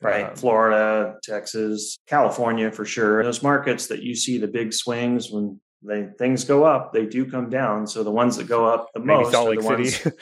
right? 0.00 0.30
Um, 0.30 0.36
Florida, 0.36 1.16
Texas, 1.22 1.98
California 2.06 2.70
for 2.70 2.84
sure. 2.84 3.22
Those 3.22 3.42
markets 3.42 3.86
that 3.88 4.02
you 4.02 4.14
see 4.14 4.38
the 4.38 4.48
big 4.48 4.72
swings 4.72 5.30
when 5.30 5.60
they 5.82 6.08
things 6.18 6.44
go 6.44 6.64
up, 6.64 6.92
they 6.92 7.06
do 7.06 7.30
come 7.30 7.50
down. 7.50 7.86
So 7.86 8.02
the 8.02 8.10
ones 8.10 8.36
that 8.36 8.48
go 8.48 8.64
up 8.64 8.88
the 8.94 9.00
most 9.00 9.32
Salt 9.32 9.48
are 9.48 9.60
the 9.60 9.66
ones. 9.66 10.06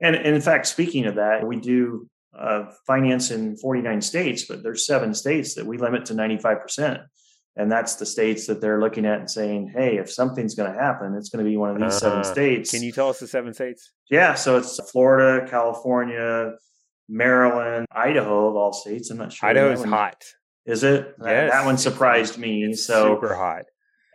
And, 0.00 0.16
and 0.16 0.34
in 0.34 0.40
fact, 0.40 0.66
speaking 0.66 1.06
of 1.06 1.14
that, 1.14 1.46
we 1.46 1.56
do 1.56 2.08
uh, 2.38 2.64
finance 2.86 3.30
in 3.30 3.56
49 3.56 4.02
states, 4.02 4.44
but 4.44 4.62
there's 4.62 4.86
seven 4.86 5.14
states 5.14 5.54
that 5.54 5.66
we 5.66 5.78
limit 5.78 6.04
to 6.06 6.14
95%. 6.14 7.04
And 7.56 7.70
that's 7.70 7.94
the 7.94 8.06
states 8.06 8.46
that 8.48 8.60
they're 8.60 8.80
looking 8.80 9.06
at 9.06 9.20
and 9.20 9.30
saying, 9.30 9.72
hey, 9.76 9.98
if 9.98 10.10
something's 10.10 10.54
going 10.56 10.72
to 10.72 10.78
happen, 10.78 11.14
it's 11.16 11.28
going 11.28 11.44
to 11.44 11.48
be 11.48 11.56
one 11.56 11.70
of 11.70 11.80
these 11.80 11.98
seven 11.98 12.18
Uh, 12.20 12.22
states. 12.24 12.70
Can 12.72 12.82
you 12.82 12.90
tell 12.90 13.08
us 13.08 13.20
the 13.20 13.28
seven 13.28 13.54
states? 13.54 13.92
Yeah, 14.10 14.34
so 14.34 14.56
it's 14.58 14.80
Florida, 14.90 15.48
California, 15.48 16.54
Maryland, 17.08 17.86
Idaho 17.92 18.48
of 18.48 18.56
all 18.56 18.72
states. 18.72 19.10
I'm 19.10 19.18
not 19.18 19.32
sure. 19.32 19.48
Idaho's 19.48 19.78
that 19.82 19.88
one- 19.88 19.98
hot. 19.98 20.24
Is 20.66 20.82
it? 20.82 21.16
That- 21.18 21.30
Yes, 21.30 21.52
that 21.52 21.64
one 21.64 21.78
surprised 21.78 22.38
me. 22.38 22.64
It's 22.64 22.82
So, 22.84 23.14
super 23.14 23.34
hot. 23.34 23.64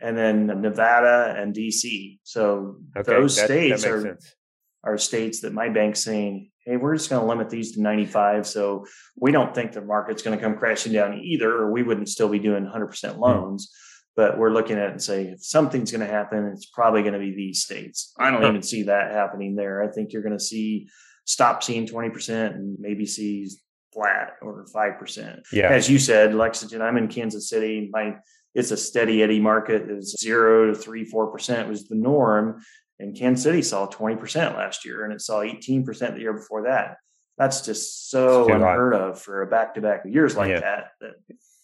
and 0.02 0.18
then 0.18 0.48
Nevada 0.48 1.36
and 1.38 1.54
DC. 1.56 2.20
So 2.24 2.78
Okay, 2.98 3.12
those 3.12 3.36
that, 3.36 3.42
that 3.44 3.48
states 3.48 3.72
makes 3.84 3.86
are 3.86 4.02
sense. 4.02 4.36
are 4.84 4.98
states 4.98 5.42
that 5.42 5.54
my 5.54 5.70
bank's 5.70 6.00
saying, 6.04 6.52
hey, 6.70 6.78
we're 6.78 6.96
just 6.96 7.10
going 7.10 7.22
to 7.22 7.28
limit 7.28 7.50
these 7.50 7.72
to 7.74 7.82
95. 7.82 8.46
So 8.46 8.86
we 9.18 9.32
don't 9.32 9.56
think 9.56 9.72
the 9.72 9.82
market's 9.82 10.22
going 10.22 10.38
to 10.38 10.44
come 10.44 10.56
crashing 10.56 10.94
down 10.94 11.18
either, 11.18 11.52
or 11.52 11.72
we 11.72 11.82
wouldn't 11.84 12.10
still 12.10 12.30
be 12.30 12.40
doing 12.40 12.64
100% 12.66 13.14
Hmm. 13.16 13.20
loans. 13.20 13.74
But 14.16 14.38
we're 14.38 14.52
looking 14.52 14.78
at 14.78 14.90
it 14.90 14.92
and 14.92 15.02
say, 15.02 15.24
if 15.28 15.44
something's 15.44 15.92
going 15.92 16.06
to 16.06 16.14
happen, 16.14 16.46
it's 16.54 16.66
probably 16.66 17.02
going 17.02 17.14
to 17.14 17.20
be 17.20 17.34
these 17.34 17.64
states. 17.64 18.14
I 18.20 18.30
don't 18.30 18.44
even 18.44 18.62
see 18.62 18.84
that 18.84 19.12
happening 19.14 19.56
there. 19.56 19.82
I 19.82 19.88
think 19.92 20.12
you're 20.12 20.22
going 20.24 20.38
to 20.38 20.44
see 20.44 20.90
stop 21.26 21.64
seeing 21.64 21.88
20% 21.88 22.54
and 22.54 22.78
maybe 22.80 23.06
see 23.06 23.48
flat 23.94 24.34
or 24.42 24.66
5%. 24.76 25.40
Yeah. 25.54 25.70
As 25.70 25.90
you 25.90 26.00
said, 26.00 26.36
Lexington, 26.36 26.82
I'm 26.82 26.98
in 26.98 27.08
Kansas 27.08 27.50
City. 27.50 27.90
My 27.92 28.16
it's 28.56 28.72
a 28.72 28.78
steady 28.78 29.22
eddy 29.24 29.40
market. 29.40 29.90
Is 29.90 30.16
zero 30.20 30.68
to 30.68 30.76
three, 30.76 31.06
four 31.06 31.32
percent 31.32 31.70
was 31.70 31.88
the 31.88 31.96
norm. 31.96 32.62
And 33.00 33.16
Kansas 33.18 33.44
City 33.44 33.62
saw 33.62 33.88
20% 33.88 34.56
last 34.56 34.86
year 34.86 35.04
and 35.06 35.14
it 35.14 35.22
saw 35.22 35.40
18% 35.42 35.86
the 36.16 36.20
year 36.20 36.34
before 36.34 36.64
that. 36.64 36.98
That's 37.38 37.62
just 37.66 38.10
so 38.12 38.40
It's 38.42 38.48
too 38.48 38.54
high. 38.54 38.58
unheard 38.74 38.94
of 38.94 39.22
for 39.22 39.42
a 39.42 39.48
back 39.48 39.74
to 39.76 39.82
back 39.82 40.02
years 40.06 40.36
like 40.36 40.50
Yeah. 40.50 40.60
that. 40.60 40.84
that. 41.00 41.14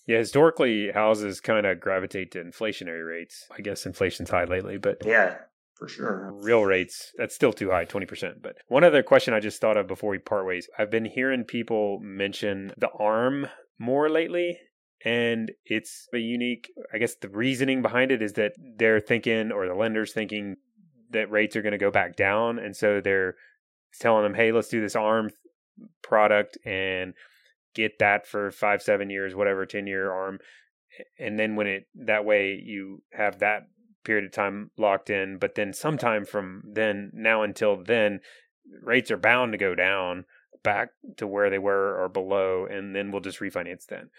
Yeah, 0.07 0.19
historically, 0.19 0.91
houses 0.91 1.41
kind 1.41 1.65
of 1.65 1.79
gravitate 1.81 2.31
to 2.31 2.43
inflationary 2.43 3.05
rates. 3.05 3.47
I 3.51 3.61
guess 3.61 3.85
inflation's 3.85 4.29
high 4.29 4.45
lately, 4.45 4.77
but 4.77 5.03
Yeah, 5.05 5.37
for 5.73 5.87
sure. 5.89 6.31
real 6.33 6.63
rates, 6.63 7.11
that's 7.17 7.35
still 7.35 7.51
too 7.51 7.71
high, 7.71 7.85
20%. 7.85 8.41
But 8.41 8.57
one 8.67 8.83
other 8.85 9.03
question 9.03 9.33
I 9.33 9.39
just 9.41 9.59
thought 9.59 9.75
of 9.77 9.87
before 9.87 10.11
we 10.11 10.19
part 10.19 10.45
ways 10.45 10.69
I've 10.77 10.91
been 10.91 11.05
hearing 11.05 11.43
people 11.43 11.99
mention 12.01 12.71
the 12.77 12.89
ARM 12.91 13.47
more 13.79 14.07
lately. 14.09 14.57
And 15.03 15.51
it's 15.65 16.07
a 16.13 16.17
unique, 16.19 16.71
I 16.93 16.97
guess 16.99 17.15
the 17.15 17.29
reasoning 17.29 17.81
behind 17.81 18.11
it 18.11 18.21
is 18.21 18.33
that 18.33 18.53
they're 18.77 19.01
thinking, 19.01 19.51
or 19.51 19.67
the 19.67 19.75
lender's 19.75 20.13
thinking, 20.13 20.55
that 21.15 21.31
rates 21.31 21.55
are 21.55 21.61
going 21.61 21.73
to 21.73 21.77
go 21.77 21.91
back 21.91 22.15
down. 22.15 22.59
And 22.59 22.75
so 22.75 23.01
they're 23.01 23.35
telling 23.99 24.23
them, 24.23 24.33
hey, 24.33 24.51
let's 24.51 24.69
do 24.69 24.81
this 24.81 24.95
ARM 24.95 25.31
product 26.01 26.57
and 26.65 27.13
get 27.73 27.99
that 27.99 28.25
for 28.25 28.51
five, 28.51 28.81
seven 28.81 29.09
years, 29.09 29.35
whatever, 29.35 29.65
10 29.65 29.87
year 29.87 30.11
ARM. 30.11 30.39
And 31.19 31.37
then 31.37 31.55
when 31.55 31.67
it, 31.67 31.87
that 31.95 32.25
way 32.25 32.61
you 32.63 33.03
have 33.11 33.39
that 33.39 33.67
period 34.05 34.25
of 34.25 34.31
time 34.31 34.71
locked 34.77 35.09
in. 35.09 35.37
But 35.37 35.55
then 35.55 35.73
sometime 35.73 36.25
from 36.25 36.63
then, 36.65 37.11
now 37.13 37.41
until 37.41 37.75
then, 37.83 38.21
rates 38.81 39.11
are 39.11 39.17
bound 39.17 39.51
to 39.51 39.57
go 39.57 39.75
down 39.75 40.25
back 40.63 40.89
to 41.17 41.27
where 41.27 41.49
they 41.49 41.59
were 41.59 42.01
or 42.01 42.07
below. 42.07 42.65
And 42.65 42.95
then 42.95 43.11
we'll 43.11 43.21
just 43.21 43.39
refinance 43.39 43.85
then. 43.87 44.09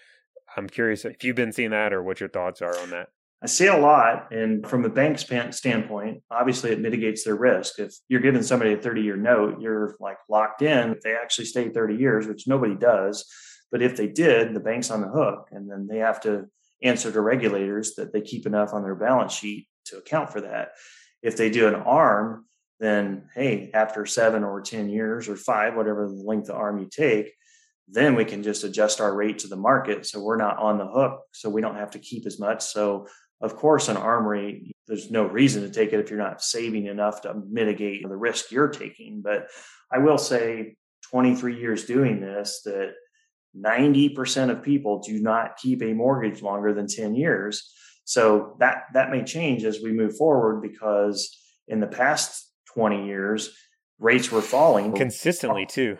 I'm 0.56 0.68
curious 0.68 1.04
if 1.04 1.24
you've 1.24 1.37
been 1.37 1.52
seeing 1.52 1.70
that 1.70 1.92
or 1.92 2.02
what 2.02 2.20
your 2.20 2.28
thoughts 2.28 2.61
are 2.62 2.76
on 2.78 2.90
that. 2.90 3.09
I 3.46 3.48
see 3.48 3.68
a 3.68 3.78
lot. 3.78 4.32
And 4.32 4.66
from 4.66 4.85
a 4.85 4.88
bank 4.88 5.20
span- 5.20 5.52
standpoint, 5.52 6.20
obviously 6.32 6.72
it 6.72 6.80
mitigates 6.80 7.22
their 7.22 7.37
risk. 7.37 7.78
If 7.78 7.94
you're 8.09 8.20
giving 8.20 8.42
somebody 8.42 8.72
a 8.72 8.76
30 8.76 9.02
year 9.02 9.16
note, 9.16 9.61
you're 9.61 9.94
like 10.00 10.16
locked 10.28 10.62
in. 10.62 10.90
If 10.90 11.02
they 11.02 11.14
actually 11.14 11.44
stay 11.44 11.68
30 11.68 11.94
years, 11.94 12.26
which 12.26 12.48
nobody 12.48 12.74
does. 12.74 13.24
But 13.70 13.82
if 13.82 13.96
they 13.96 14.09
did, 14.09 14.52
the 14.52 14.59
bank's 14.59 14.90
on 14.90 15.00
the 15.00 15.06
hook. 15.06 15.46
And 15.52 15.70
then 15.70 15.87
they 15.87 15.98
have 15.98 16.20
to 16.22 16.46
answer 16.82 17.12
to 17.12 17.20
regulators 17.20 17.94
that 17.94 18.12
they 18.12 18.20
keep 18.20 18.46
enough 18.46 18.74
on 18.74 18.82
their 18.82 18.96
balance 18.96 19.32
sheet 19.32 19.68
to 19.85 19.98
account 19.98 20.32
for 20.32 20.40
that. 20.40 20.70
If 21.22 21.37
they 21.37 21.48
do 21.48 21.68
an 21.68 21.76
arm, 21.76 22.46
then 22.80 23.28
hey, 23.37 23.70
after 23.72 24.06
seven 24.06 24.42
or 24.42 24.61
10 24.61 24.88
years 24.88 25.28
or 25.28 25.37
five, 25.37 25.76
whatever 25.76 26.09
the 26.09 26.14
length 26.14 26.48
of 26.48 26.56
arm 26.56 26.80
you 26.80 26.88
take, 26.90 27.32
then 27.88 28.16
we 28.16 28.24
can 28.24 28.42
just 28.42 28.64
adjust 28.64 29.00
our 29.00 29.14
rate 29.14 29.38
to 29.38 29.46
the 29.46 29.56
market. 29.56 30.04
So 30.04 30.20
we're 30.20 30.37
not 30.37 30.59
on 30.59 30.78
the 30.78 30.88
hook. 30.88 31.20
So 31.32 31.48
we 31.48 31.61
don't 31.61 31.76
have 31.76 31.92
to 31.92 32.00
keep 32.00 32.26
as 32.26 32.40
much. 32.40 32.62
So 32.64 33.06
of 33.40 33.57
course, 33.57 33.88
an 33.88 33.96
armory, 33.96 34.72
there's 34.87 35.11
no 35.11 35.25
reason 35.25 35.62
to 35.62 35.70
take 35.70 35.92
it 35.92 36.01
if 36.01 36.11
you're 36.11 36.18
not 36.18 36.42
saving 36.42 36.87
enough 36.87 37.22
to 37.22 37.35
mitigate 37.49 38.03
the 38.09 38.16
risk 38.16 38.51
you're 38.51 38.68
taking. 38.68 39.20
But 39.22 39.49
I 39.92 39.99
will 39.99 40.18
say 40.18 40.77
23 41.11 41.59
years 41.59 41.85
doing 41.85 42.20
this 42.20 42.62
that 42.64 42.92
90% 43.57 44.51
of 44.51 44.62
people 44.62 45.03
do 45.03 45.20
not 45.20 45.57
keep 45.57 45.83
a 45.83 45.92
mortgage 45.92 46.42
longer 46.42 46.72
than 46.72 46.87
10 46.87 47.14
years. 47.14 47.72
So 48.05 48.57
that 48.61 48.85
that 48.94 49.11
may 49.11 49.25
change 49.25 49.64
as 49.64 49.81
we 49.83 49.92
move 49.92 50.16
forward 50.16 50.62
because 50.62 51.37
in 51.66 51.81
the 51.81 51.87
past 51.87 52.51
20 52.75 53.07
years, 53.07 53.57
rates 53.99 54.31
were 54.31 54.42
falling. 54.42 54.94
Consistently, 54.94 55.66
too. 55.66 55.96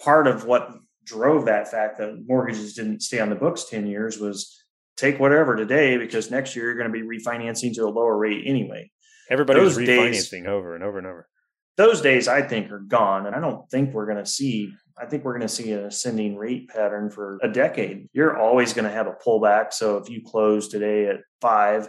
Part 0.00 0.26
of 0.26 0.44
what 0.44 0.70
drove 1.04 1.46
that 1.46 1.70
fact 1.70 1.98
that 1.98 2.24
mortgages 2.26 2.74
didn't 2.74 3.02
stay 3.02 3.18
on 3.18 3.30
the 3.30 3.34
books 3.34 3.64
10 3.68 3.86
years 3.86 4.18
was 4.18 4.64
take 4.98 5.18
whatever 5.18 5.56
today 5.56 5.96
because 5.96 6.30
next 6.30 6.54
year 6.54 6.66
you're 6.66 6.74
going 6.76 6.92
to 6.92 6.98
be 6.98 7.06
refinancing 7.06 7.72
to 7.74 7.84
a 7.84 7.88
lower 7.88 8.16
rate 8.18 8.42
anyway. 8.44 8.90
Everybody 9.30 9.60
was 9.60 9.76
Those 9.76 9.86
days- 9.86 10.28
refinancing 10.30 10.46
over 10.46 10.74
and 10.74 10.84
over 10.84 10.98
and 10.98 11.06
over. 11.06 11.28
Those 11.76 12.00
days 12.02 12.26
I 12.28 12.42
think 12.42 12.70
are 12.72 12.80
gone 12.80 13.26
and 13.26 13.36
I 13.36 13.40
don't 13.40 13.70
think 13.70 13.94
we're 13.94 14.06
going 14.06 14.18
to 14.22 14.26
see 14.30 14.72
I 15.00 15.06
think 15.06 15.24
we're 15.24 15.34
going 15.38 15.46
to 15.46 15.54
see 15.54 15.70
an 15.70 15.84
ascending 15.84 16.36
rate 16.36 16.68
pattern 16.68 17.08
for 17.08 17.38
a 17.40 17.48
decade. 17.48 18.08
You're 18.12 18.36
always 18.36 18.72
going 18.72 18.84
to 18.84 18.90
have 18.90 19.06
a 19.06 19.12
pullback. 19.24 19.72
So 19.72 19.96
if 19.98 20.10
you 20.10 20.22
close 20.26 20.66
today 20.68 21.06
at 21.06 21.18
5 21.40 21.88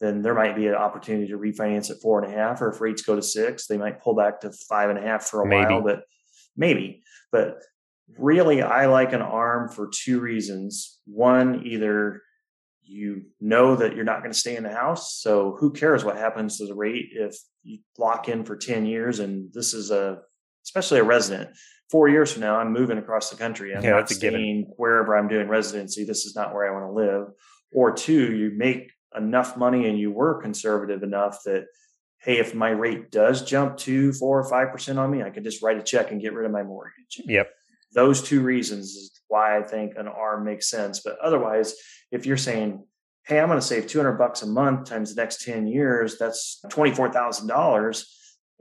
then 0.00 0.22
there 0.22 0.34
might 0.34 0.56
be 0.56 0.66
an 0.66 0.74
opportunity 0.74 1.28
to 1.28 1.36
refinance 1.38 1.90
at 1.90 2.00
four 2.00 2.22
and 2.22 2.32
a 2.32 2.34
half, 2.34 2.62
or 2.62 2.70
if 2.70 2.80
rates 2.80 3.02
go 3.02 3.14
to 3.16 3.20
six, 3.22 3.66
they 3.66 3.76
might 3.76 4.00
pull 4.00 4.14
back 4.16 4.40
to 4.40 4.50
five 4.66 4.88
and 4.88 4.98
a 4.98 5.02
half 5.02 5.24
for 5.26 5.42
a 5.42 5.46
Maybe. 5.46 5.74
while, 5.74 5.82
but 5.82 6.04
maybe. 6.56 7.02
But 7.30 7.58
really, 8.18 8.62
I 8.62 8.86
like 8.86 9.12
an 9.12 9.20
arm 9.20 9.68
for 9.68 9.90
two 9.94 10.20
reasons. 10.20 11.00
One, 11.04 11.66
either 11.66 12.22
you 12.90 13.22
know 13.40 13.76
that 13.76 13.94
you're 13.94 14.04
not 14.04 14.20
going 14.20 14.32
to 14.32 14.38
stay 14.38 14.56
in 14.56 14.64
the 14.64 14.74
house. 14.74 15.14
So 15.20 15.56
who 15.60 15.72
cares 15.72 16.04
what 16.04 16.16
happens 16.16 16.58
to 16.58 16.66
the 16.66 16.74
rate 16.74 17.10
if 17.12 17.36
you 17.62 17.78
lock 17.98 18.28
in 18.28 18.44
for 18.44 18.56
10 18.56 18.84
years 18.84 19.20
and 19.20 19.52
this 19.52 19.74
is 19.74 19.90
a, 19.90 20.18
especially 20.64 20.98
a 20.98 21.04
resident, 21.04 21.50
four 21.90 22.08
years 22.08 22.32
from 22.32 22.42
now, 22.42 22.56
I'm 22.56 22.72
moving 22.72 22.98
across 22.98 23.30
the 23.30 23.36
country. 23.36 23.74
I'm 23.74 23.84
Yeah, 23.84 23.90
not 23.92 24.10
staying 24.10 24.72
wherever 24.76 25.16
I'm 25.16 25.28
doing 25.28 25.48
residency. 25.48 26.04
This 26.04 26.26
is 26.26 26.34
not 26.34 26.52
where 26.52 26.68
I 26.68 26.72
want 26.78 26.90
to 26.92 26.96
live. 26.96 27.28
Or 27.72 27.92
two, 27.92 28.34
you 28.34 28.52
make 28.56 28.90
enough 29.16 29.56
money 29.56 29.88
and 29.88 29.98
you 29.98 30.10
were 30.10 30.40
conservative 30.42 31.02
enough 31.04 31.38
that, 31.44 31.66
hey, 32.18 32.38
if 32.38 32.54
my 32.54 32.70
rate 32.70 33.12
does 33.12 33.42
jump 33.42 33.76
to 33.78 34.12
four 34.14 34.40
or 34.40 34.50
5% 34.50 34.98
on 34.98 35.10
me, 35.10 35.22
I 35.22 35.30
could 35.30 35.44
just 35.44 35.62
write 35.62 35.78
a 35.78 35.82
check 35.82 36.10
and 36.10 36.20
get 36.20 36.34
rid 36.34 36.44
of 36.46 36.52
my 36.52 36.62
mortgage 36.64 37.22
Yep. 37.24 37.50
those 37.94 38.22
two 38.22 38.40
reasons 38.40 38.86
is 38.90 39.20
why 39.28 39.56
I 39.56 39.62
think 39.62 39.94
an 39.96 40.08
arm 40.08 40.44
makes 40.44 40.68
sense. 40.68 41.00
But 41.00 41.18
otherwise, 41.20 41.74
if 42.12 42.26
you're 42.26 42.36
saying, 42.36 42.84
Hey, 43.26 43.38
I'm 43.38 43.48
going 43.48 43.60
to 43.60 43.66
save 43.66 43.86
200 43.86 44.12
bucks 44.12 44.42
a 44.42 44.46
month 44.46 44.88
times 44.88 45.14
the 45.14 45.20
next 45.20 45.44
10 45.44 45.66
years, 45.66 46.18
that's 46.18 46.60
$24,000. 46.66 48.04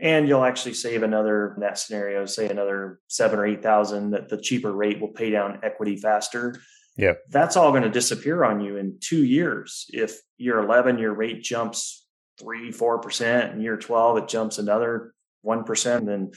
And 0.02 0.28
you'll 0.28 0.46
actually 0.46 0.76
save 0.76 1.04
another, 1.04 1.54
in 1.56 1.62
that 1.62 1.78
scenario, 1.78 2.26
say 2.26 2.48
another 2.48 3.00
seven 3.08 3.40
or 3.40 3.46
8,000 3.46 4.12
that 4.12 4.30
the 4.30 4.38
cheaper 4.38 4.72
rate 4.72 5.02
will 5.02 5.10
pay 5.10 5.30
down 5.30 5.60
equity 5.64 5.98
faster. 5.98 6.56
Yeah. 6.96 7.14
That's 7.30 7.58
all 7.58 7.72
going 7.72 7.84
to 7.84 7.90
disappear 7.90 8.44
on 8.44 8.62
you 8.62 8.78
in 8.78 8.98
two 9.02 9.26
years. 9.26 9.86
If 9.90 10.20
year 10.38 10.60
11, 10.60 11.00
your 11.00 11.14
rate 11.14 11.44
jumps 11.44 12.06
three, 12.40 12.72
4%, 12.72 13.52
and 13.52 13.62
year 13.62 13.78
12, 13.78 14.18
it 14.20 14.28
jumps 14.30 14.58
another 14.58 15.14
1%, 15.46 16.06
then 16.06 16.32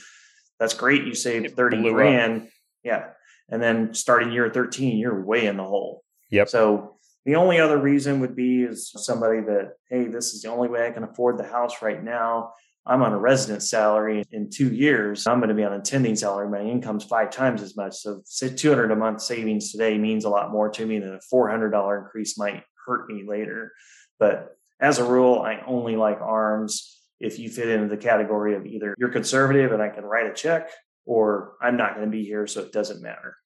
that's 0.59 0.73
great. 0.73 1.05
You 1.05 1.15
saved 1.15 1.55
30 1.55 1.77
blew 1.77 1.89
up. 1.89 1.95
grand. 1.95 2.49
Yeah. 2.83 3.07
And 3.49 3.61
then 3.61 3.93
starting 3.93 4.31
year 4.31 4.49
13, 4.49 4.97
you're 4.97 5.23
way 5.23 5.45
in 5.45 5.57
the 5.57 5.63
hole. 5.63 6.03
Yep. 6.31 6.49
So 6.49 6.97
The 7.25 7.35
only 7.35 7.59
other 7.59 7.77
reason 7.77 8.19
would 8.19 8.35
be 8.35 8.63
is 8.63 8.91
somebody 8.91 9.39
that, 9.41 9.73
hey, 9.89 10.05
this 10.05 10.33
is 10.33 10.41
the 10.41 10.49
only 10.49 10.67
way 10.67 10.87
I 10.87 10.91
can 10.91 11.03
afford 11.03 11.37
the 11.37 11.43
house 11.43 11.81
right 11.81 12.03
now. 12.03 12.51
I'm 12.85 13.01
on 13.01 13.13
a 13.13 13.17
resident 13.17 13.63
salary 13.63 14.23
in 14.31 14.49
two 14.49 14.73
years. 14.73 15.25
I'm 15.25 15.39
going 15.39 15.47
to 15.47 15.55
be 15.55 15.63
on 15.63 15.71
a 15.71 15.77
attending 15.77 16.17
salary. 16.17 16.49
My 16.49 16.59
income's 16.59 17.05
five 17.05 17.29
times 17.29 17.61
as 17.61 17.77
much. 17.77 17.95
So 17.95 18.21
say 18.25 18.53
200 18.53 18.91
a 18.91 18.95
month 18.95 19.21
savings 19.21 19.71
today 19.71 19.97
means 19.97 20.25
a 20.25 20.29
lot 20.29 20.51
more 20.51 20.69
to 20.69 20.85
me 20.85 20.99
than 20.99 21.13
a 21.13 21.33
$400 21.33 22.03
increase 22.03 22.37
might 22.37 22.63
hurt 22.85 23.07
me 23.07 23.23
later. 23.25 23.71
But 24.19 24.57
as 24.81 24.99
a 24.99 25.05
rule, 25.05 25.39
I 25.39 25.61
only 25.65 25.95
like 25.95 26.19
arms 26.19 27.01
if 27.21 27.39
you 27.39 27.49
fit 27.49 27.69
into 27.69 27.87
the 27.87 27.95
category 27.95 28.55
of 28.55 28.65
either 28.65 28.95
you're 28.97 29.09
conservative 29.09 29.71
and 29.71 29.81
I 29.81 29.87
can 29.87 30.03
write 30.03 30.29
a 30.29 30.33
check 30.33 30.69
or 31.05 31.53
I'm 31.61 31.77
not 31.77 31.95
going 31.95 32.05
to 32.05 32.11
be 32.11 32.25
here. 32.25 32.47
So 32.47 32.61
it 32.61 32.73
doesn't 32.73 33.01
matter. 33.01 33.37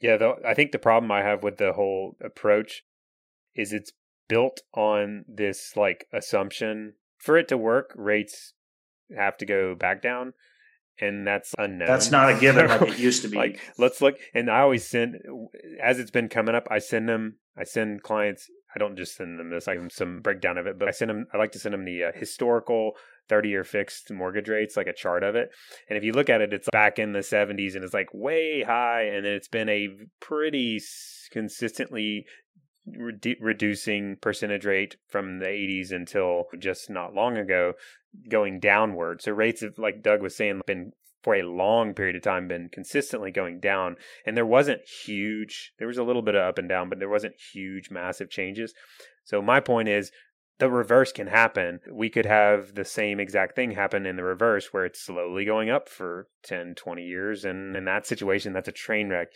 Yeah. 0.00 0.16
Though 0.16 0.38
I 0.46 0.54
think 0.54 0.72
the 0.72 0.78
problem 0.78 1.12
I 1.12 1.22
have 1.22 1.42
with 1.42 1.58
the 1.58 1.74
whole 1.74 2.16
approach 2.22 2.82
is 3.54 3.72
it's 3.72 3.92
built 4.28 4.60
on 4.74 5.24
this 5.28 5.76
like 5.76 6.06
assumption 6.12 6.94
for 7.18 7.36
it 7.36 7.48
to 7.48 7.58
work, 7.58 7.92
rates 7.96 8.54
have 9.16 9.36
to 9.38 9.46
go 9.46 9.74
back 9.74 10.00
down 10.00 10.32
and 11.00 11.26
that's 11.26 11.54
unknown. 11.58 11.88
That's 11.88 12.10
not 12.10 12.30
a 12.30 12.38
given 12.38 12.68
so, 12.68 12.76
like 12.76 12.92
it 12.94 12.98
used 12.98 13.22
to 13.22 13.28
be. 13.28 13.36
Like 13.36 13.60
let's 13.78 14.00
look 14.00 14.16
and 14.34 14.50
I 14.50 14.60
always 14.60 14.86
send 14.86 15.16
as 15.82 15.98
it's 15.98 16.10
been 16.10 16.28
coming 16.28 16.54
up, 16.54 16.66
I 16.70 16.78
send 16.78 17.08
them 17.08 17.36
I 17.56 17.64
send 17.64 18.02
clients 18.02 18.48
I 18.74 18.78
don't 18.78 18.96
just 18.96 19.16
send 19.16 19.38
them 19.38 19.50
this, 19.50 19.66
I 19.66 19.74
give 19.74 19.82
them 19.82 19.90
some 19.90 20.20
breakdown 20.20 20.56
of 20.56 20.66
it, 20.66 20.78
but 20.78 20.88
I 20.88 20.92
send 20.92 21.10
them 21.10 21.26
I 21.32 21.38
like 21.38 21.52
to 21.52 21.58
send 21.58 21.74
them 21.74 21.84
the 21.84 22.04
uh, 22.04 22.12
historical 22.14 22.92
30 23.28 23.48
year 23.48 23.64
fixed 23.64 24.10
mortgage 24.10 24.48
rates, 24.48 24.76
like 24.76 24.88
a 24.88 24.92
chart 24.92 25.22
of 25.22 25.34
it. 25.36 25.50
And 25.88 25.96
if 25.96 26.04
you 26.04 26.12
look 26.12 26.28
at 26.28 26.40
it, 26.40 26.52
it's 26.52 26.68
back 26.70 26.98
in 26.98 27.12
the 27.12 27.20
70s 27.20 27.74
and 27.74 27.84
it's 27.84 27.94
like 27.94 28.08
way 28.12 28.62
high 28.62 29.02
and 29.02 29.24
then 29.24 29.32
it's 29.32 29.48
been 29.48 29.68
a 29.68 29.88
pretty 30.20 30.80
consistently 31.30 32.26
Redu- 32.88 33.36
reducing 33.40 34.16
percentage 34.16 34.64
rate 34.64 34.96
from 35.08 35.38
the 35.38 35.46
80s 35.46 35.92
until 35.92 36.44
just 36.58 36.88
not 36.90 37.14
long 37.14 37.36
ago 37.36 37.74
going 38.28 38.58
downward. 38.58 39.22
So 39.22 39.32
rates 39.32 39.60
have 39.60 39.78
like 39.78 40.02
doug 40.02 40.22
was 40.22 40.36
saying 40.36 40.62
been 40.66 40.92
for 41.22 41.34
a 41.34 41.42
long 41.42 41.92
period 41.92 42.16
of 42.16 42.22
time 42.22 42.48
been 42.48 42.70
consistently 42.70 43.30
going 43.30 43.60
down. 43.60 43.96
And 44.24 44.36
there 44.36 44.46
wasn't 44.46 44.80
huge 45.04 45.72
there 45.78 45.88
was 45.88 45.98
a 45.98 46.02
little 46.02 46.22
bit 46.22 46.34
of 46.34 46.42
up 46.42 46.58
and 46.58 46.68
down 46.68 46.88
but 46.88 46.98
there 46.98 47.08
wasn't 47.08 47.34
huge 47.52 47.90
massive 47.90 48.30
changes. 48.30 48.74
So 49.24 49.42
my 49.42 49.60
point 49.60 49.88
is 49.88 50.10
the 50.60 50.70
reverse 50.70 51.10
can 51.10 51.26
happen. 51.26 51.80
We 51.90 52.10
could 52.10 52.26
have 52.26 52.74
the 52.74 52.84
same 52.84 53.18
exact 53.18 53.56
thing 53.56 53.72
happen 53.72 54.06
in 54.06 54.16
the 54.16 54.22
reverse 54.22 54.72
where 54.72 54.84
it's 54.84 55.00
slowly 55.00 55.44
going 55.44 55.70
up 55.70 55.88
for 55.88 56.28
10 56.44 56.74
20 56.76 57.02
years 57.02 57.44
and 57.44 57.74
in 57.74 57.84
that 57.86 58.06
situation 58.06 58.52
that's 58.52 58.68
a 58.68 58.72
train 58.72 59.08
wreck 59.08 59.28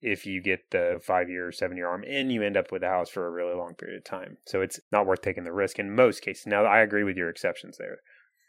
if 0.00 0.26
you 0.26 0.40
get 0.40 0.70
the 0.70 1.00
five 1.02 1.28
year 1.28 1.48
or 1.48 1.52
seven 1.52 1.76
year 1.76 1.88
arm 1.88 2.04
and 2.08 2.30
you 2.30 2.42
end 2.42 2.56
up 2.56 2.70
with 2.70 2.82
a 2.82 2.88
house 2.88 3.10
for 3.10 3.26
a 3.26 3.30
really 3.30 3.54
long 3.54 3.74
period 3.74 3.98
of 3.98 4.04
time. 4.04 4.36
So 4.46 4.60
it's 4.60 4.78
not 4.92 5.06
worth 5.06 5.22
taking 5.22 5.44
the 5.44 5.52
risk 5.52 5.78
in 5.78 5.94
most 5.94 6.22
cases. 6.22 6.46
Now, 6.46 6.64
I 6.64 6.80
agree 6.80 7.04
with 7.04 7.16
your 7.16 7.28
exceptions 7.28 7.76
there. 7.78 7.98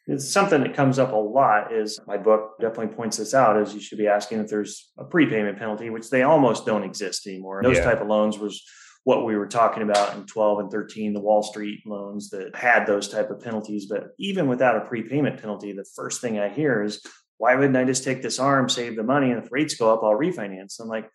It's 0.08 0.32
something 0.32 0.62
that 0.62 0.76
comes 0.76 0.98
up 0.98 1.12
a 1.12 1.16
lot 1.16 1.72
is 1.72 2.00
my 2.08 2.18
book 2.18 2.60
definitely 2.60 2.96
points 2.96 3.18
this 3.18 3.34
out 3.34 3.62
is 3.62 3.76
you 3.76 3.80
should 3.80 4.00
be 4.00 4.08
asking 4.08 4.40
if 4.40 4.48
there's 4.48 4.92
a 4.98 5.04
prepayment 5.04 5.60
penalty, 5.60 5.92
which 5.92 6.10
they 6.10 6.24
almost 6.24 6.66
don't 6.66 6.84
exist 6.84 7.28
anymore. 7.28 7.62
Those 7.64 7.78
yeah. 7.78 7.84
type 7.84 8.02
of 8.02 8.08
loans 8.08 8.40
was 8.40 8.64
what 9.04 9.26
we 9.26 9.36
were 9.36 9.48
talking 9.48 9.84
about 9.84 10.16
in 10.16 10.26
12 10.26 10.60
and 10.60 10.72
13, 10.72 11.14
the 11.14 11.22
Wall 11.22 11.44
Street 11.44 11.82
loans 11.86 12.30
that 12.32 12.56
had 12.56 12.86
those 12.86 13.08
type 13.08 13.30
of 13.30 13.40
penalties. 13.40 13.86
But 13.90 14.10
even 14.18 14.48
without 14.48 14.78
a 14.78 14.82
prepayment 14.82 15.40
penalty, 15.40 15.74
the 15.74 15.86
first 15.96 16.22
thing 16.22 16.40
I 16.40 16.50
hear 16.50 16.84
is, 16.84 17.02
why 17.38 17.56
wouldn't 17.56 17.78
I 17.78 17.86
just 17.86 18.04
take 18.04 18.22
this 18.22 18.40
arm, 18.40 18.68
save 18.68 18.96
the 18.98 19.04
money, 19.04 19.32
and 19.32 19.44
if 19.44 19.52
rates 19.52 19.76
go 19.76 19.94
up, 19.94 20.02
I'll 20.04 20.12
refinance? 20.12 20.80
I'm 20.82 20.90
like, 20.90 21.10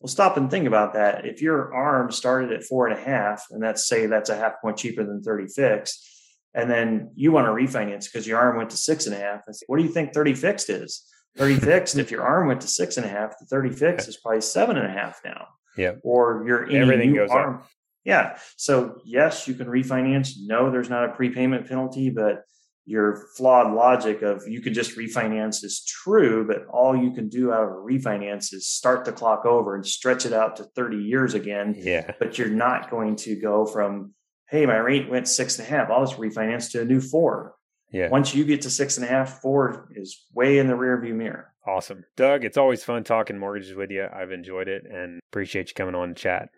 well, 0.00 0.08
stop 0.08 0.38
and 0.38 0.50
think 0.50 0.66
about 0.66 0.94
that. 0.94 1.26
If 1.26 1.42
your 1.42 1.74
arm 1.74 2.10
started 2.10 2.52
at 2.52 2.64
four 2.64 2.88
and 2.88 2.98
a 2.98 3.02
half, 3.02 3.46
and 3.50 3.62
that's 3.62 3.86
say 3.86 4.06
that's 4.06 4.30
a 4.30 4.36
half 4.36 4.60
point 4.62 4.78
cheaper 4.78 5.04
than 5.04 5.22
30 5.22 5.48
fixed, 5.48 6.06
and 6.54 6.70
then 6.70 7.10
you 7.14 7.32
want 7.32 7.46
to 7.46 7.52
refinance 7.52 8.06
because 8.06 8.26
your 8.26 8.38
arm 8.38 8.56
went 8.56 8.70
to 8.70 8.78
six 8.78 9.06
and 9.06 9.14
a 9.14 9.18
half, 9.18 9.42
and 9.46 9.54
say, 9.54 9.64
what 9.66 9.76
do 9.76 9.82
you 9.82 9.90
think 9.90 10.14
30 10.14 10.34
fixed 10.34 10.70
is? 10.70 11.04
30 11.36 11.54
fixed, 11.60 11.98
if 11.98 12.10
your 12.10 12.22
arm 12.22 12.48
went 12.48 12.62
to 12.62 12.66
six 12.66 12.96
and 12.96 13.04
a 13.04 13.10
half, 13.10 13.38
the 13.38 13.44
30 13.44 13.70
fixed 13.70 14.08
is 14.08 14.16
probably 14.16 14.40
seven 14.40 14.78
and 14.78 14.86
a 14.86 14.90
half 14.90 15.20
now. 15.22 15.46
Yeah. 15.76 15.92
Or 16.02 16.44
your 16.46 16.68
everything 16.70 17.14
goes 17.14 17.30
arm. 17.30 17.56
up. 17.56 17.68
Yeah. 18.04 18.38
So 18.56 19.00
yes, 19.04 19.46
you 19.46 19.54
can 19.54 19.66
refinance. 19.66 20.32
No, 20.40 20.70
there's 20.70 20.88
not 20.88 21.04
a 21.04 21.12
prepayment 21.12 21.68
penalty, 21.68 22.08
but 22.08 22.42
your 22.84 23.26
flawed 23.36 23.74
logic 23.74 24.22
of 24.22 24.42
you 24.48 24.60
could 24.60 24.74
just 24.74 24.96
refinance 24.96 25.62
is 25.62 25.84
true, 25.84 26.46
but 26.46 26.66
all 26.66 26.96
you 26.96 27.12
can 27.12 27.28
do 27.28 27.52
out 27.52 27.64
of 27.64 27.70
a 27.70 27.74
refinance 27.74 28.52
is 28.52 28.66
start 28.66 29.04
the 29.04 29.12
clock 29.12 29.44
over 29.44 29.74
and 29.74 29.86
stretch 29.86 30.26
it 30.26 30.32
out 30.32 30.56
to 30.56 30.64
30 30.64 30.96
years 30.96 31.34
again. 31.34 31.74
Yeah. 31.76 32.12
But 32.18 32.38
you're 32.38 32.48
not 32.48 32.90
going 32.90 33.16
to 33.16 33.36
go 33.36 33.66
from, 33.66 34.14
hey, 34.48 34.66
my 34.66 34.76
rate 34.76 35.08
went 35.10 35.28
six 35.28 35.58
and 35.58 35.68
a 35.68 35.70
half. 35.70 35.90
I'll 35.90 36.04
just 36.04 36.18
refinance 36.18 36.70
to 36.72 36.82
a 36.82 36.84
new 36.84 37.00
four. 37.00 37.54
Yeah. 37.92 38.08
Once 38.08 38.34
you 38.34 38.44
get 38.44 38.62
to 38.62 38.70
six 38.70 38.96
and 38.96 39.06
a 39.06 39.08
half, 39.08 39.40
four 39.40 39.88
is 39.94 40.26
way 40.32 40.58
in 40.58 40.66
the 40.66 40.74
rearview 40.74 41.14
mirror. 41.14 41.52
Awesome. 41.66 42.04
Doug, 42.16 42.44
it's 42.44 42.56
always 42.56 42.82
fun 42.82 43.04
talking 43.04 43.38
mortgages 43.38 43.74
with 43.74 43.90
you. 43.90 44.06
I've 44.12 44.32
enjoyed 44.32 44.68
it 44.68 44.84
and 44.90 45.20
appreciate 45.30 45.68
you 45.68 45.74
coming 45.74 45.94
on 45.94 46.08
and 46.08 46.16
chat. 46.16 46.48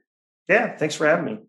Yeah. 0.49 0.77
Thanks 0.77 0.95
for 0.95 1.07
having 1.07 1.25
me. 1.25 1.41